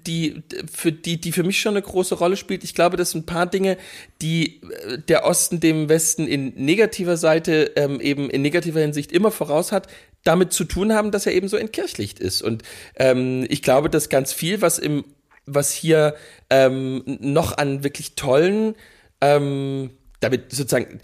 die 0.07 0.43
für 0.70 0.93
die, 0.93 1.20
die 1.20 1.32
für 1.32 1.43
mich 1.45 1.61
schon 1.61 1.74
eine 1.74 1.82
große 1.82 2.14
Rolle 2.14 2.36
spielt. 2.36 2.62
Ich 2.62 2.74
glaube, 2.74 2.97
das 2.97 3.12
sind 3.12 3.22
ein 3.22 3.26
paar 3.26 3.47
Dinge, 3.47 3.78
die 4.20 4.61
äh, 4.62 4.99
der 4.99 5.24
Osten 5.24 5.61
dem 5.61 5.89
Westen 5.89 6.26
in 6.26 6.53
negativer 6.57 7.16
Seite 7.16 7.72
ähm, 7.76 8.01
eben 8.01 8.28
in 8.28 8.43
negativer 8.43 8.80
Hinsicht 8.80 9.12
immer 9.12 9.30
voraus 9.30 9.72
hat, 9.72 9.89
damit 10.24 10.53
zu 10.53 10.64
tun 10.64 10.93
haben, 10.93 11.11
dass 11.11 11.24
er 11.24 11.32
eben 11.32 11.49
so 11.49 11.57
entkirchlicht 11.57 12.18
ist. 12.18 12.43
Und 12.43 12.62
ähm, 12.97 13.47
ich 13.49 13.62
glaube, 13.62 13.89
dass 13.89 14.11
ganz 14.11 14.32
viel, 14.32 14.61
was 14.61 14.78
im 14.78 15.05
was 15.51 15.72
hier 15.72 16.14
ähm, 16.51 17.03
noch 17.07 17.57
an 17.57 17.82
wirklich 17.82 18.14
tollen, 18.14 18.74
ähm, 19.22 19.89
damit 20.20 20.53
sozusagen 20.53 21.01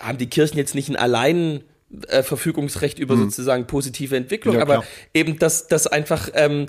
haben 0.00 0.18
die 0.18 0.28
Kirchen 0.28 0.58
jetzt 0.58 0.74
nicht 0.74 0.88
ein 0.88 0.96
allein 0.96 1.62
äh, 2.08 2.22
Verfügungsrecht 2.22 2.98
über 2.98 3.16
sozusagen 3.16 3.66
positive 3.66 4.16
Entwicklung, 4.16 4.56
Ja, 4.56 4.62
aber 4.62 4.74
klar. 4.74 4.86
eben, 5.12 5.38
dass 5.38 5.68
das 5.68 5.86
einfach 5.86 6.28
ähm, 6.34 6.66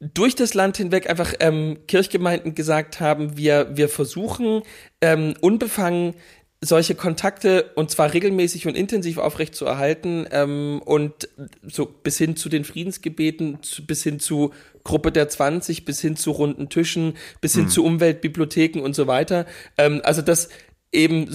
durch 0.00 0.34
das 0.34 0.54
Land 0.54 0.76
hinweg 0.76 1.08
einfach 1.08 1.32
ähm, 1.40 1.78
Kirchgemeinden 1.88 2.54
gesagt 2.54 3.00
haben, 3.00 3.36
wir, 3.36 3.76
wir 3.76 3.88
versuchen 3.88 4.62
ähm, 5.00 5.34
unbefangen 5.40 6.14
solche 6.60 6.94
Kontakte 6.94 7.70
und 7.74 7.90
zwar 7.90 8.12
regelmäßig 8.14 8.66
und 8.66 8.76
intensiv 8.76 9.18
aufrechtzuerhalten 9.18 10.26
ähm, 10.30 10.80
und 10.84 11.28
so 11.62 11.86
bis 11.86 12.18
hin 12.18 12.36
zu 12.36 12.48
den 12.48 12.64
Friedensgebeten, 12.64 13.62
zu, 13.62 13.86
bis 13.86 14.02
hin 14.02 14.20
zu 14.20 14.52
Gruppe 14.82 15.12
der 15.12 15.28
20, 15.28 15.84
bis 15.84 16.00
hin 16.00 16.16
zu 16.16 16.30
runden 16.30 16.68
Tischen, 16.68 17.14
bis 17.40 17.54
hin 17.54 17.68
zu 17.68 17.84
Umweltbibliotheken 17.84 18.80
und 18.80 18.94
so 18.94 19.06
weiter. 19.06 19.46
Ähm, 19.76 20.00
also 20.04 20.22
das 20.22 20.48
eben, 20.96 21.28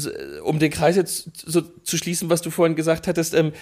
um 0.44 0.60
den 0.60 0.72
Kreis 0.72 0.96
jetzt 0.96 1.30
so 1.46 1.62
zu 1.62 1.98
schließen, 1.98 2.30
was 2.30 2.42
du 2.42 2.50
vorhin 2.50 2.76
gesagt 2.76 3.08
hattest, 3.08 3.34
ähm, 3.34 3.54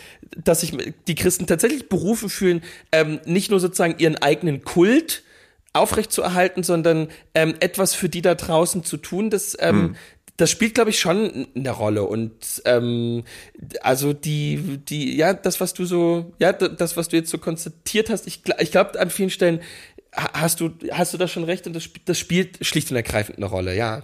dass 0.43 0.62
sich 0.62 0.74
die 1.08 1.16
Christen 1.16 1.45
tatsächlich 1.45 1.89
berufen 1.89 2.30
fühlen, 2.30 2.64
ähm, 2.91 3.20
nicht 3.26 3.52
nur 3.52 3.60
sozusagen 3.60 4.00
ihren 4.00 4.16
eigenen 4.16 4.64
Kult 4.64 5.24
aufrechtzuerhalten, 5.74 6.64
sondern 6.64 7.10
ähm, 7.36 7.54
etwas 7.60 7.93
für 7.93 8.10
die 8.10 8.24
da 8.24 8.34
draußen 8.34 8.84
zu 8.84 8.97
tun, 8.97 9.30
das 9.30 9.56
ähm, 9.60 9.95
das 10.38 10.50
spielt, 10.50 10.74
glaube 10.74 10.89
ich, 10.89 11.02
schon 11.02 11.47
eine 11.54 11.72
Rolle. 11.72 12.04
Und 12.04 12.62
ähm, 12.64 13.26
also 13.82 14.14
die, 14.14 14.80
die, 14.88 15.18
ja, 15.18 15.34
das, 15.34 15.60
was 15.60 15.74
du 15.74 15.84
so, 15.84 16.32
ja, 16.39 16.54
das, 16.54 16.95
was 16.95 17.10
du 17.10 17.18
jetzt 17.18 17.30
so 17.30 17.39
konstatiert 17.39 18.10
hast, 18.10 18.26
ich, 18.26 18.41
ich 18.60 18.72
glaube, 18.72 18.97
an 18.97 19.10
vielen 19.10 19.32
Stellen 19.32 19.60
ha- 20.16 20.32
hast 20.34 20.62
du, 20.62 20.70
hast 20.91 21.14
du 21.14 21.18
da 21.18 21.28
schon 21.28 21.43
recht 21.43 21.68
und 21.68 21.74
das, 21.74 21.89
das 22.06 22.18
spielt 22.18 22.66
schlicht 22.66 22.89
und 22.89 22.95
ergreifend 22.95 23.36
eine 23.36 23.47
Rolle, 23.47 23.76
ja. 23.76 24.04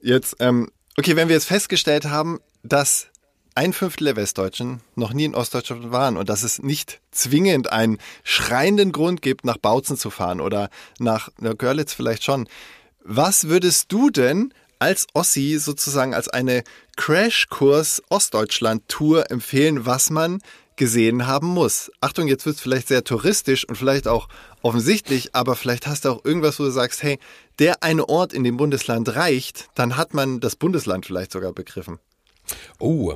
Jetzt, 0.00 0.36
ähm, 0.40 0.70
okay, 0.98 1.14
wenn 1.14 1.28
wir 1.28 1.36
jetzt 1.36 1.46
festgestellt 1.46 2.06
haben, 2.06 2.40
dass 2.64 3.06
ein 3.54 3.72
Fünftel 3.72 4.06
der 4.06 4.16
Westdeutschen 4.16 4.80
noch 4.96 5.12
nie 5.12 5.26
in 5.26 5.34
Ostdeutschland 5.34 5.92
waren 5.92 6.16
und 6.16 6.28
dass 6.28 6.42
es 6.42 6.60
nicht 6.60 7.00
zwingend 7.12 7.70
einen 7.70 7.98
schreienden 8.24 8.90
Grund 8.90 9.22
gibt, 9.22 9.44
nach 9.44 9.58
Bautzen 9.58 9.96
zu 9.96 10.10
fahren 10.10 10.40
oder 10.40 10.70
nach 10.98 11.30
na, 11.38 11.52
Görlitz 11.52 11.92
vielleicht 11.92 12.24
schon. 12.24 12.48
Was 13.04 13.48
würdest 13.48 13.92
du 13.92 14.10
denn 14.10 14.52
als 14.80 15.06
Ossi 15.12 15.58
sozusagen 15.58 16.14
als 16.14 16.28
eine 16.28 16.64
Crashkurs 16.96 18.02
Ostdeutschland-Tour 18.10 19.30
empfehlen, 19.30 19.86
was 19.86 20.10
man 20.10 20.40
gesehen 20.78 21.26
haben 21.26 21.48
muss? 21.48 21.92
Achtung, 22.00 22.28
jetzt 22.28 22.46
wird 22.46 22.56
es 22.56 22.62
vielleicht 22.62 22.88
sehr 22.88 23.04
touristisch 23.04 23.68
und 23.68 23.76
vielleicht 23.76 24.08
auch 24.08 24.28
offensichtlich, 24.62 25.34
aber 25.34 25.54
vielleicht 25.54 25.86
hast 25.86 26.06
du 26.06 26.10
auch 26.10 26.24
irgendwas, 26.24 26.58
wo 26.58 26.64
du 26.64 26.70
sagst, 26.70 27.02
hey, 27.02 27.18
der 27.58 27.82
eine 27.82 28.08
Ort 28.08 28.32
in 28.32 28.44
dem 28.44 28.56
Bundesland 28.56 29.14
reicht, 29.14 29.68
dann 29.74 29.96
hat 29.96 30.14
man 30.14 30.40
das 30.40 30.56
Bundesland 30.56 31.04
vielleicht 31.04 31.32
sogar 31.32 31.52
begriffen. 31.52 31.98
Oh. 32.78 33.14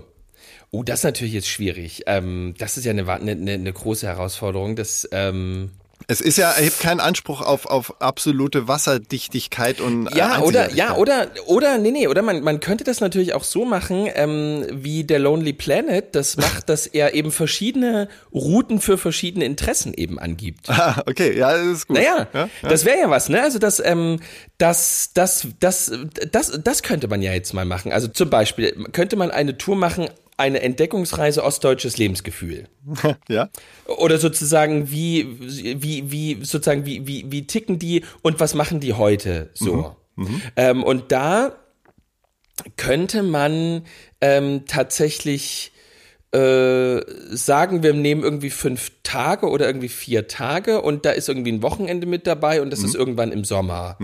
Oh, 0.71 0.83
das 0.83 1.01
ist 1.01 1.05
natürlich 1.05 1.35
jetzt 1.35 1.49
schwierig. 1.49 2.03
Ähm, 2.07 2.55
das 2.59 2.77
ist 2.77 2.85
ja 2.85 2.91
eine, 2.91 3.11
eine, 3.11 3.53
eine 3.53 3.73
große 3.73 4.07
Herausforderung. 4.07 4.77
Das, 4.77 5.09
ähm, 5.13 5.71
Es 6.09 6.21
ist 6.21 6.39
ja, 6.39 6.51
erhebt 6.51 6.81
keinen 6.81 7.01
Anspruch 7.01 7.41
auf, 7.41 7.67
auf 7.67 8.01
absolute 8.01 8.69
Wasserdichtigkeit 8.69 9.81
und 9.81 10.07
äh, 10.09 10.19
Ja, 10.19 10.41
oder, 10.41 10.73
ja, 10.73 10.97
oder, 10.97 11.29
oder, 11.47 11.79
nee, 11.79 11.91
nee, 11.91 12.09
oder 12.09 12.23
man, 12.23 12.43
man 12.43 12.61
könnte 12.61 12.85
das 12.85 13.01
natürlich 13.01 13.35
auch 13.35 13.45
so 13.45 13.65
machen, 13.65 14.09
ähm, 14.15 14.67
wie 14.71 15.05
der 15.05 15.19
Lonely 15.19 15.53
Planet 15.53 16.15
das 16.15 16.37
macht, 16.39 16.69
dass 16.69 16.87
er 16.87 17.15
eben 17.15 17.33
verschiedene 17.33 18.09
Routen 18.33 18.81
für 18.81 18.99
verschiedene 18.99 19.45
Interessen 19.45 19.95
eben 19.95 20.19
angibt. 20.19 20.69
Ah, 20.69 21.03
okay, 21.07 21.37
ja, 21.37 21.57
das 21.57 21.67
ist 21.67 21.89
gut. 21.89 21.97
Naja, 21.97 22.27
ja, 22.33 22.49
ja. 22.63 22.69
das 22.69 22.85
wäre 22.85 22.99
ja 22.99 23.11
was, 23.11 23.29
ne? 23.29 23.43
Also 23.43 23.59
das, 23.59 23.81
ähm, 23.85 24.21
das, 24.59 25.11
das, 25.15 25.49
das, 25.61 25.93
das, 26.31 26.61
das 26.63 26.83
könnte 26.83 27.09
man 27.09 27.23
ja 27.23 27.33
jetzt 27.33 27.53
mal 27.53 27.65
machen. 27.65 27.93
Also 27.93 28.09
zum 28.09 28.31
Beispiel 28.31 28.73
könnte 28.93 29.17
man 29.17 29.31
eine 29.31 29.59
Tour 29.59 29.77
machen, 29.77 30.09
eine 30.43 30.61
Entdeckungsreise 30.61 31.45
ostdeutsches 31.45 31.99
Lebensgefühl. 31.99 32.68
ja. 33.28 33.49
Oder 33.86 34.18
sozusagen, 34.18 34.90
wie, 34.90 35.38
wie, 35.80 36.11
wie, 36.11 36.45
sozusagen, 36.45 36.84
wie, 36.84 37.07
wie, 37.07 37.30
wie 37.30 37.47
ticken 37.47 37.78
die 37.78 38.05
und 38.22 38.40
was 38.40 38.55
machen 38.55 38.80
die 38.80 38.95
heute 38.95 39.51
so? 39.55 39.97
Ähm, 40.57 40.82
und 40.82 41.12
da 41.12 41.57
könnte 42.76 43.22
man 43.22 43.86
ähm, 44.20 44.66
tatsächlich 44.66 45.72
äh, 46.33 47.03
sagen, 47.30 47.83
wir 47.83 47.93
nehmen 47.93 48.22
irgendwie 48.22 48.49
fünf 48.49 48.91
Tage 49.03 49.51
oder 49.51 49.66
irgendwie 49.66 49.91
vier 49.91 50.28
Tage 50.28 50.80
und 50.80 51.05
da 51.05 51.11
ist 51.11 51.28
irgendwie 51.28 51.53
ein 51.53 51.62
Wochenende 51.62 52.07
mit 52.07 52.26
dabei 52.26 52.62
und 52.62 52.70
das 52.70 52.83
ist 52.83 52.95
irgendwann 52.95 53.33
im 53.33 53.45
Sommer. 53.45 53.99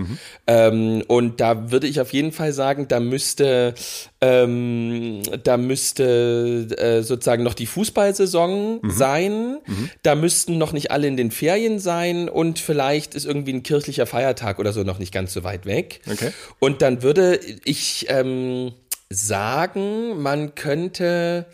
Ähm, 0.45 1.03
und 1.07 1.41
da 1.41 1.71
würde 1.71 1.87
ich 1.87 1.99
auf 1.99 2.13
jeden 2.13 2.31
Fall 2.31 2.53
sagen, 2.53 2.87
da 2.87 2.99
müsste, 2.99 3.73
ähm, 4.21 5.23
da 5.43 5.57
müsste 5.57 6.67
äh, 6.77 7.01
sozusagen 7.01 7.43
noch 7.43 7.55
die 7.55 7.65
Fußballsaison 7.65 8.81
sein. 8.89 9.57
Da 10.03 10.13
müssten 10.13 10.59
noch 10.59 10.71
nicht 10.71 10.91
alle 10.91 11.07
in 11.07 11.17
den 11.17 11.31
Ferien 11.31 11.79
sein 11.79 12.29
und 12.29 12.59
vielleicht 12.59 13.15
ist 13.15 13.25
irgendwie 13.25 13.53
ein 13.53 13.63
kirchlicher 13.63 14.05
Feiertag 14.05 14.59
oder 14.59 14.71
so 14.71 14.83
noch 14.83 14.99
nicht 14.99 15.11
ganz 15.11 15.33
so 15.33 15.43
weit 15.43 15.65
weg. 15.65 16.01
Okay. 16.09 16.31
Und 16.59 16.83
dann 16.83 17.01
würde 17.01 17.39
ich 17.65 18.05
ähm, 18.09 18.73
sagen, 19.09 20.21
man 20.21 20.53
könnte 20.53 21.47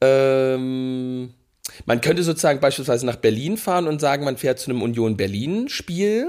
ähm, 0.00 1.34
man 1.86 2.00
könnte 2.00 2.22
sozusagen 2.22 2.60
beispielsweise 2.60 3.04
nach 3.06 3.16
Berlin 3.16 3.56
fahren 3.56 3.86
und 3.88 4.00
sagen, 4.00 4.24
man 4.24 4.36
fährt 4.36 4.58
zu 4.58 4.70
einem 4.70 4.82
Union 4.82 5.16
Berlin 5.16 5.68
Spiel. 5.68 6.28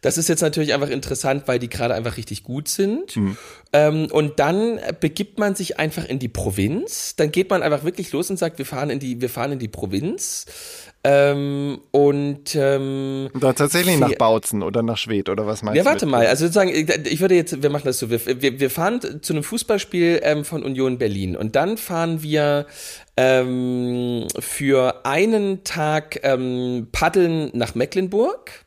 Das 0.00 0.16
ist 0.16 0.28
jetzt 0.28 0.40
natürlich 0.42 0.72
einfach 0.72 0.88
interessant, 0.88 1.44
weil 1.46 1.58
die 1.58 1.68
gerade 1.68 1.94
einfach 1.94 2.16
richtig 2.16 2.44
gut 2.44 2.68
sind. 2.68 3.16
Ähm, 3.72 4.08
und 4.10 4.38
dann 4.38 4.78
begibt 5.00 5.38
man 5.38 5.54
sich 5.54 5.78
einfach 5.78 6.04
in 6.04 6.18
die 6.18 6.28
Provinz. 6.28 7.14
Dann 7.16 7.30
geht 7.32 7.50
man 7.50 7.62
einfach 7.62 7.84
wirklich 7.84 8.12
los 8.12 8.30
und 8.30 8.38
sagt, 8.38 8.58
wir 8.58 8.66
fahren 8.66 8.90
in 8.90 9.00
die, 9.00 9.20
wir 9.20 9.28
fahren 9.28 9.52
in 9.52 9.58
die 9.58 9.68
Provinz. 9.68 10.46
Ähm, 11.02 11.80
und 11.92 12.54
ähm, 12.54 13.30
Da 13.40 13.54
tatsächlich 13.54 13.98
nach 13.98 14.14
Bautzen 14.16 14.62
oder 14.62 14.82
nach 14.82 14.98
Schwedt 14.98 15.30
oder 15.30 15.46
was 15.46 15.62
meinst 15.62 15.78
ja, 15.78 15.82
du? 15.82 15.88
warte 15.88 16.04
mit- 16.04 16.12
mal. 16.12 16.26
Also 16.26 16.44
sozusagen, 16.44 16.68
ich 16.70 17.20
würde 17.20 17.34
jetzt, 17.34 17.62
wir 17.62 17.70
machen 17.70 17.84
das 17.86 17.98
so. 17.98 18.10
Wir, 18.10 18.20
wir, 18.60 18.70
fahren 18.70 19.00
zu 19.22 19.32
einem 19.32 19.42
Fußballspiel 19.42 20.20
ähm, 20.22 20.44
von 20.44 20.62
Union 20.62 20.98
Berlin 20.98 21.36
und 21.36 21.56
dann 21.56 21.78
fahren 21.78 22.22
wir 22.22 22.66
ähm, 23.16 24.26
für 24.38 25.06
einen 25.06 25.64
Tag 25.64 26.20
ähm, 26.22 26.88
paddeln 26.92 27.50
nach 27.54 27.74
Mecklenburg. 27.74 28.64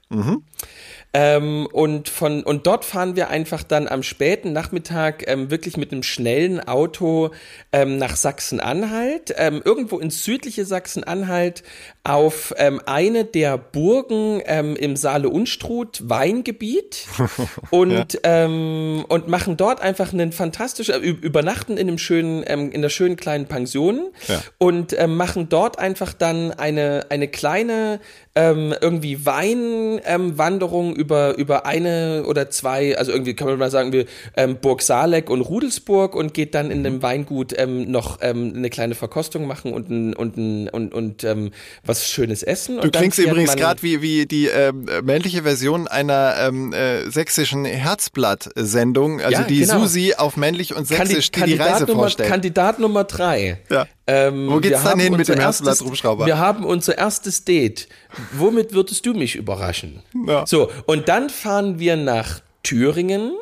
Ähm, 1.16 1.68
und 1.72 2.10
von 2.10 2.42
und 2.44 2.66
dort 2.66 2.86
fahren 2.86 3.16
wir 3.16 3.30
einfach 3.30 3.62
dann 3.62 3.88
am 3.88 4.02
späten 4.02 4.52
Nachmittag 4.52 5.24
ähm, 5.28 5.52
wirklich 5.52 5.78
mit 5.78 5.92
einem 5.92 6.02
schnellen 6.02 6.60
Auto 6.60 7.30
ähm, 7.72 7.98
nach 8.00 8.16
Sachsen-Anhalt, 8.16 9.34
ähm, 9.38 9.62
irgendwo 9.64 10.00
ins 10.00 10.24
südliche 10.24 10.66
Sachsen-Anhalt 10.66 11.62
auf 12.06 12.54
ähm, 12.58 12.82
eine 12.86 13.24
der 13.24 13.58
Burgen 13.58 14.42
ähm, 14.46 14.76
im 14.76 14.98
Saale-Unstrut 14.98 16.10
Weingebiet. 16.10 17.06
Und 17.70 18.20
ähm, 18.24 19.06
und 19.08 19.28
machen 19.28 19.58
dort 19.58 19.82
einfach 19.82 20.14
einen 20.14 20.32
fantastischen 20.32 20.96
äh, 20.96 21.08
übernachten 21.08 21.78
in 21.78 21.88
einem 21.88 21.98
schönen 21.98 22.44
ähm, 22.46 22.72
in 22.72 22.82
der 22.82 22.90
schönen 22.90 23.16
kleinen 23.16 23.48
Pension. 23.48 24.12
Ja. 24.28 24.42
und 24.58 24.96
ähm, 24.98 25.18
machen 25.18 25.50
dort 25.50 25.80
einfach 25.80 26.14
dann 26.14 26.52
eine 26.52 27.08
eine 27.10 27.28
kleine 27.28 28.00
ähm, 28.36 28.74
irgendwie 28.82 29.26
Weinwanderung 29.26 30.92
ähm, 30.92 30.96
über, 30.96 31.38
über 31.38 31.66
eine 31.66 32.24
oder 32.28 32.50
zwei, 32.50 32.98
also 32.98 33.12
irgendwie 33.12 33.36
kann 33.36 33.48
man 33.48 33.60
mal 33.60 33.70
sagen, 33.70 33.92
wir 33.92 34.06
ähm, 34.36 34.58
Burg 34.60 34.82
Saaleck 34.82 35.30
und 35.30 35.42
Rudelsburg 35.42 36.16
und 36.16 36.34
geht 36.34 36.56
dann 36.56 36.72
in 36.72 36.84
dem 36.84 37.04
Weingut 37.04 37.54
ähm, 37.58 37.92
noch 37.92 38.20
ähm, 38.22 38.54
eine 38.56 38.70
kleine 38.72 38.96
Verkostung 38.96 39.46
machen 39.46 39.74
und 39.74 39.90
ein, 39.90 40.16
und, 40.16 40.38
ein, 40.38 40.68
und, 40.70 40.94
und 40.94 41.24
ähm, 41.24 41.52
was 41.86 41.93
Schönes 42.08 42.44
essen. 42.44 42.80
Du 42.82 42.90
klingst 42.90 43.20
übrigens 43.20 43.56
gerade 43.56 43.82
wie, 43.84 44.02
wie 44.02 44.26
die 44.26 44.48
ähm, 44.48 44.86
männliche 45.04 45.44
Version 45.44 45.88
einer 45.88 46.36
ähm, 46.40 46.74
äh, 46.74 47.10
sächsischen 47.10 47.66
Herzblatt-Sendung, 47.66 49.22
also 49.22 49.32
Ja, 49.32 49.44
die 49.44 49.60
genau. 49.60 49.80
Susi 49.82 50.14
auf 50.18 50.38
männlich 50.38 50.76
und 50.76 50.88
sächsisch, 50.88 51.32
die 51.32 51.42
die 51.44 51.54
Reise 51.54 51.60
Kandidat 51.60 51.88
Nummer, 51.90 52.02
vorstellt. 52.02 52.30
Kandidat 52.30 52.80
Nummer 52.80 53.04
drei. 53.04 53.60
Ja. 53.70 53.86
Ähm, 54.08 54.48
Wo 54.50 54.60
geht's 54.60 54.84
dann 54.84 55.00
hin 55.00 55.16
mit 55.16 55.28
dem 55.28 55.40
Herzblatt, 55.40 55.74
erstes- 55.74 55.86
Rumschrauber? 55.86 56.26
Wir 56.26 56.38
haben 56.38 56.66
unser 56.66 56.98
erstes 56.98 57.46
Date. 57.46 57.88
Womit 58.34 58.74
würdest 58.74 59.06
du 59.06 59.14
mich 59.14 59.36
überraschen? 59.36 60.02
Ja. 60.28 60.46
So, 60.48 60.70
und 60.86 61.08
dann 61.10 61.30
fahren 61.30 61.80
wir 61.80 61.96
nach 61.96 62.42
Thüringen 62.64 63.34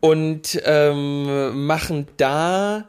und 0.00 0.60
ähm, 0.64 1.66
machen 1.66 2.06
da 2.16 2.88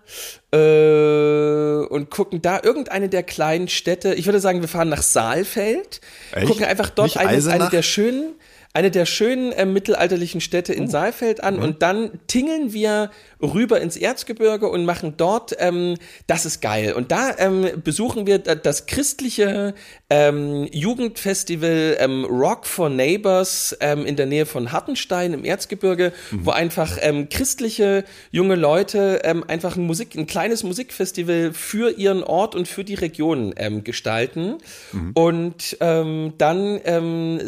äh, 0.51 1.86
und 1.88 2.10
gucken 2.10 2.41
da 2.41 2.60
irgendeine 2.64 3.10
der 3.10 3.24
kleinen 3.24 3.68
Städte. 3.68 4.14
Ich 4.14 4.26
würde 4.26 4.39
sagen, 4.39 4.62
wir 4.62 4.68
fahren 4.68 4.89
nach 4.89 5.01
Saalfeld, 5.01 6.01
Echt? 6.34 6.47
gucken 6.47 6.66
einfach 6.66 6.89
dort 6.89 7.18
eine, 7.18 7.30
eine 7.51 7.70
der 7.70 7.82
schönen 7.82 8.34
eine 8.72 8.91
der 8.91 9.07
schönen 9.07 9.51
äh, 9.53 9.66
mittelalterlichen 9.66 10.41
Städte 10.41 10.74
Oh. 10.74 10.78
in 10.78 10.88
Saalfeld 10.88 11.39
Mhm. 11.39 11.43
an 11.43 11.60
und 11.60 11.82
dann 11.82 12.20
tingeln 12.28 12.72
wir 12.72 13.10
rüber 13.41 13.82
ins 13.82 13.97
Erzgebirge 13.97 14.70
und 14.70 14.86
machen 14.86 15.16
dort, 15.18 15.55
ähm, 15.57 15.95
das 16.28 16.45
ist 16.45 16.62
geil. 16.62 16.93
Und 16.93 17.12
da 17.12 17.32
ähm, 17.39 17.68
besuchen 17.84 18.28
wir 18.28 18.38
da- 18.38 18.53
das 18.53 18.86
christliche 18.86 19.74
ähm, 20.12 20.68
Jugendfestival 20.72 21.97
ähm, 21.99 22.26
Rock 22.26 22.66
for 22.66 22.89
Neighbors 22.89 23.76
ähm, 23.80 24.05
in 24.05 24.16
der 24.16 24.26
Nähe 24.26 24.45
von 24.45 24.72
Hartenstein 24.72 25.34
im 25.34 25.45
Erzgebirge, 25.45 26.14
Mhm. 26.32 26.45
wo 26.45 26.51
einfach 26.51 26.97
ähm, 27.01 27.30
christliche 27.30 28.03
junge 28.32 28.55
Leute 28.55 29.22
ähm, 29.24 29.43
einfach 29.47 29.76
ein 29.76 29.86
Musik, 29.86 30.16
ein 30.16 30.28
kleines 30.28 30.64
Musikfestival 30.64 31.53
für 31.53 31.91
ihren 31.97 32.24
Ort 32.24 32.55
und 32.55 32.68
für 32.68 32.84
die 32.84 32.95
Region 32.95 33.53
ähm, 33.57 33.84
gestalten. 33.84 34.57
Mhm. 34.91 35.12
Und 35.14 35.78
ähm, 35.80 36.34
dann 36.38 36.80
ähm, 36.86 37.39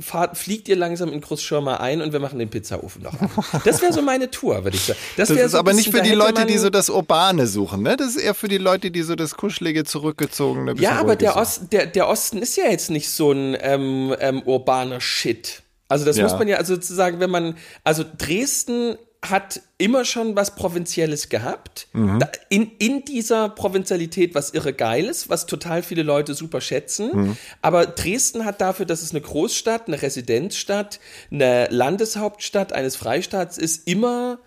fahrt, 0.00 0.36
fliegt 0.36 0.68
ihr 0.68 0.76
langsam 0.76 1.12
in 1.12 1.20
Großschirmer 1.20 1.80
ein 1.80 2.00
und 2.00 2.12
wir 2.12 2.20
machen 2.20 2.38
den 2.38 2.48
Pizzaofen 2.50 3.02
noch 3.02 3.20
an. 3.20 3.30
Das 3.64 3.82
wäre 3.82 3.92
so 3.92 4.02
meine 4.02 4.30
Tour, 4.30 4.64
würde 4.64 4.76
ich 4.76 4.84
sagen. 4.84 4.98
das 5.16 5.30
wär 5.34 5.44
ist 5.46 5.52
so 5.52 5.58
aber 5.58 5.72
nicht 5.72 5.86
bisschen- 5.90 6.04
für 6.04 6.08
die 6.08 6.14
Leute, 6.14 6.46
die 6.46 6.58
so 6.58 6.70
das 6.70 6.90
Urbane 6.90 7.46
suchen, 7.46 7.82
ne? 7.82 7.96
Das 7.96 8.08
ist 8.08 8.16
eher 8.16 8.34
für 8.34 8.48
die 8.48 8.58
Leute, 8.58 8.90
die 8.90 9.02
so 9.02 9.14
das 9.14 9.34
kuschelige, 9.36 9.84
zurückgezogene, 9.84 10.74
Ja, 10.78 10.92
aber 10.92 11.16
der. 11.16 11.36
Ost, 11.36 11.72
der, 11.72 11.86
der 11.86 12.03
Osten 12.08 12.38
ist 12.38 12.56
ja 12.56 12.64
jetzt 12.70 12.90
nicht 12.90 13.08
so 13.10 13.32
ein 13.32 13.56
ähm, 13.60 14.14
ähm, 14.20 14.42
urbaner 14.42 15.00
Shit. 15.00 15.62
Also 15.88 16.04
das 16.04 16.16
Ja. 16.16 16.24
muss 16.24 16.32
man 16.32 16.48
ja 16.48 16.56
also 16.56 16.74
sozusagen, 16.74 17.20
wenn 17.20 17.30
man, 17.30 17.56
also 17.84 18.04
Dresden 18.18 18.96
hat 19.22 19.62
immer 19.78 20.04
schon 20.04 20.36
was 20.36 20.54
Provinzielles 20.54 21.28
gehabt. 21.30 21.88
Mhm. 21.92 22.18
Da, 22.18 22.28
in, 22.50 22.72
in 22.78 23.04
dieser 23.04 23.48
Provinzialität 23.48 24.34
was 24.34 24.50
irre 24.50 24.72
Geiles, 24.74 25.30
was 25.30 25.46
total 25.46 25.82
viele 25.82 26.02
Leute 26.02 26.34
super 26.34 26.60
schätzen. 26.60 27.10
Mhm. 27.12 27.36
Aber 27.62 27.86
Dresden 27.86 28.44
hat 28.44 28.60
dafür, 28.60 28.86
dass 28.86 29.02
es 29.02 29.12
eine 29.12 29.22
Großstadt, 29.22 29.86
eine 29.86 30.02
Residenzstadt, 30.02 31.00
eine 31.30 31.68
Landeshauptstadt 31.70 32.72
eines 32.72 32.96
Freistaats 32.96 33.56
ist, 33.56 33.88
immer, 33.88 34.38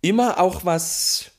immer 0.00 0.40
auch 0.40 0.64
was 0.64 1.31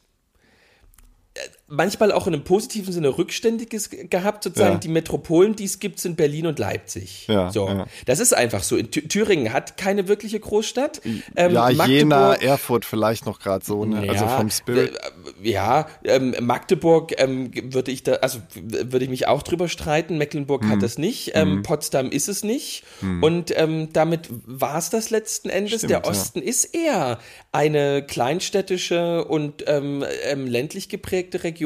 manchmal 1.68 2.12
auch 2.12 2.28
in 2.28 2.34
einem 2.34 2.44
positiven 2.44 2.94
Sinne 2.94 3.18
Rückständiges 3.18 3.90
ge- 3.90 4.06
gehabt, 4.08 4.44
sozusagen 4.44 4.74
Ja. 4.74 4.80
die 4.80 4.90
Metropolen, 4.90 5.56
die 5.56 5.64
es 5.64 5.80
gibt, 5.80 6.00
sind 6.00 6.18
Berlin 6.18 6.46
und 6.46 6.60
Leipzig. 6.60 7.26
Ja, 7.28 7.52
so. 7.52 7.68
ja. 7.68 7.88
Das 8.06 8.20
ist 8.20 8.34
einfach 8.34 8.62
so. 8.64 8.76
In 8.76 8.88
Thü- 8.90 9.08
Thüringen 9.08 9.54
hat 9.54 9.78
keine 9.78 10.08
wirkliche 10.08 10.40
Großstadt. 10.40 11.02
Ähm, 11.36 11.54
ja, 11.54 11.70
Magdeburg- 11.72 11.88
Jena, 11.88 12.34
Erfurt 12.36 12.86
vielleicht 12.86 13.26
noch 13.26 13.40
gerade 13.40 13.66
so, 13.66 13.86
ne? 13.86 14.08
also 14.10 14.28
vom 14.28 14.50
Spirit. 14.52 14.96
äh, 14.96 15.50
Ja, 15.50 15.88
ähm, 16.04 16.36
Magdeburg 16.42 17.14
ähm, 17.20 17.52
würde 17.74 17.92
ich 17.92 18.04
da, 18.04 18.14
also 18.16 18.40
würde 18.56 19.06
ich 19.06 19.10
mich 19.10 19.28
auch 19.28 19.42
drüber 19.42 19.68
streiten. 19.68 20.18
Mecklenburg 20.18 20.64
Mhm. 20.64 20.70
hat 20.70 20.84
das 20.84 20.98
nicht, 20.98 21.32
ähm, 21.34 21.64
Potsdam 21.64 22.12
ist 22.12 22.28
es 22.30 22.44
nicht. 22.44 22.84
Und 23.22 23.58
ähm, 23.58 23.90
damit 23.94 24.30
war 24.46 24.78
es 24.78 24.90
das 24.90 25.10
letzten 25.10 25.50
Endes. 25.50 25.80
Stimmt, 25.80 25.92
Der. 25.92 26.06
Osten 26.08 26.42
ist 26.42 26.66
eher 26.76 27.20
eine 27.52 28.06
kleinstädtische 28.06 29.26
und 29.26 29.64
ähm, 29.68 30.04
ähm, 30.26 30.46
ländlich 30.48 30.90
geprägte 30.90 31.44
Region. 31.44 31.63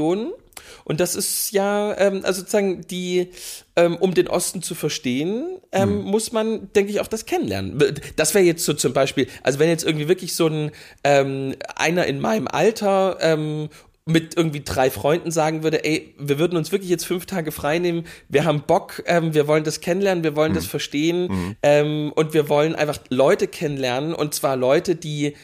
Und 0.88 1.00
das 1.00 1.16
ist 1.16 1.52
ja, 1.52 1.98
ähm, 1.98 2.22
also 2.24 2.39
sozusagen 2.39 2.88
die, 2.88 3.32
ähm, 3.76 3.98
um 3.98 4.14
den 4.14 4.28
Osten 4.28 4.62
zu 4.62 4.74
verstehen, 4.74 5.60
ähm, 5.72 6.02
muss 6.04 6.32
man, 6.32 6.72
denke 6.74 6.91
ich, 6.91 7.02
auch 7.02 7.08
das 7.08 7.26
kennenlernen. 7.26 7.78
Das 8.16 8.34
wäre 8.34 8.45
jetzt 8.45 8.64
so 8.64 8.74
zum 8.74 8.93
Beispiel, 8.93 9.28
also 9.43 9.60
wenn 9.60 9.70
jetzt 9.70 9.84
irgendwie 9.84 10.08
wirklich 10.08 10.34
so 10.34 10.48
ein 10.48 10.72
ähm, 11.04 11.56
einer 11.76 12.06
in 12.06 12.20
meinem 12.20 12.48
Alter 12.48 13.18
ähm, 13.20 13.70
mit 14.06 14.38
irgendwie 14.38 14.62
drei 14.64 14.89
Freunden 14.89 15.32
sagen 15.32 15.64
würde, 15.64 15.84
ey, 15.84 16.16
wir 16.18 16.39
würden 16.39 16.58
uns 16.58 16.72
wirklich 16.72 16.89
jetzt 16.89 17.06
fünf 17.06 17.26
Tage 17.26 17.52
frei 17.52 17.80
nehmen, 17.80 18.06
wir 18.30 18.45
haben 18.45 18.64
Bock, 18.66 19.04
ähm, 19.06 19.34
wir 19.34 19.48
wollen 19.48 19.66
das 19.66 19.82
kennenlernen, 19.82 20.24
wir 20.24 20.38
wollen 20.38 20.54
das 20.54 20.66
verstehen 20.66 21.56
ähm, 21.62 22.14
und 22.16 22.34
wir 22.34 22.48
wollen 22.48 22.74
einfach 22.74 23.00
Leute 23.10 23.48
kennenlernen 23.48 24.14
und 24.14 24.34
zwar 24.34 24.56
Leute, 24.56 24.95
die, 24.95 25.36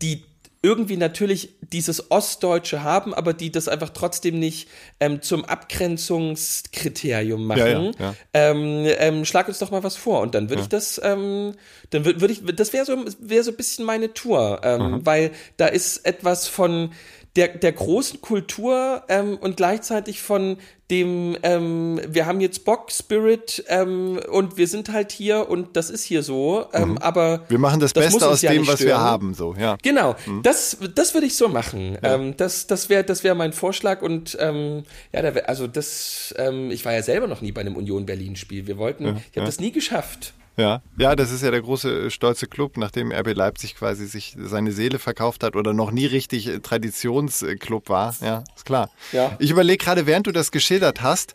die 0.00 0.22
irgendwie 0.64 0.96
natürlich 0.96 1.50
dieses 1.60 2.10
Ostdeutsche 2.10 2.82
haben, 2.82 3.12
aber 3.12 3.34
die 3.34 3.52
das 3.52 3.68
einfach 3.68 3.90
trotzdem 3.90 4.38
nicht 4.38 4.68
ähm, 4.98 5.20
zum 5.20 5.44
Abgrenzungskriterium 5.44 7.46
machen. 7.46 7.60
Ja, 7.60 7.82
ja, 7.82 7.90
ja. 7.98 8.14
Ähm, 8.32 8.86
ähm, 8.98 9.24
schlag 9.26 9.46
uns 9.48 9.58
doch 9.58 9.70
mal 9.70 9.84
was 9.84 9.96
vor 9.96 10.22
und 10.22 10.34
dann 10.34 10.48
würde 10.48 10.62
ich 10.62 10.68
das, 10.68 10.98
ähm, 11.04 11.52
dann 11.90 12.06
würde 12.06 12.22
würd 12.22 12.30
ich, 12.30 12.56
das 12.56 12.72
wäre 12.72 12.86
so, 12.86 12.96
wäre 13.20 13.44
so 13.44 13.50
ein 13.50 13.56
bisschen 13.56 13.84
meine 13.84 14.14
Tour, 14.14 14.60
ähm, 14.64 14.84
Mhm. 14.84 15.06
weil 15.06 15.30
da 15.58 15.66
ist 15.66 16.06
etwas 16.06 16.48
von 16.48 16.92
der, 17.36 17.48
der 17.48 17.72
großen 17.72 18.20
Kultur 18.20 19.02
ähm, 19.08 19.36
und 19.36 19.56
gleichzeitig 19.56 20.22
von 20.22 20.56
dem, 20.90 21.36
ähm, 21.42 22.00
wir 22.06 22.26
haben 22.26 22.40
jetzt 22.40 22.64
Bock, 22.64 22.90
Spirit 22.92 23.64
ähm, 23.68 24.20
und 24.30 24.58
wir 24.58 24.68
sind 24.68 24.92
halt 24.92 25.12
hier 25.12 25.48
und 25.48 25.76
das 25.76 25.88
ist 25.88 26.04
hier 26.04 26.22
so, 26.22 26.66
ähm, 26.72 26.98
aber 26.98 27.24
Mhm. 27.24 27.40
Wir 27.48 27.58
machen 27.58 27.80
das, 27.80 27.94
muss 27.94 28.04
Beste 28.04 28.28
aus 28.28 28.42
ja 28.42 28.52
dem, 28.52 28.66
was 28.66 28.80
wir 28.80 28.98
haben, 28.98 29.34
so, 29.34 29.54
ja. 29.58 29.76
Genau, 29.82 30.14
das, 30.42 30.76
das 30.94 31.14
würde 31.14 31.26
ich 31.26 31.36
so 31.36 31.48
machen. 31.48 31.98
Ähm, 32.02 32.36
das 32.36 32.66
das 32.66 32.88
wäre 32.88 33.04
das 33.04 33.24
wär 33.24 33.34
mein 33.34 33.52
Vorschlag 33.52 34.02
und 34.02 34.36
ähm, 34.40 34.84
ja, 35.12 35.22
da 35.22 35.34
wär, 35.34 35.48
also 35.48 35.66
das, 35.66 36.34
ähm, 36.36 36.70
ich 36.70 36.84
war 36.84 36.92
ja 36.92 37.02
selber 37.02 37.26
noch 37.26 37.40
nie 37.40 37.52
bei 37.52 37.62
einem 37.62 37.76
Union 37.76 38.06
Berlin 38.06 38.36
Spiel. 38.36 38.66
Wir 38.66 38.76
wollten, 38.76 39.20
ich 39.30 39.36
habe 39.36 39.46
das 39.46 39.60
nie 39.60 39.72
geschafft. 39.72 40.34
Ja, 40.56 40.82
ja, 40.96 41.16
das 41.16 41.32
ist 41.32 41.42
ja 41.42 41.50
der 41.50 41.62
große 41.62 42.06
äh, 42.06 42.10
stolze 42.10 42.46
Club, 42.46 42.76
nachdem 42.76 43.10
RB 43.10 43.34
Leipzig 43.34 43.74
quasi 43.74 44.06
sich 44.06 44.36
seine 44.38 44.70
Seele 44.70 45.00
verkauft 45.00 45.42
hat 45.42 45.56
oder 45.56 45.72
noch 45.72 45.90
nie 45.90 46.06
richtig 46.06 46.46
äh, 46.46 46.60
Traditionsclub 46.60 47.88
war. 47.88 48.14
Ja, 48.20 48.44
ist 48.54 48.64
klar. 48.64 48.88
Ja. 49.10 49.36
Ich 49.40 49.50
überlege 49.50 49.84
gerade, 49.84 50.06
während 50.06 50.28
du 50.28 50.32
das 50.32 50.52
geschildert 50.52 50.83
hast, 51.00 51.32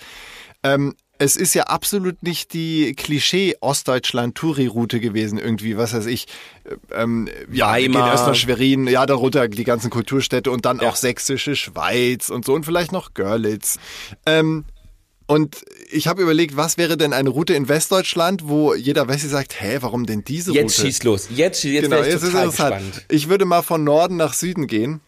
ähm, 0.64 0.94
es 1.22 1.36
ist 1.36 1.54
ja 1.54 1.64
absolut 1.64 2.24
nicht 2.24 2.54
die 2.54 2.94
Klischee-Ostdeutschland-Touri-Route 2.96 5.00
gewesen, 5.00 5.38
irgendwie, 5.38 5.78
was 5.78 5.94
weiß 5.94 6.06
ich. 6.06 6.28
äh, 6.64 6.76
Ähm, 7.02 7.28
ja, 7.52 7.72
Weimar. 7.74 8.12
erst 8.12 8.28
nach 8.28 8.36
Schwerin, 8.36 8.88
ja, 8.88 9.06
darunter 9.06 9.48
die 9.48 9.64
ganzen 9.64 9.90
Kulturstädte 9.90 10.52
und 10.52 10.66
dann 10.66 10.80
Ja. 10.80 10.90
auch 10.90 10.96
sächsische 10.96 11.56
Schweiz 11.56 12.30
und 12.30 12.46
so 12.46 12.54
und 12.54 12.66
vielleicht 12.66 12.92
noch 12.92 13.14
Görlitz. 13.14 13.78
Ähm, 14.26 14.66
und 15.28 15.64
ich 15.92 16.08
habe 16.08 16.24
überlegt, 16.24 16.58
was 16.58 16.78
wäre 16.78 16.98
denn 16.98 17.14
eine 17.14 17.30
Route 17.30 17.54
in 17.54 17.68
Westdeutschland, 17.70 18.48
wo 18.48 18.74
jeder 18.74 19.08
Wessi 19.08 19.28
sagt, 19.28 19.62
hä, 19.62 19.78
warum 19.82 20.06
denn 20.08 20.24
diese 20.24 20.52
Jetzt 20.54 20.80
Route? 20.80 20.88
schieß 20.88 21.04
los. 21.04 21.28
Jetzt, 21.30 21.64
jetzt 21.64 21.84
genau, 21.84 21.98
jetzt 21.98 22.24
ist 22.24 22.34
interessant. 22.34 22.76
gespannt. 22.86 23.06
Ich 23.10 23.30
würde 23.30 23.46
mal 23.46 23.62
von 23.62 23.84
Norden 23.84 24.18
nach 24.18 24.34
Süden 24.34 24.66
gehen. 24.68 25.02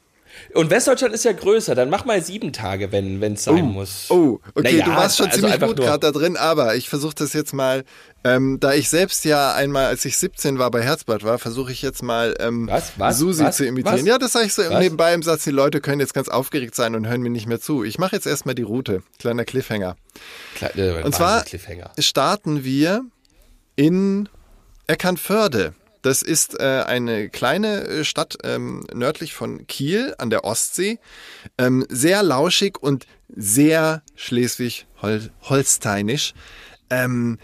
Und 0.53 0.69
Westdeutschland 0.69 1.13
ist 1.13 1.25
ja 1.25 1.31
größer. 1.31 1.75
Dann 1.75 1.89
mach 1.89 2.05
mal 2.05 2.21
sieben 2.21 2.53
Tage, 2.53 2.91
wenn 2.91 3.21
es 3.21 3.43
sein 3.43 3.65
muss. 3.65 4.07
Oh, 4.09 4.39
okay, 4.55 4.73
Naja, 4.73 4.85
du 4.85 4.91
warst 4.91 5.17
schon 5.17 5.27
also 5.27 5.39
ziemlich 5.39 5.59
gut 5.59 5.77
gerade 5.77 5.99
da 5.99 6.11
drin, 6.11 6.37
aber 6.37 6.75
ich 6.75 6.89
versuche 6.89 7.15
das 7.15 7.33
jetzt 7.33 7.53
mal, 7.53 7.83
ähm, 8.23 8.59
da 8.59 8.73
ich 8.73 8.89
selbst 8.89 9.25
ja 9.25 9.53
einmal, 9.53 9.85
als 9.85 10.05
ich 10.05 10.17
17 10.17 10.59
war, 10.59 10.69
bei 10.71 10.81
Herzblatt 10.81 11.23
war, 11.23 11.39
versuche 11.39 11.71
ich 11.71 11.81
jetzt 11.81 12.03
mal 12.03 12.35
ähm, 12.39 12.67
Was? 12.67 12.93
Was? 12.97 13.17
Susi 13.17 13.43
Was? 13.43 13.57
zu 13.57 13.65
imitieren. 13.65 14.05
Ja, 14.05 14.17
das 14.17 14.33
sage 14.33 14.45
ich 14.45 14.53
so 14.53 14.61
Was? 14.61 14.79
nebenbei 14.79 15.13
im 15.13 15.23
Satz. 15.23 15.43
Die 15.43 15.51
Leute 15.51 15.81
können 15.81 15.99
jetzt 15.99 16.13
ganz 16.13 16.29
aufgeregt 16.29 16.75
sein 16.75 16.95
und 16.95 17.07
hören 17.07 17.21
mir 17.21 17.29
nicht 17.29 17.47
mehr 17.47 17.59
zu. 17.59 17.83
Ich 17.83 17.97
mache 17.97 18.15
jetzt 18.15 18.27
erstmal 18.27 18.55
die 18.55 18.61
Route. 18.61 19.03
Kleiner 19.19 19.45
Cliffhanger. 19.45 19.95
Klar, 20.55 20.75
äh, 20.77 21.03
Und 21.03 21.15
zwar 21.15 21.43
starten 21.97 22.63
wir 22.63 23.03
in 23.75 24.29
Eckernförde. 24.87 25.73
Das 26.01 26.21
ist 26.21 26.59
äh, 26.59 26.83
eine 26.85 27.29
kleine 27.29 27.83
äh, 27.83 28.03
Stadt 28.03 28.37
ähm, 28.43 28.85
nördlich 28.93 29.33
von 29.33 29.65
Kiel 29.67 30.13
an 30.17 30.29
der 30.29 30.43
Ostsee. 30.43 30.99
Ähm, 31.57 31.85
sehr 31.89 32.21
lauschig 32.23 32.77
und 32.81 33.05
sehr 33.29 34.03
schleswig-holsteinisch. 34.15 36.33
Ähm, 36.89 37.39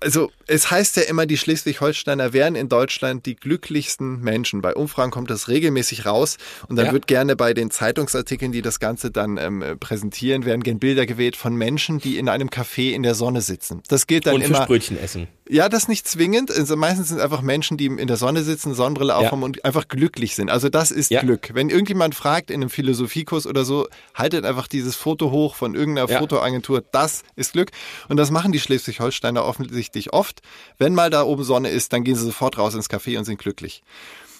also 0.00 0.30
es 0.50 0.70
heißt 0.70 0.96
ja 0.96 1.02
immer, 1.04 1.26
die 1.26 1.36
Schleswig-Holsteiner 1.38 2.32
wären 2.32 2.56
in 2.56 2.68
Deutschland 2.68 3.24
die 3.24 3.36
glücklichsten 3.36 4.20
Menschen. 4.20 4.62
Bei 4.62 4.74
Umfragen 4.74 5.10
kommt 5.12 5.30
das 5.30 5.48
regelmäßig 5.48 6.06
raus 6.06 6.38
und 6.68 6.76
dann 6.76 6.86
Ja. 6.86 6.92
wird 6.92 7.06
gerne 7.06 7.36
bei 7.36 7.54
den 7.54 7.70
Zeitungsartikeln, 7.70 8.50
die 8.52 8.60
das 8.62 8.80
Ganze 8.80 9.10
dann 9.10 9.38
ähm, 9.38 9.62
äh, 9.62 9.76
präsentieren, 9.76 10.44
werden 10.44 10.62
gern 10.62 10.78
Bilder 10.80 11.06
gewählt 11.06 11.36
von 11.36 11.54
Menschen, 11.54 11.98
die 12.00 12.18
in 12.18 12.28
einem 12.28 12.48
Café 12.48 12.90
in 12.92 13.02
der 13.02 13.14
Sonne 13.14 13.42
sitzen. 13.42 13.82
Das 13.88 14.06
gilt 14.06 14.26
dann 14.26 14.34
Und 14.34 14.42
immer. 14.42 14.58
Fischbrötchen 14.58 14.98
essen. 14.98 15.28
Ja, 15.48 15.68
das 15.68 15.88
nicht 15.88 16.06
zwingend. 16.06 16.50
Also 16.52 16.76
meistens 16.76 17.08
sind 17.08 17.16
es 17.18 17.22
einfach 17.24 17.42
Menschen, 17.42 17.76
die 17.76 17.86
in 17.86 18.06
der 18.06 18.16
Sonne 18.16 18.42
sitzen, 18.44 18.72
Sonnenbrille 18.72 19.16
aufhaben 19.16 19.42
und 19.42 19.64
einfach 19.64 19.88
glücklich 19.88 20.36
sind. 20.36 20.48
Also 20.48 20.68
das 20.68 20.92
ist 20.92 21.10
Ja. 21.10 21.22
Glück. 21.22 21.50
Wenn 21.54 21.70
irgendjemand 21.70 22.14
fragt 22.14 22.50
in 22.52 22.60
einem 22.60 22.70
Philosophiekurs 22.70 23.46
oder 23.48 23.64
so, 23.64 23.88
haltet 24.14 24.44
einfach 24.44 24.68
dieses 24.68 24.94
Foto 24.94 25.32
hoch 25.32 25.56
von 25.56 25.74
irgendeiner 25.74 26.08
Ja. 26.08 26.18
Fotoagentur. 26.20 26.84
Das 26.92 27.22
ist 27.34 27.54
Glück. 27.54 27.70
Und 28.08 28.16
das 28.16 28.30
machen 28.30 28.52
die 28.52 28.60
Schleswig-Holsteiner 28.60 29.44
offensichtlich 29.44 30.12
oft. 30.12 30.39
Wenn 30.78 30.94
mal 30.94 31.10
da 31.10 31.22
oben 31.22 31.44
Sonne 31.44 31.70
ist, 31.70 31.92
dann 31.92 32.04
gehen 32.04 32.16
sie 32.16 32.24
sofort 32.24 32.58
raus 32.58 32.74
ins 32.74 32.90
Café 32.90 33.18
und 33.18 33.24
sind 33.24 33.38
glücklich. 33.38 33.82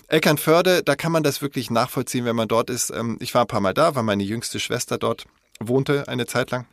Eckernförde, 0.09 0.83
da 0.83 0.97
kann 0.97 1.13
man 1.13 1.23
das 1.23 1.41
wirklich 1.41 1.71
nachvollziehen, 1.71 2.25
wenn 2.25 2.37
man 2.37 2.49
dort 2.49 2.69
ist. 2.69 2.91
Ähm, 2.91 3.17
Ich 3.21 3.35
war 3.35 3.43
ein 3.43 3.47
paar 3.47 3.61
Mal 3.61 3.75
da, 3.75 3.95
weil 3.95 4.03
meine 4.03 4.25
jüngste 4.25 4.59
Schwester 4.59 4.99
dort 4.99 5.27
wohnte 5.61 6.09
eine 6.09 6.27
Zeit 6.27 6.51
lang. 6.51 6.67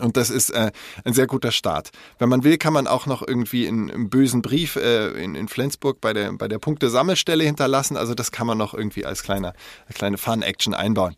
Und 0.00 0.16
das 0.16 0.28
ist 0.28 0.50
äh, 0.50 0.72
ein 1.04 1.14
sehr 1.14 1.26
guter 1.26 1.52
Start. 1.52 1.90
Wenn 2.18 2.28
man 2.28 2.44
will, 2.44 2.58
kann 2.58 2.72
man 2.72 2.86
auch 2.86 3.06
noch 3.06 3.26
irgendwie 3.26 3.66
in, 3.66 3.90
einen 3.90 4.10
bösen 4.10 4.42
Brief 4.42 4.76
äh, 4.76 5.08
in, 5.22 5.34
in 5.34 5.48
Flensburg 5.48 6.00
bei 6.00 6.12
der, 6.12 6.32
bei 6.32 6.48
der 6.48 6.58
Punktesammelstelle 6.58 7.44
hinterlassen. 7.44 7.96
Also 7.96 8.14
das 8.14 8.30
kann 8.30 8.46
man 8.46 8.58
noch 8.58 8.74
irgendwie 8.74 9.06
als 9.06 9.22
kleine, 9.22 9.54
als 9.86 9.96
kleine 9.96 10.18
Fun-Action 10.18 10.74
einbauen. 10.74 11.14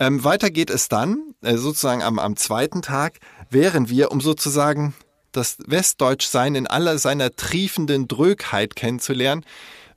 Ähm, 0.00 0.24
weiter 0.24 0.50
geht 0.50 0.70
es 0.70 0.88
dann, 0.88 1.34
äh, 1.42 1.56
sozusagen 1.56 2.02
am, 2.02 2.18
am 2.18 2.34
zweiten 2.36 2.82
Tag, 2.82 3.18
wären 3.50 3.88
wir, 3.88 4.10
um 4.10 4.20
sozusagen 4.20 4.94
das 5.32 5.58
Westdeutschsein 5.66 6.54
in 6.54 6.66
aller 6.66 6.98
seiner 6.98 7.34
triefenden 7.34 8.08
Drögheit 8.08 8.76
kennenzulernen, 8.76 9.44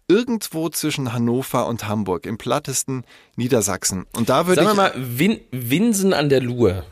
irgendwo 0.07 0.69
zwischen 0.69 1.13
Hannover 1.13 1.67
und 1.67 1.87
Hamburg, 1.87 2.25
im 2.25 2.37
plattesten 2.37 3.03
Niedersachsen. 3.35 4.05
Und 4.15 4.29
da 4.29 4.47
würde 4.47 4.63
Sagen 4.63 4.77
wir 4.77 4.83
mal, 4.83 4.93
Win 4.95 5.39
Winsen 5.51 6.13
an 6.13 6.29
der 6.29 6.41
Luhe. 6.41 6.83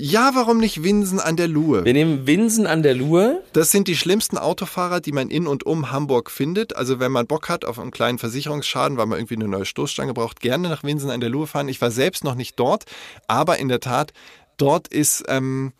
Ja, 0.00 0.30
warum 0.34 0.58
nicht 0.58 0.84
Winsen 0.84 1.18
an 1.18 1.36
der 1.36 1.48
Luhe? 1.48 1.84
Wir 1.84 1.92
nehmen 1.92 2.24
Winsen 2.24 2.68
an 2.68 2.84
der 2.84 2.94
Luhe. 2.94 3.42
Das 3.52 3.72
sind 3.72 3.88
die 3.88 3.96
schlimmsten 3.96 4.38
Autofahrer, 4.38 5.00
die 5.00 5.10
man 5.10 5.28
in 5.28 5.48
und 5.48 5.66
um 5.66 5.90
Hamburg 5.90 6.30
findet. 6.30 6.76
Also 6.76 7.00
wenn 7.00 7.10
man 7.10 7.26
Bock 7.26 7.48
hat 7.48 7.64
auf 7.64 7.80
einen 7.80 7.90
kleinen 7.90 8.18
Versicherungsschaden, 8.18 8.96
weil 8.96 9.06
man 9.06 9.18
irgendwie 9.18 9.34
eine 9.34 9.48
neue 9.48 9.64
Stoßstange 9.64 10.14
braucht, 10.14 10.38
gerne 10.40 10.68
nach 10.68 10.84
Winsen 10.84 11.10
an 11.10 11.20
der 11.20 11.30
Luhe 11.30 11.48
fahren. 11.48 11.68
Ich 11.68 11.80
war 11.80 11.90
selbst 11.90 12.22
noch 12.22 12.36
nicht 12.36 12.60
dort, 12.60 12.84
aber 13.26 13.58
in 13.58 13.68
der 13.68 13.80
Tat, 13.80 14.12
dort 14.56 14.86
ist 14.86 15.24
ähm, 15.26 15.72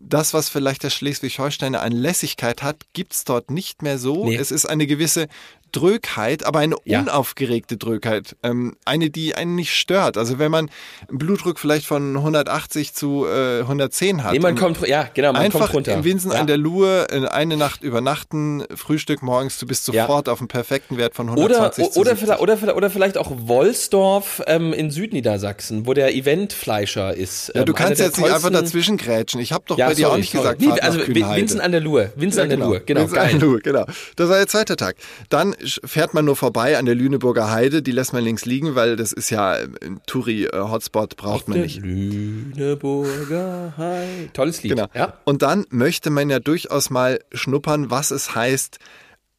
das, 0.00 0.32
was 0.32 0.48
vielleicht 0.48 0.82
der 0.82 0.90
Schleswig-Holsteiner 0.90 1.82
an 1.82 1.92
Lässigkeit 1.92 2.62
hat, 2.62 2.86
gibt's 2.94 3.24
dort 3.24 3.50
nicht 3.50 3.82
mehr 3.82 3.98
so. 3.98 4.24
Nee. 4.24 4.36
Es 4.36 4.50
ist 4.50 4.64
eine 4.64 4.86
gewisse 4.86 5.28
Drögheit, 5.72 6.44
aber 6.44 6.58
eine 6.60 6.76
Ja. 6.84 7.00
unaufgeregte 7.00 7.76
Drögheit. 7.76 8.36
Ähm, 8.42 8.76
eine, 8.84 9.10
die 9.10 9.34
einen 9.34 9.54
nicht 9.54 9.74
stört. 9.74 10.16
Also 10.16 10.38
wenn 10.38 10.50
man 10.50 10.70
einen 11.08 11.18
Blutdruck 11.18 11.58
vielleicht 11.58 11.86
von 11.86 12.16
180 12.16 12.94
zu 12.94 13.26
äh, 13.26 13.60
110 13.60 14.24
hat. 14.24 14.32
Nee, 14.32 14.38
man 14.38 14.56
kommt, 14.56 14.86
ja, 14.86 15.08
genau, 15.14 15.32
man 15.32 15.42
Einfach 15.42 15.60
kommt 15.60 15.74
runter. 15.74 15.94
in 15.94 16.04
Winsen 16.04 16.32
ja. 16.32 16.38
an 16.40 16.46
der 16.46 16.56
Luhe 16.56 17.06
äh, 17.10 17.26
eine 17.28 17.56
Nacht 17.56 17.82
übernachten, 17.82 18.64
Frühstück 18.74 19.22
morgens, 19.22 19.58
du 19.58 19.66
bist 19.66 19.88
Ja. 19.88 20.02
sofort 20.06 20.28
auf 20.28 20.38
dem 20.38 20.48
perfekten 20.48 20.96
Wert 20.96 21.14
von 21.14 21.28
Oder, 21.30 21.40
120 21.62 21.90
zu 21.92 22.00
oder, 22.00 22.10
70. 22.10 22.24
vielleicht, 22.38 22.40
oder, 22.62 22.76
oder 22.76 22.90
vielleicht 22.90 23.18
auch 23.18 23.30
Wolsdorf 23.34 24.42
ähm, 24.46 24.72
in 24.72 24.90
Südniedersachsen, 24.90 25.86
wo 25.86 25.94
der 25.94 26.14
Eventfleischer 26.14 27.14
ist. 27.14 27.52
Ja, 27.54 27.64
du 27.64 27.72
Ähm, 27.72 27.76
kannst 27.76 28.00
jetzt 28.00 28.18
nicht 28.18 28.30
einfach 28.30 28.50
dazwischen 28.50 28.96
grätschen. 28.96 29.40
Ich 29.40 29.52
habe 29.52 29.64
doch 29.66 29.78
Ja, 29.78 29.88
bei 29.88 29.94
dir 29.94 30.02
sorry, 30.02 30.12
auch 30.14 30.16
nicht 30.18 30.32
sorry. 30.32 30.56
gesagt, 30.56 30.60
Nee, 30.60 30.80
also. 30.80 31.00
Winsen 31.06 31.60
an 31.60 31.72
der 31.72 31.80
Luhe. 31.80 32.12
Winsen 32.16 32.38
Ja, 32.38 32.42
an 32.44 32.48
der 32.50 32.58
Luhe, 32.58 32.80
genau, 32.80 33.00
Winsen 33.02 33.18
an 33.18 33.24
der 33.28 33.38
geil. 33.38 33.40
Luhe, 33.48 33.60
genau. 33.60 33.84
Das 34.16 34.28
war 34.28 34.36
der 34.36 34.46
zweite 34.48 34.76
Tag. 34.76 34.96
Dann 35.28 35.54
fährt 35.84 36.14
man 36.14 36.24
nur 36.24 36.36
vorbei 36.36 36.78
an 36.78 36.86
der 36.86 36.94
Lüneburger 36.94 37.50
Heide, 37.50 37.82
die 37.82 37.92
lässt 37.92 38.12
man 38.12 38.24
links 38.24 38.44
liegen, 38.44 38.74
weil 38.74 38.96
das 38.96 39.12
ist 39.12 39.30
ja 39.30 39.56
äh, 39.56 39.68
ein 39.82 40.00
Touri-Hotspot, 40.06 41.16
braucht 41.16 41.48
man 41.48 41.60
nicht. 41.60 41.80
Lüneburger 41.80 43.74
Heide. 43.76 44.32
Tolles 44.32 44.62
Lied. 44.62 44.72
Genau. 44.72 44.88
Ja. 44.94 45.14
Und 45.24 45.42
dann 45.42 45.66
möchte 45.70 46.10
man 46.10 46.30
ja 46.30 46.40
durchaus 46.40 46.90
mal 46.90 47.20
schnuppern, 47.32 47.90
was 47.90 48.10
es 48.10 48.34
heißt, 48.34 48.78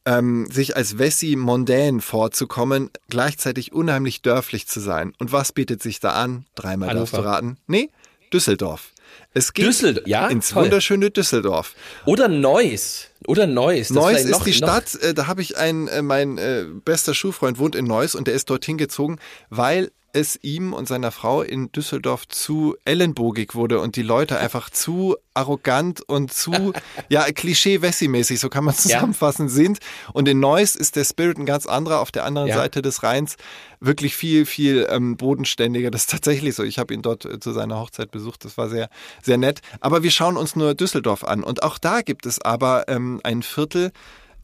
ähm, 0.04 0.46
sich 0.50 0.76
als 0.76 0.98
Wessi 0.98 1.36
mondän 1.36 2.00
vorzukommen, 2.00 2.90
gleichzeitig 3.08 3.72
unheimlich 3.72 4.22
dörflich 4.22 4.66
zu 4.66 4.80
sein. 4.80 5.12
Und 5.18 5.32
was 5.32 5.52
bietet 5.52 5.82
sich 5.82 6.00
da 6.00 6.12
an? 6.12 6.46
Dreimal 6.54 6.94
darfst 6.94 7.12
du 7.12 7.18
Hannover. 7.18 7.34
raten. 7.34 7.56
Nee, 7.66 7.90
Düsseldorf. 8.32 8.92
Es 9.34 9.52
geht 9.54 9.66
Düsseldorf, 9.66 10.06
ja, 10.06 10.28
ins 10.28 10.50
toll. 10.50 10.64
wunderschöne 10.64 11.10
Düsseldorf. 11.10 11.74
Oder 12.04 12.28
Neuss. 12.28 13.08
Oder 13.26 13.46
Neuss. 13.46 13.88
Das 13.88 13.96
Neuss 13.96 14.20
ist 14.24 14.30
noch- 14.30 14.44
die 14.44 14.52
Stadt, 14.52 14.94
äh, 14.96 15.14
da 15.14 15.26
habe 15.26 15.40
ich 15.42 15.56
einen, 15.56 15.88
äh, 15.88 16.02
mein 16.02 16.36
äh, 16.38 16.66
bester 16.84 17.14
Schulfreund 17.14 17.58
wohnt 17.58 17.74
in 17.74 17.86
Neuss 17.86 18.14
und 18.14 18.26
der 18.26 18.34
ist 18.34 18.50
dorthin 18.50 18.76
gezogen, 18.78 19.18
weil 19.48 19.90
es 20.12 20.38
ihm 20.42 20.72
und 20.72 20.86
seiner 20.88 21.10
Frau 21.10 21.42
in 21.42 21.72
Düsseldorf 21.72 22.28
zu 22.28 22.76
ellenbogig 22.84 23.54
wurde 23.54 23.80
und 23.80 23.96
die 23.96 24.02
Leute 24.02 24.38
einfach 24.38 24.70
zu 24.70 25.16
arrogant 25.34 26.02
und 26.02 26.32
zu, 26.32 26.72
ja, 27.08 27.24
Klischee-Wessi-mäßig, 27.24 28.38
so 28.38 28.48
kann 28.50 28.64
man 28.64 28.74
zusammenfassen, 28.74 29.48
sind. 29.48 29.78
Und 30.12 30.28
in 30.28 30.40
Neuss 30.40 30.76
ist 30.76 30.96
der 30.96 31.04
Spirit 31.04 31.38
ein 31.38 31.46
ganz 31.46 31.66
anderer, 31.66 32.00
auf 32.00 32.12
der 32.12 32.24
anderen 32.24 32.48
Ja. 32.48 32.56
Seite 32.56 32.82
des 32.82 33.02
Rheins 33.02 33.36
wirklich 33.80 34.14
viel, 34.14 34.44
viel 34.44 34.86
ähm, 34.90 35.16
bodenständiger. 35.16 35.90
Das 35.90 36.02
ist 36.02 36.10
tatsächlich 36.10 36.54
so. 36.54 36.62
Ich 36.62 36.78
habe 36.78 36.92
ihn 36.92 37.02
dort 37.02 37.24
äh, 37.24 37.40
zu 37.40 37.52
seiner 37.52 37.80
Hochzeit 37.80 38.10
besucht. 38.10 38.44
Das 38.44 38.58
war 38.58 38.68
sehr, 38.68 38.90
sehr 39.22 39.38
nett. 39.38 39.60
Aber 39.80 40.02
wir 40.02 40.10
schauen 40.10 40.36
uns 40.36 40.54
nur 40.54 40.74
Düsseldorf 40.74 41.24
an. 41.24 41.42
Und 41.42 41.62
auch 41.62 41.78
da 41.78 42.02
gibt 42.02 42.26
es 42.26 42.40
aber 42.40 42.88
ähm, 42.88 43.20
ein 43.24 43.42
Viertel, 43.42 43.92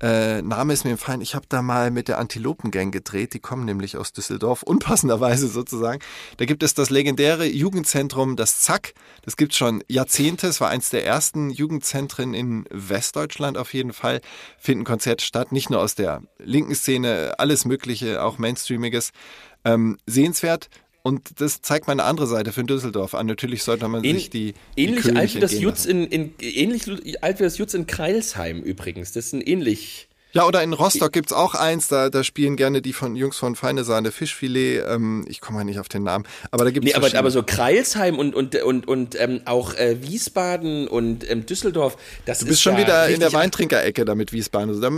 äh, 0.01 0.43
Name 0.43 0.73
ist 0.73 0.85
mir 0.85 0.93
entfallen. 0.93 1.21
Ich 1.21 1.35
habe 1.35 1.47
da 1.49 1.63
mal 1.63 1.91
mit 1.91 2.09
der 2.09 2.19
Antilopengang 2.19 2.91
gedreht. 2.91 3.35
Die 3.35 3.41
kommen 3.41 3.65
nämlich 3.65 3.97
aus 3.97 4.13
Düsseldorf, 4.13 4.63
unpassenderweise 4.65 5.49
sozusagen. 5.49 6.01
Da 6.37 6.45
gibt 6.45 6.63
es 6.63 6.75
das 6.75 6.91
legendäre 6.91 7.47
Jugendzentrum, 7.47 8.37
das 8.37 8.61
Zack. 8.61 8.95
Das 9.23 9.37
gibt 9.37 9.55
schon 9.55 9.83
Jahrzehnte. 9.89 10.47
Es 10.47 10.61
war 10.61 10.71
eins 10.71 10.91
der 10.91 11.05
ersten 11.05 11.51
Jugendzentren 11.51 12.35
in 12.35 12.65
Westdeutschland 12.71 13.59
auf 13.59 13.75
jeden 13.75 13.93
Fall. 13.93 14.21
Finden 14.59 14.85
Konzerte 14.85 15.25
statt, 15.25 15.53
nicht 15.53 15.71
nur 15.71 15.81
aus 15.81 15.95
der 15.95 16.23
linken 16.39 16.75
Szene, 16.75 17.35
alles 17.39 17.65
Mögliche, 17.65 18.23
auch 18.23 18.39
Mainstreamiges. 18.39 19.11
Ähm, 19.65 19.99
sehenswert. 20.07 20.69
Und 21.03 21.41
das 21.41 21.63
zeigt 21.63 21.87
mal 21.87 21.93
eine 21.93 22.05
andere 22.05 22.27
Seite 22.27 22.53
für 22.53 22.65
Düsseldorf 22.65 23.15
an. 23.15 23.27
Natürlich 23.27 23.63
sollte 23.63 23.89
man 23.89 24.03
sich 24.03 24.31
die, 24.31 24.55
die 24.77 24.85
ähnlich 24.85 25.03
König 25.03 25.19
alt 25.19 25.35
wie 25.35 25.41
das 25.41 25.59
Jutz 25.59 25.85
in, 25.85 26.07
in 26.07 26.35
ähnlich 26.41 26.87
alt 27.23 27.39
wie 27.39 27.45
das 27.45 27.59
Jutz 27.59 27.75
in 27.75 27.87
Kreilsheim 27.87 28.63
übrigens. 28.63 29.13
Das 29.13 29.27
ist 29.27 29.33
ein 29.33 29.41
ähnlich. 29.41 30.09
Ja, 30.39 30.47
oder 30.47 30.63
in 30.63 30.73
Rostock 30.73 31.13
gibt's 31.13 31.33
auch 31.33 31.55
eins, 31.55 31.89
da, 31.89 32.11
da 32.11 32.23
spielen 32.23 32.57
gerne 32.57 32.81
die 32.81 32.93
von 32.93 33.17
Jungs 33.17 33.37
von 33.37 33.57
Feine 33.57 33.83
Sahne 33.83 34.13
Fischfilet. 34.13 34.85
Ähm, 34.89 35.25
ich 35.29 35.41
komme 35.41 35.59
mal 35.59 35.65
nicht 35.65 35.81
auf 35.81 35.89
den 35.89 36.05
Namen. 36.05 36.25
Aber 36.53 36.65
da 36.65 36.71
gibt's 36.71 36.87
Nee, 36.89 36.95
aber, 36.95 37.13
aber 37.19 37.31
so 37.33 37.43
Kreilsheim 37.43 38.19
und, 38.19 38.35
und, 38.37 38.55
und, 38.63 38.87
und 38.87 39.21
ähm, 39.21 39.41
auch 39.47 39.75
äh, 39.75 39.97
Wiesbaden 40.01 40.87
und 40.87 41.29
ähm, 41.29 41.45
Düsseldorf, 41.45 41.97
das 42.25 42.39
Du 42.39 42.45
bist 42.47 42.55
ist 42.59 42.63
schon 42.63 42.75
ja 42.75 42.79
wieder 42.81 43.09
in 43.09 43.19
der 43.21 43.33
Weintrinkerecke 43.33 44.05
da 44.05 44.15
mit 44.15 44.33
Wiesbaden. 44.33 44.69
Also, 44.71 44.81
da- 44.81 44.91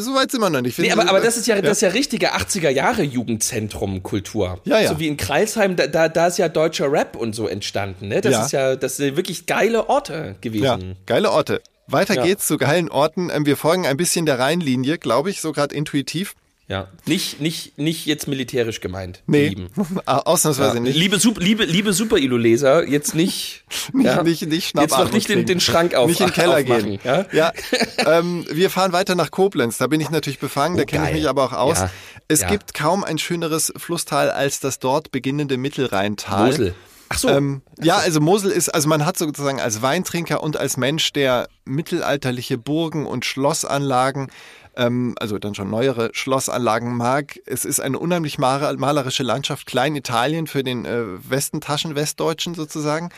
so 0.00 0.14
weit 0.14 0.30
sind 0.30 0.40
wir 0.40 0.48
noch 0.50 0.62
nicht. 0.62 0.78
Nee, 0.78 0.90
aber, 0.90 1.08
aber 1.08 1.20
das 1.20 1.36
ist 1.36 1.46
ja, 1.46 1.60
das 1.60 1.78
ist 1.78 1.82
ja 1.82 1.88
richtige 1.90 2.34
80er 2.34 2.70
Jahre 2.70 3.02
Jugendzentrum-Kultur. 3.02 4.60
Ja, 4.64 4.80
ja. 4.80 4.88
So 4.88 4.98
wie 4.98 5.08
in 5.08 5.16
Kreilsheim, 5.16 5.76
da, 5.76 5.86
da, 5.86 6.08
da 6.08 6.28
ist 6.28 6.38
ja 6.38 6.48
deutscher 6.48 6.90
Rap 6.90 7.16
und 7.16 7.34
so 7.34 7.46
entstanden. 7.48 8.08
Ne? 8.08 8.20
Das 8.20 8.32
Ja. 8.32 8.44
ist 8.46 8.52
ja, 8.52 8.76
das 8.76 8.96
sind 8.96 9.16
wirklich 9.16 9.46
geile 9.46 9.88
Orte 9.88 10.36
gewesen. 10.40 10.64
Ja, 10.64 10.78
geile 11.06 11.30
Orte. 11.30 11.60
Weiter 11.88 12.14
Ja. 12.14 12.22
geht's 12.24 12.46
zu 12.46 12.56
geilen 12.58 12.88
Orten. 12.88 13.30
Ähm, 13.32 13.46
wir 13.46 13.56
folgen 13.56 13.86
ein 13.86 13.96
bisschen 13.96 14.26
der 14.26 14.38
Rheinlinie, 14.38 14.98
glaube 14.98 15.30
ich, 15.30 15.40
so 15.40 15.52
gerade 15.52 15.74
intuitiv. 15.74 16.34
Ja. 16.68 16.88
Nicht, 17.06 17.40
nicht, 17.40 17.78
nicht 17.78 18.06
jetzt 18.06 18.26
militärisch 18.26 18.80
gemeint. 18.80 19.22
Nee, 19.28 19.50
Lieben. 19.50 19.68
Ah, 20.04 20.18
ausnahmsweise 20.24 20.74
Ja. 20.74 20.80
nicht. 20.80 20.96
Liebe, 20.96 21.18
Sup- 21.20 21.38
liebe, 21.38 21.64
liebe 21.64 21.92
Super-Ilu-Leser, 21.92 22.88
jetzt 22.88 23.14
nicht. 23.14 23.62
Nicht, 23.92 24.04
ja, 24.06 24.22
nicht, 24.24 24.42
nicht 24.48 24.76
Jetzt 24.76 24.98
noch 24.98 25.12
nicht 25.12 25.28
den, 25.28 25.46
den 25.46 25.60
Schrank 25.60 25.94
auf, 25.94 26.08
Nicht 26.08 26.18
in 26.20 26.26
den 26.26 26.32
Keller 26.34 26.58
aufmachen, 26.58 26.84
gehen. 26.84 27.00
Ja? 27.04 27.24
Ja, 27.32 27.52
ähm, 27.98 28.44
wir 28.50 28.68
fahren 28.70 28.92
weiter 28.92 29.14
nach 29.14 29.30
Koblenz. 29.30 29.78
Da 29.78 29.86
bin 29.86 30.00
ich 30.00 30.10
natürlich 30.10 30.40
befangen, 30.40 30.76
da 30.76 30.82
Oh, 30.82 30.86
kenne 30.86 31.06
ich 31.10 31.14
mich 31.14 31.28
aber 31.28 31.44
auch 31.44 31.52
aus. 31.52 31.78
Es 32.26 32.44
gibt 32.48 32.74
kaum 32.74 33.04
ein 33.04 33.18
schöneres 33.18 33.72
Flusstal 33.76 34.30
als 34.30 34.58
das 34.58 34.80
dort 34.80 35.12
beginnende 35.12 35.56
Mittelrheintal. 35.58 36.46
Mosel. 36.50 36.74
Ach 37.08 37.18
so. 37.18 37.28
Ähm, 37.28 37.62
ja, 37.80 37.96
also 37.98 38.20
Mosel 38.20 38.50
ist, 38.50 38.68
also 38.68 38.88
man 38.88 39.06
hat 39.06 39.16
sozusagen 39.16 39.60
als 39.60 39.82
Weintrinker 39.82 40.42
und 40.42 40.56
als 40.56 40.76
Mensch, 40.76 41.12
der 41.12 41.48
mittelalterliche 41.64 42.58
Burgen 42.58 43.06
und 43.06 43.24
Schlossanlagen, 43.24 44.28
ähm, 44.76 45.14
also 45.20 45.38
dann 45.38 45.54
schon 45.54 45.70
neuere 45.70 46.10
Schlossanlagen 46.12 46.96
mag. 46.96 47.38
Es 47.46 47.64
ist 47.64 47.80
eine 47.80 47.98
unheimlich 47.98 48.38
mal- 48.38 48.76
malerische 48.76 49.22
Landschaft, 49.22 49.66
Kleinitalien 49.66 50.46
für 50.46 50.64
den 50.64 50.84
äh, 50.84 51.04
Westentaschen 51.30 51.94
Westdeutschen 51.94 52.54
sozusagen. 52.54 53.10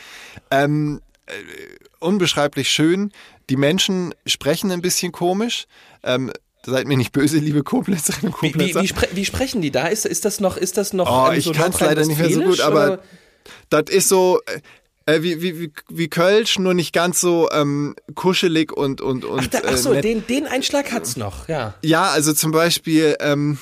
Ähm, 0.51 1.01
äh, 1.25 1.31
unbeschreiblich 1.99 2.69
schön. 2.69 3.11
Die 3.49 3.57
Menschen 3.57 4.13
sprechen 4.25 4.71
ein 4.71 4.81
bisschen 4.81 5.11
komisch. 5.11 5.65
Ähm, 6.03 6.31
Seid 6.65 6.87
mir 6.87 6.97
nicht 6.97 7.13
böse, 7.13 7.37
liebe 7.37 7.63
Koblenzerinnen 7.63 8.33
und 8.33 8.41
Wie, 8.41 8.47
wie, 8.47 8.51
Koblenzer. 8.51 8.83
wie, 8.83 8.87
spre 8.89 9.07
wie 9.13 9.25
sprechen 9.25 9.61
die 9.61 9.71
da? 9.71 9.87
Ist, 9.87 10.05
ist 10.05 10.25
das 10.25 10.41
noch, 10.41 10.57
ist 10.57 10.75
das 10.75 10.91
noch 10.91 11.09
Oh, 11.09 11.31
ähm, 11.31 11.39
ich 11.39 11.45
so 11.45 11.53
kann's 11.53 11.79
leider 11.79 12.05
nicht 12.05 12.19
mehr 12.19 12.29
so 12.29 12.41
gut, 12.41 12.59
aber 12.59 12.85
oder? 12.85 12.99
Das 13.69 13.83
ist 13.89 14.09
so, 14.09 14.39
äh, 14.45 14.59
Äh, 15.05 15.23
wie, 15.23 15.41
wie, 15.41 15.59
wie, 15.59 15.71
wie 15.89 16.07
Kölsch, 16.07 16.59
nur 16.59 16.75
nicht 16.75 16.93
ganz 16.93 17.19
so 17.19 17.49
ähm, 17.51 17.95
kuschelig 18.13 18.71
und 18.71 19.01
und 19.01 19.25
und. 19.25 19.39
Ach, 19.39 19.47
da, 19.47 19.61
ach 19.65 19.77
so, 19.77 19.93
äh, 19.93 20.01
den, 20.01 20.27
den 20.27 20.45
Einschlag 20.45 20.91
hat's 20.91 21.17
noch, 21.17 21.47
ja. 21.47 21.73
Ja, 21.81 22.09
also 22.09 22.31
zum 22.31 22.51
Beispiel, 22.51 23.15
ähm, 23.19 23.57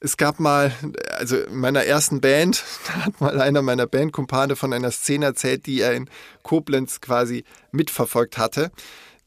es 0.00 0.18
gab 0.18 0.40
mal, 0.40 0.70
also 1.16 1.38
in 1.38 1.56
meiner 1.56 1.84
ersten 1.84 2.20
Band, 2.20 2.62
da 2.86 3.06
hat 3.06 3.20
mal 3.22 3.40
einer 3.40 3.62
meiner 3.62 3.86
Bandkumpane 3.86 4.54
von 4.54 4.74
einer 4.74 4.90
Szene 4.90 5.24
erzählt, 5.26 5.64
die 5.64 5.80
er 5.80 5.94
in 5.94 6.10
Koblenz 6.42 7.00
quasi 7.00 7.44
mitverfolgt 7.72 8.36
hatte. 8.36 8.70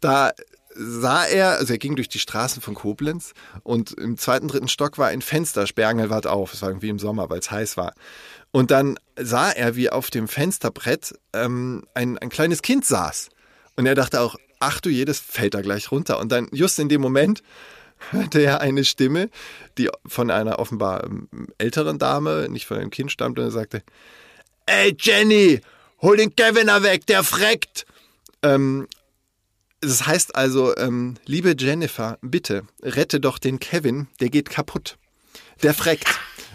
Da 0.02 0.34
sah 0.76 1.26
er, 1.26 1.58
also 1.58 1.74
er 1.74 1.80
ging 1.80 1.96
durch 1.96 2.10
die 2.10 2.20
Straßen 2.20 2.62
von 2.62 2.76
Koblenz 2.76 3.34
und 3.64 3.94
im 3.94 4.18
zweiten, 4.20 4.48
dritten 4.48 4.68
Stock 4.68 5.00
war 5.00 5.08
ein 5.08 5.24
Fenster, 5.24 5.66
Sperrangelwart 5.66 6.28
auf, 6.28 6.54
es 6.54 6.62
war 6.62 6.70
irgendwie 6.70 6.90
im 6.90 7.00
Sommer, 7.00 7.32
weil 7.32 7.40
es 7.40 7.50
heiß 7.50 7.78
war. 7.78 7.94
Und 8.52 8.72
dann 8.72 8.98
sah 9.20 9.52
er, 9.52 9.76
wie 9.76 9.90
auf 9.90 10.10
dem 10.10 10.28
Fensterbrett 10.28 11.14
ähm, 11.34 11.86
ein, 11.94 12.18
ein 12.18 12.30
kleines 12.30 12.62
Kind 12.62 12.86
saß. 12.86 13.30
Und 13.76 13.86
er 13.86 13.96
dachte 13.96 14.22
auch, 14.22 14.36
ach 14.60 14.80
du 14.80 14.90
jedes 14.90 15.20
fällt 15.20 15.54
da 15.54 15.62
gleich 15.62 15.92
runter. 15.92 16.20
Und 16.20 16.32
dann 16.32 16.48
just 16.52 16.80
in 16.80 16.90
dem 16.90 17.02
Moment 17.02 17.44
hörte 18.12 18.42
er 18.42 18.62
eine 18.62 18.86
Stimme, 18.86 19.30
die 19.78 19.90
von 20.06 20.32
einer 20.32 20.60
offenbar 20.60 21.04
ähm, 21.04 21.28
älteren 21.58 22.00
Dame, 22.00 22.48
nicht 22.50 22.66
von 22.66 22.78
einem 22.78 22.90
Kind 22.90 23.12
stammte, 23.12 23.42
und 23.42 23.48
er 23.48 23.52
sagte, 23.52 23.84
Ey 24.66 24.96
Jenny, 25.00 25.62
hol 26.02 26.18
den 26.18 26.36
Keviner 26.36 26.84
weg, 26.84 27.06
der 27.08 27.24
freckt. 27.24 27.86
Ähm, 28.44 28.88
das 29.82 30.06
heißt 30.06 30.36
also, 30.36 30.76
ähm, 30.78 31.16
liebe 31.26 31.56
Jennifer, 31.58 32.18
bitte 32.22 32.64
rette 32.82 33.20
doch 33.20 33.38
den 33.38 33.60
Kevin, 33.60 34.08
der 34.20 34.30
geht 34.30 34.50
kaputt. 34.50 34.98
Der 35.64 35.74
freckt. 35.74 36.08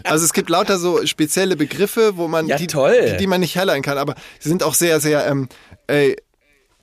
Also 0.05 0.25
es 0.25 0.33
gibt 0.33 0.49
lauter 0.49 0.77
so 0.77 1.05
spezielle 1.05 1.55
Begriffe, 1.55 2.17
wo 2.17 2.27
man 2.27 2.47
Ja, 2.47 2.57
die, 2.57 2.67
die, 2.67 3.17
die 3.17 3.27
man 3.27 3.41
nicht 3.41 3.55
herleiten 3.55 3.83
kann, 3.83 3.97
aber 3.97 4.15
sie 4.39 4.49
sind 4.49 4.63
auch 4.63 4.73
sehr, 4.73 4.99
sehr, 4.99 5.25
ähm, 5.27 5.47
ey, 5.87 6.15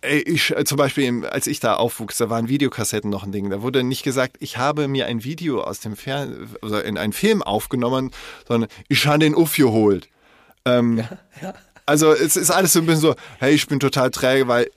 ey, 0.03 0.21
ich, 0.23 0.57
äh, 0.57 0.65
zum 0.65 0.79
Beispiel, 0.79 1.27
als 1.27 1.47
ich 1.47 1.61
da 1.61 1.75
aufwuchs, 1.77 2.19
da 2.19 2.31
waren 2.31 2.49
Videokassetten 2.49 3.11
noch 3.11 3.25
ein 3.25 3.33
Ding. 3.33 3.51
Da 3.51 3.63
wurde 3.63 3.83
nicht 3.83 4.03
gesagt, 4.03 4.37
ich 4.41 4.57
habe 4.57 4.89
mir 4.89 5.07
ein 5.07 5.25
Video 5.25 5.63
aus 5.63 5.81
dem 5.81 5.97
Fern 5.97 6.55
oder 6.63 6.85
in 6.85 6.97
einen 6.99 7.13
Film 7.13 7.43
aufgenommen, 7.43 8.11
sondern 8.49 8.71
ich 8.89 9.07
habe 9.07 9.19
den 9.19 9.35
aufgeholt. 9.35 10.09
Ähm, 10.65 11.05
Also 11.87 12.13
es 12.13 12.37
ist 12.37 12.53
alles 12.53 12.73
so 12.73 12.79
ein 12.79 12.87
bisschen 12.87 13.01
so, 13.01 13.15
hey, 13.41 13.53
ich 13.53 13.67
bin 13.67 13.81
total 13.81 14.13
träge, 14.13 14.47
weil 14.47 14.71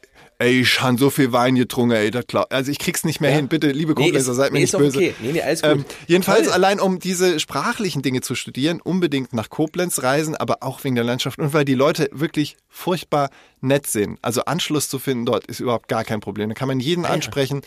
ey, 0.44 0.62
ich 0.62 0.82
habe 0.82 0.98
so 0.98 1.10
viel 1.10 1.32
Wein 1.32 1.56
getrunken, 1.56 1.96
ey, 1.96 2.12
das 2.12 2.28
glaub, 2.28 2.52
also 2.54 2.70
ich 2.72 2.80
krieg's 2.80 3.04
nicht 3.04 3.22
mehr 3.22 3.32
hin. 3.32 3.48
Bitte, 3.48 3.72
liebe 3.72 3.94
Nee, 3.94 4.06
Koblenzer, 4.08 4.32
ist- 4.32 4.38
seid 4.38 4.52
mir 4.52 4.58
nee, 4.60 4.64
nicht 4.64 4.70
ist 4.70 4.76
auch 4.76 4.80
böse. 4.80 4.98
okay. 4.98 5.16
Nee, 5.22 5.32
nee, 5.34 5.41
alles 5.41 5.62
gut. 5.62 5.72
Ähm, 5.72 5.86
jedenfalls 6.08 6.46
Toll. 6.46 6.54
allein 6.54 6.80
um 6.80 7.00
diese 7.00 7.39
sprachlichen 7.39 8.02
Dinge 8.02 8.22
zu 8.22 8.36
studieren, 8.36 8.82
unbedingt 8.82 9.34
nach 9.34 9.50
Koblenz 9.50 10.04
reisen, 10.04 10.36
aber 10.36 10.58
auch 10.62 10.84
wegen 10.84 10.96
der 10.96 11.04
Landschaft 11.04 11.39
und 11.39 11.54
weil 11.54 11.66
die 11.66 11.76
Leute 11.76 12.10
wirklich 12.12 12.58
furchtbar 12.70 13.30
nett 13.62 13.88
sind. 13.88 14.20
Also 14.22 14.46
Anschluss 14.46 14.89
zu 14.89 15.00
finden 15.00 15.26
dort 15.26 15.46
ist 15.48 15.60
überhaupt 15.60 15.88
gar 15.88 16.04
kein 16.04 16.20
Problem. 16.20 16.50
Da 16.50 16.56
kann 16.56 16.68
man 16.68 16.80
jeden 16.80 17.06
ansprechen. 17.06 17.62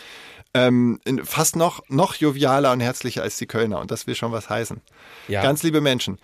Ähm, 0.55 1.01
in- 1.05 1.25
fast 1.25 1.55
noch, 1.57 1.83
noch 1.89 2.15
jovialer 2.15 2.73
und 2.73 2.81
herzlicher 2.81 3.23
als 3.23 3.37
die 3.37 3.47
Kölner 3.47 3.79
und 3.81 3.91
das 3.91 4.07
will 4.07 4.15
schon 4.15 4.33
was 4.33 4.49
heißen. 4.49 4.81
Ja. 5.29 5.43
Ganz 5.43 5.63
liebe 5.63 5.81
Menschen. 5.83 6.19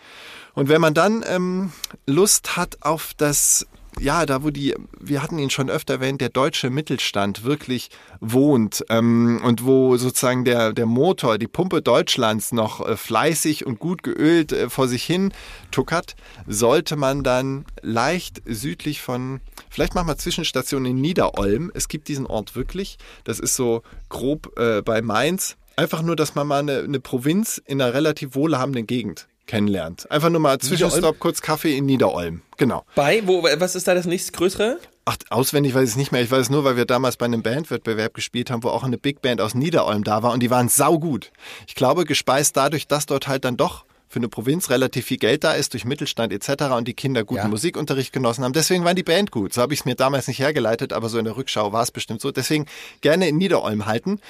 Und 0.55 0.68
wenn 0.68 0.80
man 0.80 0.94
dann 0.94 1.22
ähm, 1.28 1.72
Lust 2.07 2.57
hat 2.57 2.78
auf 2.80 3.12
das, 3.16 3.66
ja, 4.01 4.26
da 4.26 4.43
wo 4.43 4.51
die, 4.51 4.74
wir 4.99 5.22
hatten 5.22 5.38
ihn 5.38 5.51
schon 5.51 5.70
öfter 5.70 5.95
erwähnt, 5.95 6.20
der 6.20 6.30
deutsche 6.30 6.70
Mittelstand 6.70 7.45
wirklich 7.45 7.90
wohnt 8.20 8.84
ähm, 8.88 9.40
und 9.45 9.64
wo 9.64 9.97
sozusagen 9.97 10.45
der, 10.45 10.72
der 10.72 10.86
Motor, 10.86 11.38
die 11.38 11.47
Pumpe 11.47 11.82
Deutschlands 11.82 12.53
noch 12.53 12.86
äh, 12.86 12.97
fleißig 12.97 13.66
und 13.66 13.78
gut 13.78 14.03
geölt 14.03 14.53
äh, 14.53 14.70
vor 14.70 14.88
sich 14.88 15.05
hin 15.05 15.32
tuckert, 15.70 16.16
sollte 16.47 16.97
man 16.97 17.22
dann 17.22 17.64
leicht 17.82 18.43
südlich 18.47 19.03
von, 19.03 19.40
vielleicht 19.68 19.95
machen 19.95 20.09
wir 20.09 20.16
Zwischenstation 20.16 20.86
in 20.86 20.97
Niederolm. 20.97 21.70
Es 21.74 21.88
gibt 21.88 22.09
diesen 22.09 22.26
Ort 22.26 22.57
wirklich. 22.57 22.99
Das 23.24 23.38
ist 23.38 23.57
so 23.57 23.82
grob 24.09 24.59
äh, 24.59 24.82
bei 24.82 25.03
Mainz. 25.03 25.57
Einfach 25.76 26.03
nur, 26.03 26.16
dass 26.16 26.34
man 26.34 26.47
mal 26.47 26.61
eine, 26.61 26.80
eine 26.80 27.01
Provinz 27.01 27.61
in 27.64 27.80
einer 27.80 27.95
relativ 27.95 28.34
wohlhabenden 28.34 28.86
Gegend 28.86 29.26
kennenlernt. 29.47 30.11
Einfach 30.11 30.30
nur 30.30 30.40
mal 30.40 30.59
Zwischenstopp, 30.59 31.18
kurz 31.18 31.43
Kaffee 31.43 31.76
in 31.76 31.86
Niederolm. 31.86 32.43
Genau. 32.57 32.84
Bei, 32.95 33.22
wo, 33.26 33.43
was 33.43 33.74
ist 33.74 33.88
da 33.88 33.95
das 33.95 34.07
nächstgrößere? 34.07 34.78
Ach, 35.05 35.16
auswendig 35.30 35.74
weiß 35.74 35.82
ich 35.82 35.90
es 35.90 35.97
nicht 35.97 36.12
mehr. 36.12 36.22
Ich 36.22 36.30
weiß 36.30 36.43
es 36.43 36.51
nur, 36.51 36.62
weil 36.64 36.76
wir 36.76 36.84
damals 36.84 37.16
bei 37.16 37.26
einem 37.26 37.43
Bandwettbewerb 37.43 38.14
gespielt 38.14 38.51
haben, 38.51 38.62
wo 38.62 38.68
auch 38.68 38.84
eine 38.84 38.99
Big 38.99 39.20
Band 39.20 39.40
aus 39.40 39.55
Niederolm 39.55 40.05
da 40.05 40.22
war 40.22 40.32
und 40.32 40.40
die 40.40 40.51
waren 40.51 40.68
saugut. 40.68 41.32
Ich 41.66 41.74
glaube, 41.74 42.05
gespeist 42.05 42.57
dadurch, 42.57 42.86
dass 42.86 43.07
dort 43.07 43.26
halt 43.26 43.45
dann 43.45 43.57
doch 43.57 43.84
für 44.09 44.20
eine 44.20 44.28
Provinz 44.28 44.68
relativ 44.70 45.07
viel 45.07 45.16
Geld 45.16 45.43
da 45.43 45.55
ist, 45.55 45.72
durch 45.72 45.84
Mittelstand 45.86 46.32
etc. 46.32 46.64
und 46.76 46.86
die 46.86 46.95
Kinder 46.95 47.24
guten 47.24 47.43
Ja. 47.45 47.49
Musikunterricht 47.49 48.12
genossen 48.12 48.45
haben. 48.45 48.53
Deswegen 48.53 48.84
war 48.84 48.95
die 48.95 49.03
Band 49.03 49.30
gut. 49.30 49.55
So 49.55 49.62
habe 49.62 49.72
ich 49.72 49.80
es 49.80 49.84
mir 49.86 49.95
damals 49.95 50.28
nicht 50.28 50.38
hergeleitet, 50.38 50.93
aber 50.93 51.09
so 51.09 51.18
in 51.18 51.24
der 51.24 51.36
Rückschau 51.36 51.72
war 51.72 51.82
es 51.82 51.90
bestimmt 51.90 52.20
so. 52.20 52.30
Deswegen 52.30 52.66
gerne 53.01 53.26
in 53.26 53.38
Niederolm 53.38 53.86
halten. 53.86 54.20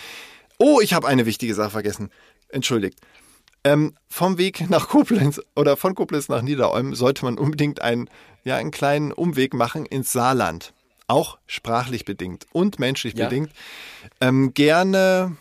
Oh, 0.59 0.81
ich 0.81 0.95
habe 0.95 1.09
eine 1.09 1.27
wichtige 1.27 1.55
Sache 1.55 1.71
vergessen. 1.71 2.11
Entschuldigt. 2.49 2.97
Ähm, 3.65 3.95
vom 4.09 4.39
Weg 4.39 4.69
nach 4.71 4.89
Koblenz 4.89 5.41
oder 5.55 5.77
von 5.77 5.95
Koblenz 5.95 6.29
nach 6.29 6.43
Niederolm 6.43 6.95
sollte 6.95 7.25
man 7.25 7.39
unbedingt 7.39 7.81
einen, 7.81 8.09
ja, 8.45 8.57
einen 8.57 8.71
kleinen 8.73 9.13
Umweg 9.13 9.55
machen 9.55 9.87
ins 9.87 10.13
Saarland. 10.13 10.73
Auch 11.07 11.39
sprachlich 11.47 12.05
bedingt 12.05 12.47
und 12.53 12.79
menschlich 12.79 13.15
Ja. 13.17 13.27
bedingt. 13.29 13.51
Ähm, 14.21 14.55
gerne, 14.55 15.37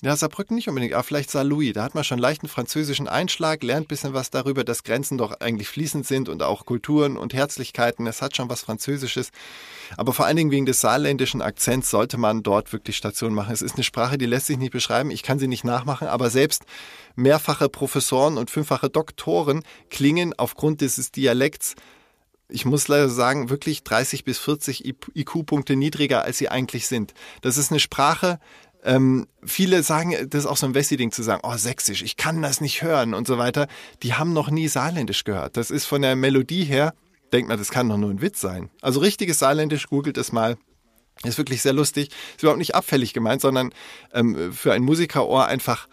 ja, 0.00 0.14
Saarbrücken 0.14 0.54
nicht 0.54 0.68
unbedingt, 0.68 0.92
aber 0.92 1.02
vielleicht 1.02 1.28
Saarlouis. 1.28 1.72
Da 1.72 1.82
hat 1.82 1.96
man 1.96 2.04
schon 2.04 2.20
leichten 2.20 2.46
französischen 2.46 3.08
Einschlag, 3.08 3.64
lernt 3.64 3.86
ein 3.86 3.88
bisschen 3.88 4.14
was 4.14 4.30
darüber, 4.30 4.62
dass 4.62 4.84
Grenzen 4.84 5.18
doch 5.18 5.40
eigentlich 5.40 5.68
fließend 5.68 6.06
sind 6.06 6.28
und 6.28 6.40
auch 6.44 6.66
Kulturen 6.66 7.16
und 7.16 7.34
Herzlichkeiten. 7.34 8.06
Es 8.06 8.22
hat 8.22 8.36
schon 8.36 8.48
was 8.48 8.60
Französisches. 8.60 9.30
Aber 9.96 10.12
vor 10.12 10.26
allen 10.26 10.36
Dingen 10.36 10.52
wegen 10.52 10.66
des 10.66 10.80
saarländischen 10.80 11.42
Akzents 11.42 11.90
sollte 11.90 12.16
man 12.16 12.44
dort 12.44 12.72
wirklich 12.72 12.96
Station 12.96 13.34
machen. 13.34 13.52
Es 13.52 13.60
ist 13.60 13.74
eine 13.74 13.82
Sprache, 13.82 14.18
die 14.18 14.26
lässt 14.26 14.46
sich 14.46 14.58
nicht 14.58 14.72
beschreiben. 14.72 15.10
Ich 15.10 15.24
kann 15.24 15.40
sie 15.40 15.48
nicht 15.48 15.64
nachmachen, 15.64 16.06
aber 16.06 16.30
selbst 16.30 16.62
mehrfache 17.16 17.68
Professoren 17.68 18.38
und 18.38 18.52
fünffache 18.52 18.90
Doktoren 18.90 19.64
klingen 19.90 20.32
aufgrund 20.36 20.80
dieses 20.80 21.10
Dialekts 21.10 21.74
ich 22.48 22.64
muss 22.64 22.88
leider 22.88 23.08
sagen, 23.08 23.50
wirklich 23.50 23.84
30 23.84 24.24
bis 24.24 24.38
40 24.38 24.94
IQ-Punkte 25.14 25.76
niedriger, 25.76 26.24
als 26.24 26.38
sie 26.38 26.48
eigentlich 26.48 26.86
sind. 26.86 27.12
Das 27.42 27.58
ist 27.58 27.70
eine 27.70 27.80
Sprache, 27.80 28.40
ähm, 28.84 29.26
viele 29.44 29.82
sagen, 29.82 30.14
das 30.30 30.44
ist 30.44 30.46
auch 30.50 30.56
so 30.56 30.66
ein 30.66 30.74
Wessi-Ding 30.74 31.10
zu 31.12 31.22
sagen, 31.22 31.40
oh, 31.44 31.56
sächsisch, 31.56 32.02
ich 32.02 32.16
kann 32.16 32.42
das 32.42 32.60
nicht 32.60 32.82
hören 32.82 33.14
und 33.14 33.26
so 33.26 33.38
weiter. 33.38 33.66
Die 34.02 34.14
haben 34.14 34.32
noch 34.32 34.50
nie 34.50 34.68
saarländisch 34.68 35.24
gehört. 35.24 35.56
Das 35.56 35.70
ist 35.70 35.86
von 35.86 36.02
der 36.02 36.16
Melodie 36.16 36.64
her, 36.64 36.94
denkt 37.32 37.48
man, 37.48 37.58
das 37.58 37.70
kann 37.70 37.88
doch 37.88 37.96
nur 37.96 38.10
ein 38.10 38.22
Witz 38.22 38.40
sein. 38.40 38.70
Also 38.80 39.00
richtiges 39.00 39.38
saarländisch, 39.38 39.88
googelt 39.88 40.16
es 40.16 40.32
mal. 40.32 40.56
Ist 41.24 41.38
wirklich 41.38 41.62
sehr 41.62 41.72
lustig. 41.72 42.10
Ist 42.36 42.42
überhaupt 42.42 42.58
nicht 42.58 42.76
abfällig 42.76 43.12
gemeint, 43.12 43.40
sondern 43.40 43.72
ähm, 44.12 44.52
für 44.52 44.72
ein 44.72 44.82
Musikerohr 44.82 45.46
einfach 45.46 45.88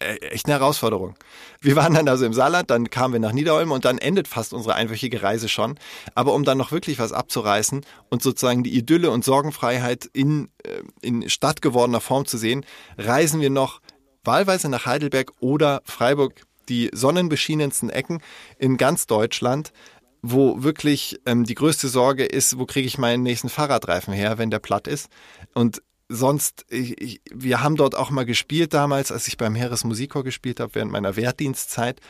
echt 0.00 0.46
eine 0.46 0.54
Herausforderung. 0.54 1.14
Wir 1.60 1.76
waren 1.76 1.94
dann 1.94 2.08
also 2.08 2.24
im 2.24 2.32
Saarland, 2.32 2.70
dann 2.70 2.90
kamen 2.90 3.14
wir 3.14 3.20
nach 3.20 3.32
Niederolm 3.32 3.72
und 3.72 3.84
dann 3.84 3.98
endet 3.98 4.28
fast 4.28 4.52
unsere 4.52 4.74
einwöchige 4.74 5.22
Reise 5.22 5.48
schon. 5.48 5.78
Aber 6.14 6.34
um 6.34 6.44
dann 6.44 6.58
noch 6.58 6.72
wirklich 6.72 6.98
was 6.98 7.12
abzureißen 7.12 7.84
und 8.08 8.22
sozusagen 8.22 8.62
die 8.62 8.76
Idylle 8.76 9.10
und 9.10 9.24
Sorgenfreiheit 9.24 10.08
in, 10.12 10.50
äh, 10.62 10.82
in 11.00 11.28
stattgewordener 11.28 12.00
Form 12.00 12.26
zu 12.26 12.38
sehen, 12.38 12.64
reisen 12.96 13.40
wir 13.40 13.50
noch 13.50 13.80
wahlweise 14.24 14.68
nach 14.68 14.86
Heidelberg 14.86 15.32
oder 15.40 15.82
Freiburg, 15.84 16.42
die 16.68 16.90
sonnenbeschienensten 16.92 17.90
Ecken 17.90 18.20
in 18.58 18.76
ganz 18.76 19.06
Deutschland 19.06 19.72
wo 20.20 20.64
wirklich 20.64 21.20
ähm, 21.26 21.44
die 21.44 21.54
größte 21.54 21.86
Sorge 21.86 22.24
ist, 22.24 22.58
wo 22.58 22.66
kriege 22.66 22.88
ich 22.88 22.98
meinen 22.98 23.22
nächsten 23.22 23.48
Fahrradreifen 23.48 24.12
her, 24.12 24.36
wenn 24.36 24.50
der 24.50 24.58
platt 24.58 24.88
ist. 24.88 25.08
Und 25.54 25.80
sonst, 26.08 26.64
ich, 26.70 27.00
ich, 27.00 27.20
wir 27.32 27.62
haben 27.62 27.76
dort 27.76 27.94
auch 27.94 28.10
mal 28.10 28.24
gespielt 28.24 28.74
damals, 28.74 29.12
als 29.12 29.28
ich 29.28 29.36
beim 29.36 29.54
Heeresmusikchor 29.54 30.24
gespielt 30.24 30.60
habe, 30.60 30.74
während 30.74 30.92
meiner 30.92 31.16
Wehrdienstzeit. 31.16 32.00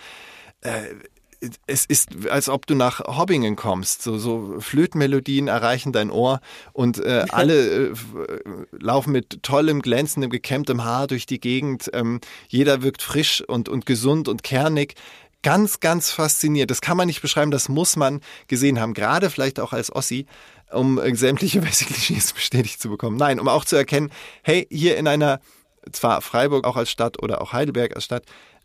Äh, 0.61 0.95
es 1.67 1.85
ist, 1.85 2.29
als 2.29 2.49
ob 2.49 2.67
du 2.67 2.75
nach 2.75 3.01
Hobbingen 3.01 3.55
kommst. 3.57 4.03
So, 4.03 4.19
so 4.19 4.57
Flötenmelodien 4.59 5.49
erreichen 5.49 5.93
dein 5.93 6.11
Ohr 6.11 6.41
und 6.73 6.99
äh, 6.99 7.27
alle 7.29 7.89
äh, 7.89 7.95
laufen 8.73 9.13
mit 9.13 9.43
tollem, 9.43 9.81
glänzendem, 9.83 10.31
gekämmtem 10.31 10.85
Haar 10.85 11.07
durch 11.07 11.27
die 11.27 11.41
Gegend. 11.41 11.91
Ähm, 11.93 12.21
jeder 12.49 12.83
wirkt 12.83 13.03
frisch 13.03 13.43
und, 13.47 13.69
und 13.69 13.87
gesund 13.87 14.29
und 14.29 14.43
kernig. 14.43 14.95
Ganz, 15.43 15.79
ganz 15.79 16.11
fasziniert. 16.11 16.73
Das 16.73 16.81
kann 16.81 16.97
man 16.97 17.07
nicht 17.07 17.23
beschreiben, 17.23 17.53
das 17.53 17.69
muss 17.69 17.95
man 17.95 18.21
gesehen 18.49 18.81
haben. 18.81 18.93
Gerade 18.93 19.31
vielleicht 19.31 19.61
auch 19.61 19.73
als 19.73 19.95
Ossi, 19.95 20.27
um 20.71 20.99
äh, 20.99 21.15
sämtliche 21.15 21.63
Wessi-Klischees 21.67 22.33
bestätigt 22.33 22.81
zu 22.81 22.89
bekommen. 22.89 23.17
Nein, 23.17 23.41
um 23.41 23.49
auch 23.49 23.65
zu 23.65 23.77
erkennen, 23.77 24.11
hey, 24.43 24.67
hier 24.71 24.97
in 24.97 25.07
einer, 25.07 25.41
zwar 25.93 26.21
Freiburg 26.21 26.67
auch 26.67 26.77
als 26.77 26.91
Stadt 26.91 27.23
oder 27.23 27.41
auch 27.41 27.53
Heidelberg 27.53 27.95
als 27.95 28.05
Stadt, 28.05 28.25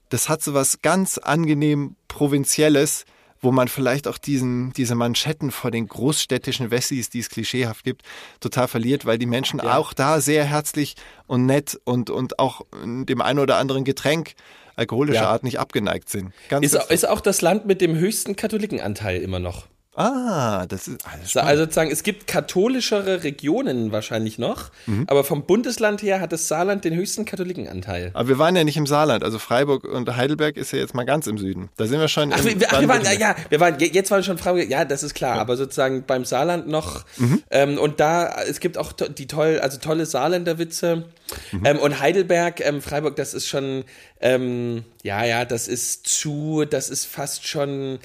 das 0.10 0.30
hat 0.30 0.43
so 0.43 0.54
was 0.54 0.82
ganz 0.82 1.18
angenehm 1.18 1.95
Provinzielles, 2.08 3.06
wo 3.41 3.51
man 3.51 3.68
vielleicht 3.68 4.08
auch 4.08 4.18
diesen, 4.18 4.72
diese 4.74 4.95
Manschetten 4.95 5.51
vor 5.51 5.70
den 5.70 5.88
großstädtischen 5.88 6.72
Wessis, 6.72 7.10
die 7.10 7.20
es 7.20 7.30
klischeehaft 7.30 7.84
gibt, 7.84 8.04
total 8.39 8.68
verliert, 8.68 9.06
weil 9.06 9.18
die 9.18 9.26
Menschen 9.26 9.60
ja. 9.60 9.78
auch 9.78 9.93
da 9.93 10.22
sehr 10.22 10.45
herzlich 10.45 10.95
und 11.28 11.45
nett 11.45 11.80
und, 11.84 12.10
und 12.10 12.39
auch 12.39 12.62
dem 12.84 13.22
einen 13.22 13.39
oder 13.39 13.58
anderen 13.58 13.84
Getränk 13.84 14.34
alkoholischer 14.76 15.24
ja. 15.24 15.30
Art 15.30 15.43
nicht 15.43 15.60
abgeneigt 15.60 16.10
sind. 16.10 16.32
Ganz 16.49 16.66
ist, 16.66 16.76
ist 16.89 17.08
auch 17.08 17.22
das 17.22 17.41
Land 17.41 17.66
mit 17.66 17.82
dem 17.82 17.95
höchsten 17.95 18.36
Katholikenanteil 18.36 19.22
immer 19.22 19.39
noch. 19.39 19.68
Ah, 19.96 20.66
das 20.68 20.88
ist 20.88 21.06
alles. 21.06 21.38
Also 21.38 21.64
sozusagen, 21.64 21.91
es 21.91 22.02
gibt 22.02 22.26
katholischere 22.26 23.24
Regionen 23.24 23.91
wahrscheinlich 23.91 24.39
noch, 24.39 24.72
Mhm. 24.88 25.06
aber 25.08 25.24
vom 25.24 25.46
Bundesland 25.46 26.02
her 26.02 26.20
hat 26.20 26.32
das 26.32 26.48
Saarland 26.48 26.84
den 26.84 26.96
höchsten 26.96 27.26
Katholikenanteil. 27.26 28.10
Aber 28.16 28.28
wir 28.28 28.39
waren 28.39 28.56
ja 28.56 28.64
nicht 28.64 28.78
im 28.78 28.88
Saarland. 28.88 29.24
Also 29.24 29.38
Freiburg 29.38 29.84
und 29.84 30.16
Heidelberg 30.16 30.58
ist 30.58 30.72
ja 30.72 30.80
jetzt 30.80 30.96
mal 30.96 31.04
ganz 31.04 31.28
im 31.28 31.38
Süden. 31.38 31.70
Da 31.78 31.86
sind 31.86 32.00
wir 32.00 32.08
schon. 32.08 32.34
Ach, 32.34 32.44
wir, 32.44 32.56
ach, 32.72 32.82
wir 32.82 32.88
waren, 32.88 33.04
ja, 33.04 33.12
ja, 33.14 33.36
wir 33.50 33.60
waren, 33.60 33.78
je- 33.80 33.91
jetzt 33.94 34.10
waren 34.10 34.24
schon 34.24 34.39
Freiburg, 34.39 34.68
ja, 34.68 34.84
das 34.84 35.04
ist 35.04 35.14
klar, 35.14 35.38
aber 35.39 35.58
sozusagen 35.58 36.04
beim 36.08 36.26
Saarland 36.26 36.68
noch, 36.68 37.06
Mhm. 37.18 37.44
ähm, 37.52 37.78
und 37.78 38.00
da, 38.00 38.41
es 38.50 38.60
gibt 38.60 38.80
auch 38.80 38.94
die 38.94 39.28
toll, 39.28 39.60
also 39.62 39.78
tolle 39.78 40.08
Saarländer 40.08 40.58
Witze, 40.58 41.06
Mhm. 41.52 41.66
ähm, 41.66 41.80
und 41.80 42.00
Heidelberg, 42.00 42.62
ähm, 42.66 42.82
Freiburg, 42.82 43.16
das 43.16 43.36
ist 43.36 43.48
schon, 43.48 43.84
ähm, 44.22 44.84
ja, 45.04 45.24
ja, 45.24 45.46
das 45.46 45.68
ist 45.68 46.08
zu, 46.08 46.66
das 46.68 46.89
ist 46.89 47.06
fast 47.06 47.48
schon, 47.48 48.00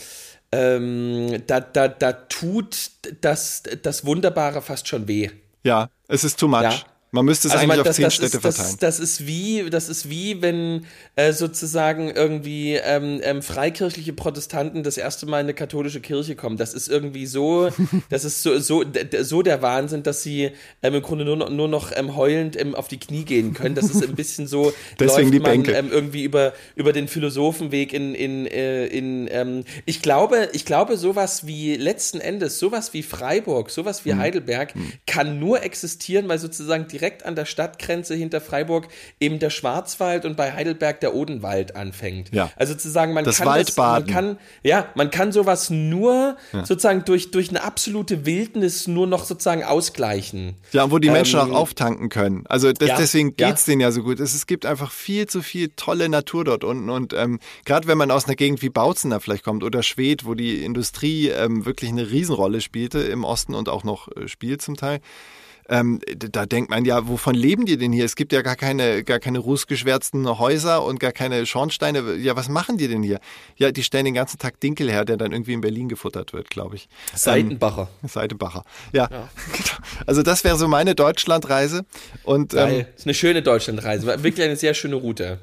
ähm, 0.52 1.42
da, 1.46 1.60
da, 1.60 1.88
da 1.88 2.12
tut 2.12 2.90
das, 3.20 3.62
das 3.82 4.04
Wunderbare 4.04 4.62
fast 4.62 4.88
schon 4.88 5.08
weh. 5.08 5.30
Ja, 5.64 5.90
es 6.08 6.24
ist 6.24 6.38
too 6.38 6.48
much. 6.48 6.62
Ja. 6.62 6.74
Man 7.10 7.24
müsste 7.24 7.48
es 7.48 7.54
Also 7.54 7.62
eigentlich 7.62 7.68
man, 7.68 7.80
auf 7.80 7.86
das, 7.86 7.96
zehn 7.96 8.04
das, 8.04 8.14
Städte 8.14 8.36
ist, 8.36 8.44
das, 8.44 8.56
verteilen. 8.56 8.76
das 8.80 9.00
ist 9.00 9.26
wie, 9.26 9.70
das 9.70 9.88
ist 9.88 10.10
wie, 10.10 10.42
wenn 10.42 10.84
äh, 11.16 11.32
sozusagen 11.32 12.10
irgendwie 12.10 12.74
ähm, 12.74 13.20
ähm, 13.22 13.40
freikirchliche 13.40 14.12
Protestanten 14.12 14.82
das 14.82 14.98
erste 14.98 15.24
Mal 15.24 15.40
in 15.40 15.46
eine 15.46 15.54
katholische 15.54 16.00
Kirche 16.00 16.36
kommen. 16.36 16.58
Das 16.58 16.74
ist 16.74 16.88
irgendwie 16.88 17.24
so, 17.24 17.70
das 18.10 18.24
ist 18.26 18.42
so, 18.42 18.58
so, 18.58 18.84
so 19.22 19.42
der 19.42 19.62
Wahnsinn, 19.62 20.02
dass 20.02 20.22
sie 20.22 20.50
ähm, 20.82 20.94
im 20.96 21.02
Grunde 21.02 21.24
nur 21.24 21.36
noch, 21.36 21.48
nur 21.48 21.68
noch 21.68 21.92
ähm, 21.94 22.14
heulend 22.14 22.60
ähm, 22.60 22.74
auf 22.74 22.88
die 22.88 22.98
Knie 22.98 23.24
gehen 23.24 23.54
können. 23.54 23.74
Das 23.74 23.88
ist 23.88 24.02
ein 24.02 24.14
bisschen 24.14 24.46
so, 24.46 24.74
Deswegen 25.00 25.32
läuft 25.32 25.34
die 25.34 25.72
man 25.72 25.74
ähm, 25.74 25.90
irgendwie 25.90 26.24
über, 26.24 26.52
über 26.76 26.92
den 26.92 27.08
Philosophenweg 27.08 27.94
in, 27.94 28.14
in, 28.14 28.46
äh, 28.46 28.86
in 28.86 29.64
ich 29.86 30.02
glaube, 30.02 30.50
ich 30.52 30.66
glaube, 30.66 30.98
sowas 30.98 31.46
wie 31.46 31.76
letzten 31.76 32.20
Endes, 32.20 32.58
sowas 32.58 32.92
wie 32.92 33.02
Freiburg, 33.02 33.70
sowas 33.70 34.04
wie 34.04 34.14
Heidelberg 34.14 34.74
kann 35.06 35.38
nur 35.38 35.62
existieren, 35.62 36.28
weil 36.28 36.38
sozusagen 36.38 36.86
direkt 36.98 37.24
an 37.24 37.36
der 37.36 37.44
Stadtgrenze 37.44 38.14
hinter 38.14 38.40
Freiburg 38.40 38.88
eben 39.20 39.38
der 39.38 39.50
Schwarzwald 39.50 40.24
und 40.24 40.36
bei 40.36 40.52
Heidelberg 40.52 41.00
der 41.00 41.14
Odenwald 41.14 41.76
anfängt. 41.76 42.34
Ja. 42.34 42.50
Also 42.56 42.72
sozusagen, 42.72 43.12
man 43.12 43.24
Das 43.24 43.38
kann 43.38 43.46
das, 43.46 43.54
Waldbaden. 43.56 44.06
man 44.06 44.14
kann, 44.14 44.38
ja, 44.62 44.86
man 44.94 45.10
kann 45.10 45.32
sowas 45.32 45.70
nur 45.70 46.36
sozusagen 46.52 47.04
durch, 47.04 47.30
durch 47.30 47.50
eine 47.50 47.62
absolute 47.62 48.26
Wildnis 48.26 48.86
nur 48.88 49.06
noch 49.06 49.24
sozusagen 49.24 49.64
ausgleichen. 49.64 50.54
Ja, 50.72 50.90
wo 50.90 50.98
die 50.98 51.10
Menschen 51.10 51.40
Ähm, 51.40 51.52
auch 51.52 51.60
auftanken 51.60 52.08
können. 52.08 52.44
Also 52.48 52.72
das, 52.72 52.88
ja, 52.88 52.96
deswegen 52.96 53.34
ja. 53.38 53.48
geht's 53.48 53.64
denen 53.64 53.80
ja 53.80 53.90
so 53.90 54.02
gut. 54.02 54.20
Es, 54.20 54.34
es 54.34 54.46
gibt 54.46 54.66
einfach 54.66 54.90
viel 54.90 55.26
zu 55.26 55.42
viel 55.42 55.70
tolle 55.76 56.08
Natur 56.08 56.44
dort 56.44 56.64
unten. 56.64 56.90
Und 56.90 57.12
ähm, 57.12 57.38
gerade 57.64 57.86
wenn 57.88 57.98
man 57.98 58.10
aus 58.10 58.24
einer 58.26 58.36
Gegend 58.36 58.62
wie 58.62 58.70
Bautzen 58.70 59.10
da 59.10 59.20
vielleicht 59.20 59.44
kommt 59.44 59.62
oder 59.62 59.82
Schwedt, 59.82 60.24
wo 60.24 60.34
die 60.34 60.64
Industrie 60.64 61.28
ähm, 61.28 61.64
wirklich 61.64 61.90
eine 61.90 62.10
Riesenrolle 62.10 62.60
spielte 62.60 62.98
im 63.00 63.24
Osten 63.24 63.54
und 63.54 63.68
auch 63.68 63.84
noch 63.84 64.08
äh, 64.16 64.28
spielt 64.28 64.62
zum 64.62 64.76
Teil. 64.76 65.00
Ähm, 65.68 66.00
da 66.16 66.46
denkt 66.46 66.70
man 66.70 66.84
ja, 66.84 67.08
wovon 67.08 67.34
leben 67.34 67.66
die 67.66 67.76
denn 67.76 67.92
hier? 67.92 68.04
Es 68.04 68.16
gibt 68.16 68.32
ja 68.32 68.42
gar 68.42 68.56
keine, 68.56 69.04
gar 69.04 69.18
keine 69.18 69.38
rußgeschwärzten 69.38 70.38
Häuser 70.38 70.84
und 70.84 70.98
gar 70.98 71.12
keine 71.12 71.44
Schornsteine. 71.44 72.14
Ja, 72.14 72.36
was 72.36 72.48
machen 72.48 72.78
die 72.78 72.88
denn 72.88 73.02
hier? 73.02 73.20
Ja, 73.56 73.70
die 73.70 73.82
stellen 73.82 74.06
den 74.06 74.14
ganzen 74.14 74.38
Tag 74.38 74.60
Dinkel 74.60 74.90
her, 74.90 75.04
der 75.04 75.16
dann 75.16 75.32
irgendwie 75.32 75.52
in 75.52 75.60
Berlin 75.60 75.88
gefuttert 75.88 76.32
wird, 76.32 76.50
glaube 76.50 76.76
ich. 76.76 76.88
Seitenbacher. 77.14 77.88
Seidebacher. 78.02 78.64
Ja, 78.92 79.06
genau. 79.06 79.28
Also 80.06 80.22
das 80.22 80.44
wäre 80.44 80.56
so 80.56 80.68
meine 80.68 80.94
Deutschlandreise. 80.94 81.84
Und 82.22 82.54
ähm, 82.54 82.58
Geil. 82.58 82.88
ist 82.96 83.06
eine 83.06 83.14
schöne 83.14 83.42
Deutschlandreise. 83.42 84.06
Wirklich 84.22 84.44
eine 84.44 84.56
sehr 84.56 84.74
schöne 84.74 84.96
Route. 84.96 85.40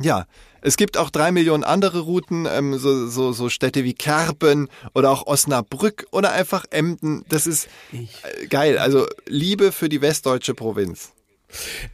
Ja, 0.00 0.26
es 0.62 0.76
gibt 0.76 0.98
auch 0.98 1.10
drei 1.10 1.30
Millionen 1.30 1.64
andere 1.64 2.00
Routen, 2.00 2.46
ähm, 2.50 2.76
so, 2.78 3.06
so, 3.06 3.32
so 3.32 3.48
Städte 3.48 3.84
wie 3.84 3.94
Kerpen 3.94 4.68
oder 4.94 5.10
auch 5.10 5.26
Osnabrück 5.26 6.06
oder 6.10 6.32
einfach 6.32 6.64
Emden. 6.70 7.24
Das 7.28 7.46
ist 7.46 7.68
äh, 7.92 8.46
geil. 8.48 8.78
Also 8.78 9.06
Liebe 9.26 9.70
für 9.70 9.88
die 9.88 10.00
westdeutsche 10.00 10.54
Provinz. 10.54 11.12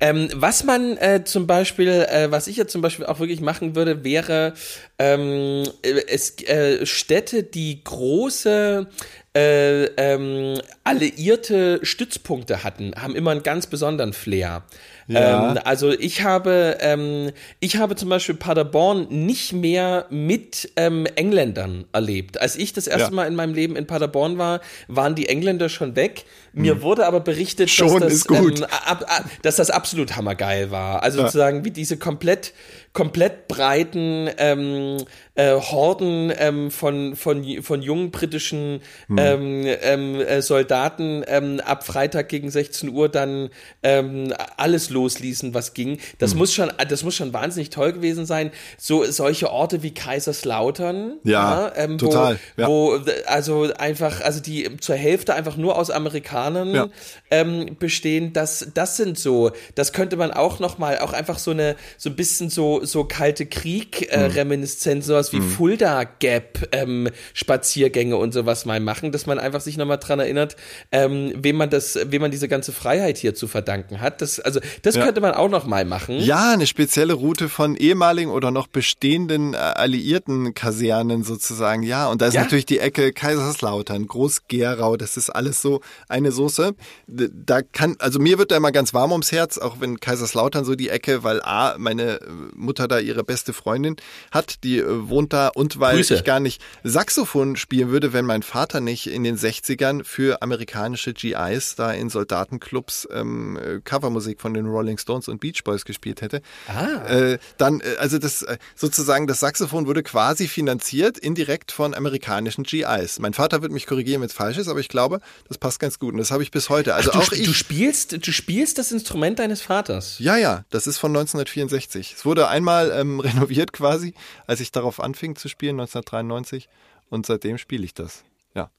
Ähm, 0.01 0.31
was 0.35 0.65
man 0.65 0.97
äh, 0.97 1.25
zum 1.25 1.47
Beispiel, 1.47 1.89
äh, 1.89 2.31
was 2.31 2.47
ich 2.47 2.57
jetzt 2.57 2.73
zum 2.73 2.81
Beispiel 2.81 3.05
auch 3.07 3.21
wirklich 3.21 3.41
machen 3.41 3.77
würde, 3.77 4.03
wäre 4.05 4.55
ähm, 5.03 5.65
äh, 5.83 6.01
es 6.09 6.39
äh, 6.45 6.87
Städte, 6.87 7.43
die 7.43 7.83
große 7.83 8.87
äh, 9.35 9.85
ähm, 9.97 10.61
alliierte 10.85 11.81
Stützpunkte 11.83 12.65
hatten, 12.65 12.93
haben 12.97 13.17
immer 13.17 13.31
einen 13.31 13.43
ganz 13.43 13.67
besonderen 13.67 14.13
Flair. 14.13 14.63
Ja. 15.09 15.53
Ähm, 15.53 15.59
also 15.65 15.91
ich 15.91 16.23
habe, 16.23 16.77
ähm, 16.81 17.33
ich 17.59 17.77
habe 17.77 17.97
zum 17.97 18.09
Beispiel 18.09 18.35
Paderborn 18.35 19.07
nicht 19.09 19.53
mehr 19.53 20.07
mit 20.11 20.71
ähm, 20.77 21.07
Engländern 21.17 21.87
erlebt. 21.93 22.41
Als 22.41 22.57
ich 22.57 22.73
das 22.73 22.87
erste 22.87 23.09
Ja. 23.09 23.11
Mal 23.11 23.27
in 23.27 23.35
meinem 23.35 23.55
Leben 23.55 23.75
in 23.75 23.87
Paderborn 23.87 24.39
war, 24.39 24.61
waren 24.89 25.15
die 25.15 25.29
Engländer 25.29 25.69
schon 25.69 25.97
weg. 25.97 26.25
Mir 26.53 26.83
wurde 26.83 27.07
aber 27.07 27.21
berichtet, 27.21 27.71
Hm. 27.71 27.89
Schon 27.89 28.01
dass 28.01 28.25
das. 28.25 28.39
Ähm, 28.39 28.65
ab, 28.65 29.05
ab, 29.09 29.25
dass 29.43 29.57
das 29.57 29.71
absolut 29.71 30.17
hammergeil 30.17 30.71
war. 30.71 31.03
Also 31.03 31.23
sozusagen 31.23 31.65
wie 31.65 31.71
diese 31.71 31.97
komplett 31.97 32.53
komplett 32.93 33.49
breiten 33.49 34.29
ähm, 34.37 34.99
äh, 35.35 35.53
Horden 35.55 36.33
ähm, 36.37 36.71
von, 36.71 37.17
von, 37.17 37.63
von 37.63 37.83
jungen 37.83 38.11
britischen 38.11 38.81
Hm. 39.09 39.19
ähm, 39.19 39.65
ähm, 39.83 40.21
äh, 40.21 40.43
Soldaten 40.43 41.25
ähm, 41.27 41.61
ab 41.65 41.87
Freitag 41.87 42.29
gegen 42.29 42.51
16 42.51 42.91
Uhr 42.91 43.09
dann 43.09 43.49
ähm, 43.83 44.33
alles 44.57 44.91
losließen, 44.91 45.55
was 45.55 45.75
ging. 45.75 45.93
Hm. 45.93 45.99
Das 46.19 46.35
muss 46.35 46.53
schon, 46.53 46.71
das 46.89 47.03
muss 47.03 47.15
schon 47.15 47.33
wahnsinnig 47.33 47.71
toll 47.71 47.93
gewesen 47.93 48.27
sein. 48.27 48.51
So 48.79 49.05
solche 49.05 49.51
Orte 49.51 49.83
wie 49.83 49.93
Kaiserslautern, 49.95 51.19
Ja, 51.25 51.73
ähm, 51.77 51.99
total, 51.99 52.39
Wo, 52.57 52.63
ja. 52.63 52.69
wo 52.69 53.01
also 53.27 53.69
einfach, 53.79 54.21
also 54.21 54.41
die 54.41 54.77
zur 54.79 54.97
Hälfte 54.97 55.35
einfach 55.35 55.57
nur 55.57 55.77
aus 55.77 55.91
Amerikanern 55.91 56.75
Ja. 56.75 56.89
ähm, 57.31 57.77
bestehen. 57.79 58.33
Das, 58.33 58.69
das 58.75 58.97
sind 58.97 59.19
so, 59.19 59.53
das 59.75 59.93
könnte 59.93 60.17
man 60.17 60.31
auch 60.31 60.59
noch 60.59 60.79
mal, 60.79 60.99
auch 60.99 61.13
einfach 61.13 61.39
so 61.39 61.51
eine, 61.53 61.77
so 61.97 62.11
ein 62.11 62.17
bisschen 62.17 62.51
so, 62.51 62.85
so 62.85 63.05
kalte 63.05 63.47
Krieg 63.47 64.11
äh, 64.13 64.29
Mhm. 64.29 64.35
Reminiszenz, 64.35 65.07
sowas 65.23 65.33
wie 65.33 65.41
Fulda 65.41 66.05
Gap 66.05 66.69
ähm, 66.73 67.09
Spaziergänge 67.35 68.17
und 68.17 68.33
sowas 68.33 68.65
mal 68.65 68.81
machen, 68.81 69.13
dass 69.13 69.27
man 69.27 69.39
einfach 69.39 69.61
sich 69.61 69.77
noch 69.77 69.87
mal 69.87 69.97
dran 69.99 70.19
erinnert, 70.19 70.57
ähm, 70.91 71.33
wem 71.37 71.57
man 71.57 71.71
das, 71.71 71.99
wem 72.07 72.23
man 72.23 72.31
diese 72.31 72.49
ganze 72.49 72.73
Freiheit 72.73 73.19
hier 73.19 73.35
zu 73.35 73.47
verdanken 73.47 74.01
hat. 74.01 74.21
Das, 74.23 74.41
also 74.41 74.61
das 74.83 74.95
Ja. 74.97 75.05
könnte 75.05 75.21
man 75.21 75.33
auch 75.35 75.49
noch 75.49 75.67
mal 75.67 75.85
machen. 75.85 76.19
Ja, 76.19 76.53
eine 76.53 76.67
spezielle 76.67 77.13
Route 77.15 77.49
von 77.49 77.77
ehemaligen 77.77 78.31
oder 78.31 78.51
noch 78.51 78.67
bestehenden 78.67 79.55
äh, 79.55 79.57
alliierten 79.59 80.55
Kasernen 80.55 81.23
sozusagen. 81.25 81.83
Ja, 81.83 82.09
und 82.09 82.23
da 82.23 82.27
ist 82.29 82.35
Ja. 82.35 82.43
natürlich 82.43 82.67
die 82.67 82.79
Ecke 82.79 83.13
Kaiserslautern, 83.13 84.07
Groß-Gerau, 84.07 84.97
das 84.97 85.17
ist 85.17 85.31
alles 85.31 85.63
so 85.63 85.81
eine 86.09 86.33
Soße. 86.33 86.75
Da 87.07 87.63
kann, 87.63 87.97
also 87.99 88.19
mir 88.19 88.39
wird 88.39 88.51
da 88.51 88.57
immer 88.57 88.73
ganz 88.73 88.95
warm 88.95 89.13
ums 89.13 89.33
Herz, 89.33 89.59
auch 89.59 89.77
wenn 89.81 90.01
Kaiserslautern 90.01 90.65
so 90.65 90.75
die 90.75 90.89
Ecke, 90.89 91.23
weil 91.25 91.41
A, 91.43 91.77
meine 91.79 92.21
äh, 92.21 92.27
Mutter 92.55 92.89
da 92.89 92.99
ihre 92.99 93.25
beste 93.25 93.53
Freundin 93.53 93.97
hat, 94.31 94.65
die 94.65 94.79
äh, 94.79 95.09
wohnt 95.13 95.33
da 95.33 95.49
und 95.49 95.79
weil 95.79 95.97
Grüße. 95.97 96.15
ich 96.15 96.25
gar 96.25 96.41
nicht 96.41 96.61
Saxophon 96.83 97.57
spielen 97.57 97.91
würde, 97.91 98.13
wenn 98.13 98.25
mein 98.25 98.43
Vater 98.43 98.81
nicht 98.81 99.07
in 99.07 99.23
den 99.23 99.37
60ern 99.37 100.05
für 100.05 100.43
amerikanische 100.43 101.13
GIs 101.13 101.77
da 101.77 101.93
in 101.93 102.09
Soldatenclubs 102.09 103.07
ähm, 103.13 103.57
äh, 103.57 103.81
Covermusik 103.81 104.41
von 104.41 104.55
den 104.55 104.67
Rolling 104.67 104.99
Stones 104.99 105.29
und 105.29 105.41
Beach 105.41 105.63
Boys 105.65 105.85
gespielt 105.85 106.23
hätte. 106.23 106.43
Ah. 106.67 107.07
Äh, 107.09 107.39
dann, 107.59 107.81
äh, 107.81 107.97
also 107.99 108.19
das 108.19 108.43
äh, 108.43 108.57
sozusagen 108.75 109.27
das 109.27 109.41
Saxophon 109.41 109.87
wurde 109.87 110.03
quasi 110.03 110.49
finanziert 110.49 111.19
indirekt 111.19 111.71
von 111.73 111.95
amerikanischen 111.95 112.65
GIs. 112.65 113.19
Mein 113.19 113.35
Vater 113.35 113.63
wird 113.63 113.73
mich 113.73 113.87
korrigieren, 113.87 114.23
wenn 114.23 114.29
es 114.29 114.35
falsch 114.35 114.59
ist, 114.59 114.69
aber 114.69 114.81
ich 114.81 114.89
glaube, 114.89 115.21
das 115.49 115.59
passt 115.59 115.79
ganz 115.79 115.99
gut 115.99 116.13
und 116.13 116.19
das 116.19 116.31
habe 116.31 116.43
ich 116.43 116.51
bis 116.51 116.71
heute. 116.71 116.95
Also 116.95 117.11
du, 117.11 117.19
auch 117.19 117.33
ich. 117.33 117.45
du 117.45 117.53
spielst, 117.53 118.27
du 118.27 118.33
spielst 118.33 118.79
das 118.79 118.93
Instrument 118.93 119.39
deines 119.39 119.61
Vaters. 119.61 120.17
Ja, 120.19 120.37
ja, 120.37 120.65
das 120.71 120.87
ist 120.87 120.99
von 120.99 121.11
1964. 121.11 122.15
Es 122.17 122.25
wurde 122.25 122.49
einmal 122.49 122.91
ähm, 122.93 123.21
renoviert 123.21 123.73
quasi, 123.73 124.15
als 124.47 124.61
ich 124.61 124.73
darauf 124.73 125.01
anfing 125.03 125.37
zu 125.37 125.49
spielen, 125.49 125.81
1993. 125.81 126.69
Und 127.11 127.27
seitdem 127.27 127.59
spiele 127.59 127.85
ich 127.85 127.95
das. 127.95 128.25
Ja. 128.55 128.71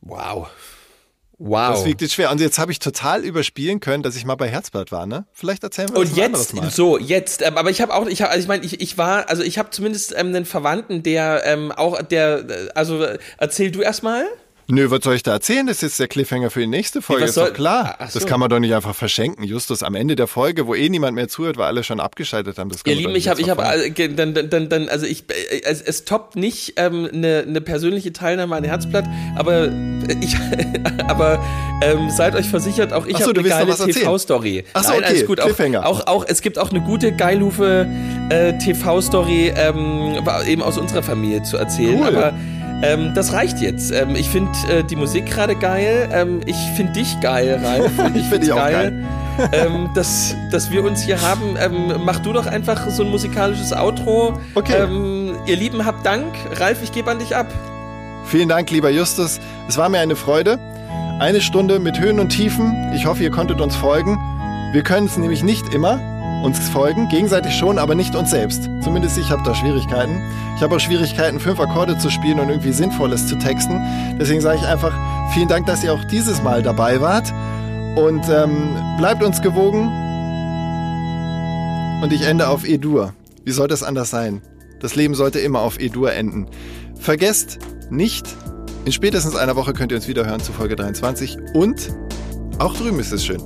Wow. 0.00 0.48
Wow. 1.38 1.74
Das 1.74 1.84
wiegt 1.84 2.00
jetzt 2.00 2.14
schwer. 2.14 2.30
Und 2.30 2.40
jetzt 2.40 2.58
habe 2.58 2.70
ich 2.70 2.78
total 2.78 3.24
überspielen 3.24 3.80
können, 3.80 4.02
dass 4.02 4.14
ich 4.14 4.24
mal 4.24 4.36
bei 4.36 4.48
Herzblatt 4.48 4.92
war, 4.92 5.06
ne? 5.06 5.26
Vielleicht 5.32 5.64
erzählen 5.64 5.88
wir 5.88 6.00
das 6.00 6.10
Und 6.10 6.16
jetzt, 6.16 6.54
Mal. 6.54 6.70
so, 6.70 6.96
jetzt, 6.96 7.42
ähm, 7.42 7.58
aber 7.58 7.70
ich 7.70 7.80
habe 7.80 7.92
auch, 7.92 8.06
ich 8.06 8.22
habe, 8.22 8.30
also 8.30 8.42
ich 8.42 8.48
meine, 8.48 8.64
ich, 8.64 8.80
ich 8.80 8.96
war, 8.98 9.28
also 9.28 9.42
ich 9.42 9.58
habe 9.58 9.70
zumindest 9.70 10.12
ähm, 10.12 10.28
einen 10.28 10.44
Verwandten, 10.44 11.02
der 11.02 11.42
ähm, 11.44 11.72
auch, 11.72 12.00
der, 12.02 12.48
äh, 12.48 12.68
also 12.74 13.02
äh, 13.02 13.18
erzähl 13.38 13.72
du 13.72 13.80
erstmal. 13.80 14.26
Nö, 14.66 14.90
was 14.90 15.00
soll 15.02 15.14
ich 15.14 15.22
da 15.22 15.32
erzählen? 15.32 15.66
Das 15.66 15.76
ist 15.76 15.82
jetzt 15.82 16.00
der 16.00 16.08
Cliffhanger 16.08 16.50
für 16.50 16.60
die 16.60 16.66
nächste 16.66 17.02
Folge, 17.02 17.24
was 17.24 17.30
ist 17.30 17.36
doch 17.36 17.52
klar. 17.52 17.96
So. 18.08 18.18
Das 18.18 18.26
kann 18.26 18.40
man 18.40 18.48
doch 18.48 18.58
nicht 18.58 18.74
einfach 18.74 18.94
verschenken, 18.94 19.44
Justus. 19.44 19.82
Am 19.82 19.94
Ende 19.94 20.16
der 20.16 20.26
Folge, 20.26 20.66
wo 20.66 20.74
eh 20.74 20.88
niemand 20.88 21.14
mehr 21.14 21.28
zuhört, 21.28 21.58
weil 21.58 21.66
alle 21.66 21.84
schon 21.84 22.00
abgeschaltet 22.00 22.58
haben. 22.58 22.70
Das 22.70 22.80
Ihr 22.86 22.94
Lieben, 22.94 23.14
ich 23.14 23.28
habe, 23.28 23.40
ich 23.40 23.50
habe, 23.50 23.62
dann, 24.16 24.34
dann, 24.34 24.68
dann, 24.68 24.88
also 24.88 25.04
ich, 25.04 25.24
äh, 25.30 25.62
es, 25.64 25.82
es 25.82 26.04
toppt 26.04 26.36
nicht 26.36 26.74
ähm, 26.76 27.08
eine, 27.12 27.44
eine 27.46 27.60
persönliche 27.60 28.12
Teilnahme 28.12 28.56
an 28.56 28.64
Herzblatt, 28.64 29.04
aber 29.36 29.70
ich, 30.20 30.36
aber 31.08 31.44
ähm, 31.82 32.08
seid 32.10 32.34
euch 32.34 32.48
versichert, 32.48 32.92
auch 32.92 33.06
ich 33.06 33.18
so, 33.18 33.28
habe 33.28 33.40
eine 33.40 33.48
geile? 33.48 33.74
TV-Story. 33.74 34.64
Ach 34.72 34.82
so, 34.82 34.90
Nein, 34.90 34.98
okay, 35.00 35.08
alles 35.08 35.26
gut. 35.26 35.40
Auch, 35.40 35.46
Cliffhanger. 35.46 35.86
auch, 35.86 36.06
auch, 36.06 36.24
es 36.26 36.40
gibt 36.40 36.58
auch 36.58 36.70
eine 36.70 36.80
gute 36.80 37.12
Geilhufe 37.12 37.86
äh, 38.30 38.56
TV-Story 38.58 39.52
ähm, 39.54 40.16
eben 40.46 40.62
aus 40.62 40.78
unserer 40.78 41.02
Familie 41.02 41.42
zu 41.42 41.58
erzählen, 41.58 42.00
Cool. 42.00 42.08
aber 42.08 42.34
Ähm, 42.82 43.12
das 43.14 43.32
reicht 43.32 43.60
jetzt. 43.60 43.92
Ähm, 43.92 44.14
ich 44.16 44.28
finde 44.28 44.50
äh, 44.68 44.84
die 44.84 44.96
Musik 44.96 45.26
gerade 45.26 45.56
geil. 45.56 46.08
Ähm, 46.12 46.40
ich 46.46 46.56
finde 46.76 46.92
dich 46.92 47.20
geil, 47.20 47.60
Ralf. 47.62 47.92
Ich 48.14 48.22
Ich 48.22 48.28
find 48.28 48.28
finde 48.28 48.38
dich 48.40 48.52
auch 48.52 48.58
geil, 48.58 49.04
ähm, 49.52 49.90
dass, 49.94 50.34
dass 50.50 50.70
wir 50.70 50.84
uns 50.84 51.02
hier 51.02 51.20
haben. 51.22 51.56
Ähm, 51.58 51.94
mach 52.04 52.18
du 52.20 52.32
doch 52.32 52.46
einfach 52.46 52.88
so 52.90 53.02
ein 53.02 53.10
musikalisches 53.10 53.72
Outro. 53.72 54.38
Okay. 54.54 54.82
Ähm, 54.82 55.36
ihr 55.46 55.56
Lieben, 55.56 55.84
habt 55.84 56.04
Dank. 56.04 56.34
Ralf, 56.56 56.82
ich 56.82 56.92
gebe 56.92 57.10
an 57.10 57.18
dich 57.18 57.34
ab. 57.34 57.46
Vielen 58.26 58.48
Dank, 58.48 58.70
lieber 58.70 58.90
Justus. 58.90 59.40
Es 59.68 59.76
war 59.76 59.88
mir 59.88 60.00
eine 60.00 60.16
Freude. 60.16 60.58
Eine 61.20 61.40
Stunde 61.40 61.78
mit 61.78 62.00
Höhen 62.00 62.18
und 62.18 62.30
Tiefen. 62.30 62.92
Ich 62.94 63.06
hoffe, 63.06 63.22
ihr 63.22 63.30
konntet 63.30 63.60
uns 63.60 63.76
folgen. 63.76 64.18
Wir 64.72 64.82
können 64.82 65.06
es 65.06 65.16
nämlich 65.16 65.42
nicht 65.42 65.72
immer 65.72 66.13
uns 66.44 66.68
folgen, 66.68 67.08
gegenseitig 67.08 67.54
schon, 67.56 67.78
aber 67.78 67.94
nicht 67.94 68.14
uns 68.14 68.30
selbst. 68.30 68.68
Zumindest 68.82 69.16
ich 69.16 69.30
habe 69.30 69.42
da 69.44 69.54
Schwierigkeiten. 69.54 70.22
Ich 70.56 70.62
habe 70.62 70.76
auch 70.76 70.80
Schwierigkeiten, 70.80 71.40
fünf 71.40 71.58
Akkorde 71.58 71.96
zu 71.96 72.10
spielen 72.10 72.38
und 72.38 72.50
irgendwie 72.50 72.72
Sinnvolles 72.72 73.26
zu 73.26 73.36
texten. 73.36 73.80
Deswegen 74.20 74.42
sage 74.42 74.58
ich 74.58 74.66
einfach 74.66 74.92
vielen 75.32 75.48
Dank, 75.48 75.64
dass 75.64 75.82
ihr 75.82 75.94
auch 75.94 76.04
dieses 76.04 76.42
Mal 76.42 76.62
dabei 76.62 77.00
wart. 77.00 77.32
Und 77.96 78.28
ähm, 78.28 78.76
bleibt 78.98 79.22
uns 79.22 79.40
gewogen. 79.40 79.90
Und 82.02 82.12
ich 82.12 82.26
ende 82.26 82.48
auf 82.48 82.68
E-Dur. 82.68 83.14
Wie 83.44 83.52
soll 83.52 83.68
das 83.68 83.82
anders 83.82 84.10
sein? 84.10 84.42
Das 84.80 84.96
Leben 84.96 85.14
sollte 85.14 85.38
immer 85.38 85.60
auf 85.60 85.80
E-Dur 85.80 86.12
enden. 86.12 86.46
Vergesst 87.00 87.58
nicht, 87.88 88.26
in 88.84 88.92
spätestens 88.92 89.34
einer 89.34 89.56
Woche 89.56 89.72
könnt 89.72 89.92
ihr 89.92 89.96
uns 89.96 90.08
wieder 90.08 90.26
hören 90.26 90.40
zu 90.40 90.52
Folge 90.52 90.76
23. 90.76 91.38
Und 91.54 91.94
auch 92.58 92.74
drüben 92.74 93.00
ist 93.00 93.12
es 93.12 93.24
schön. 93.24 93.40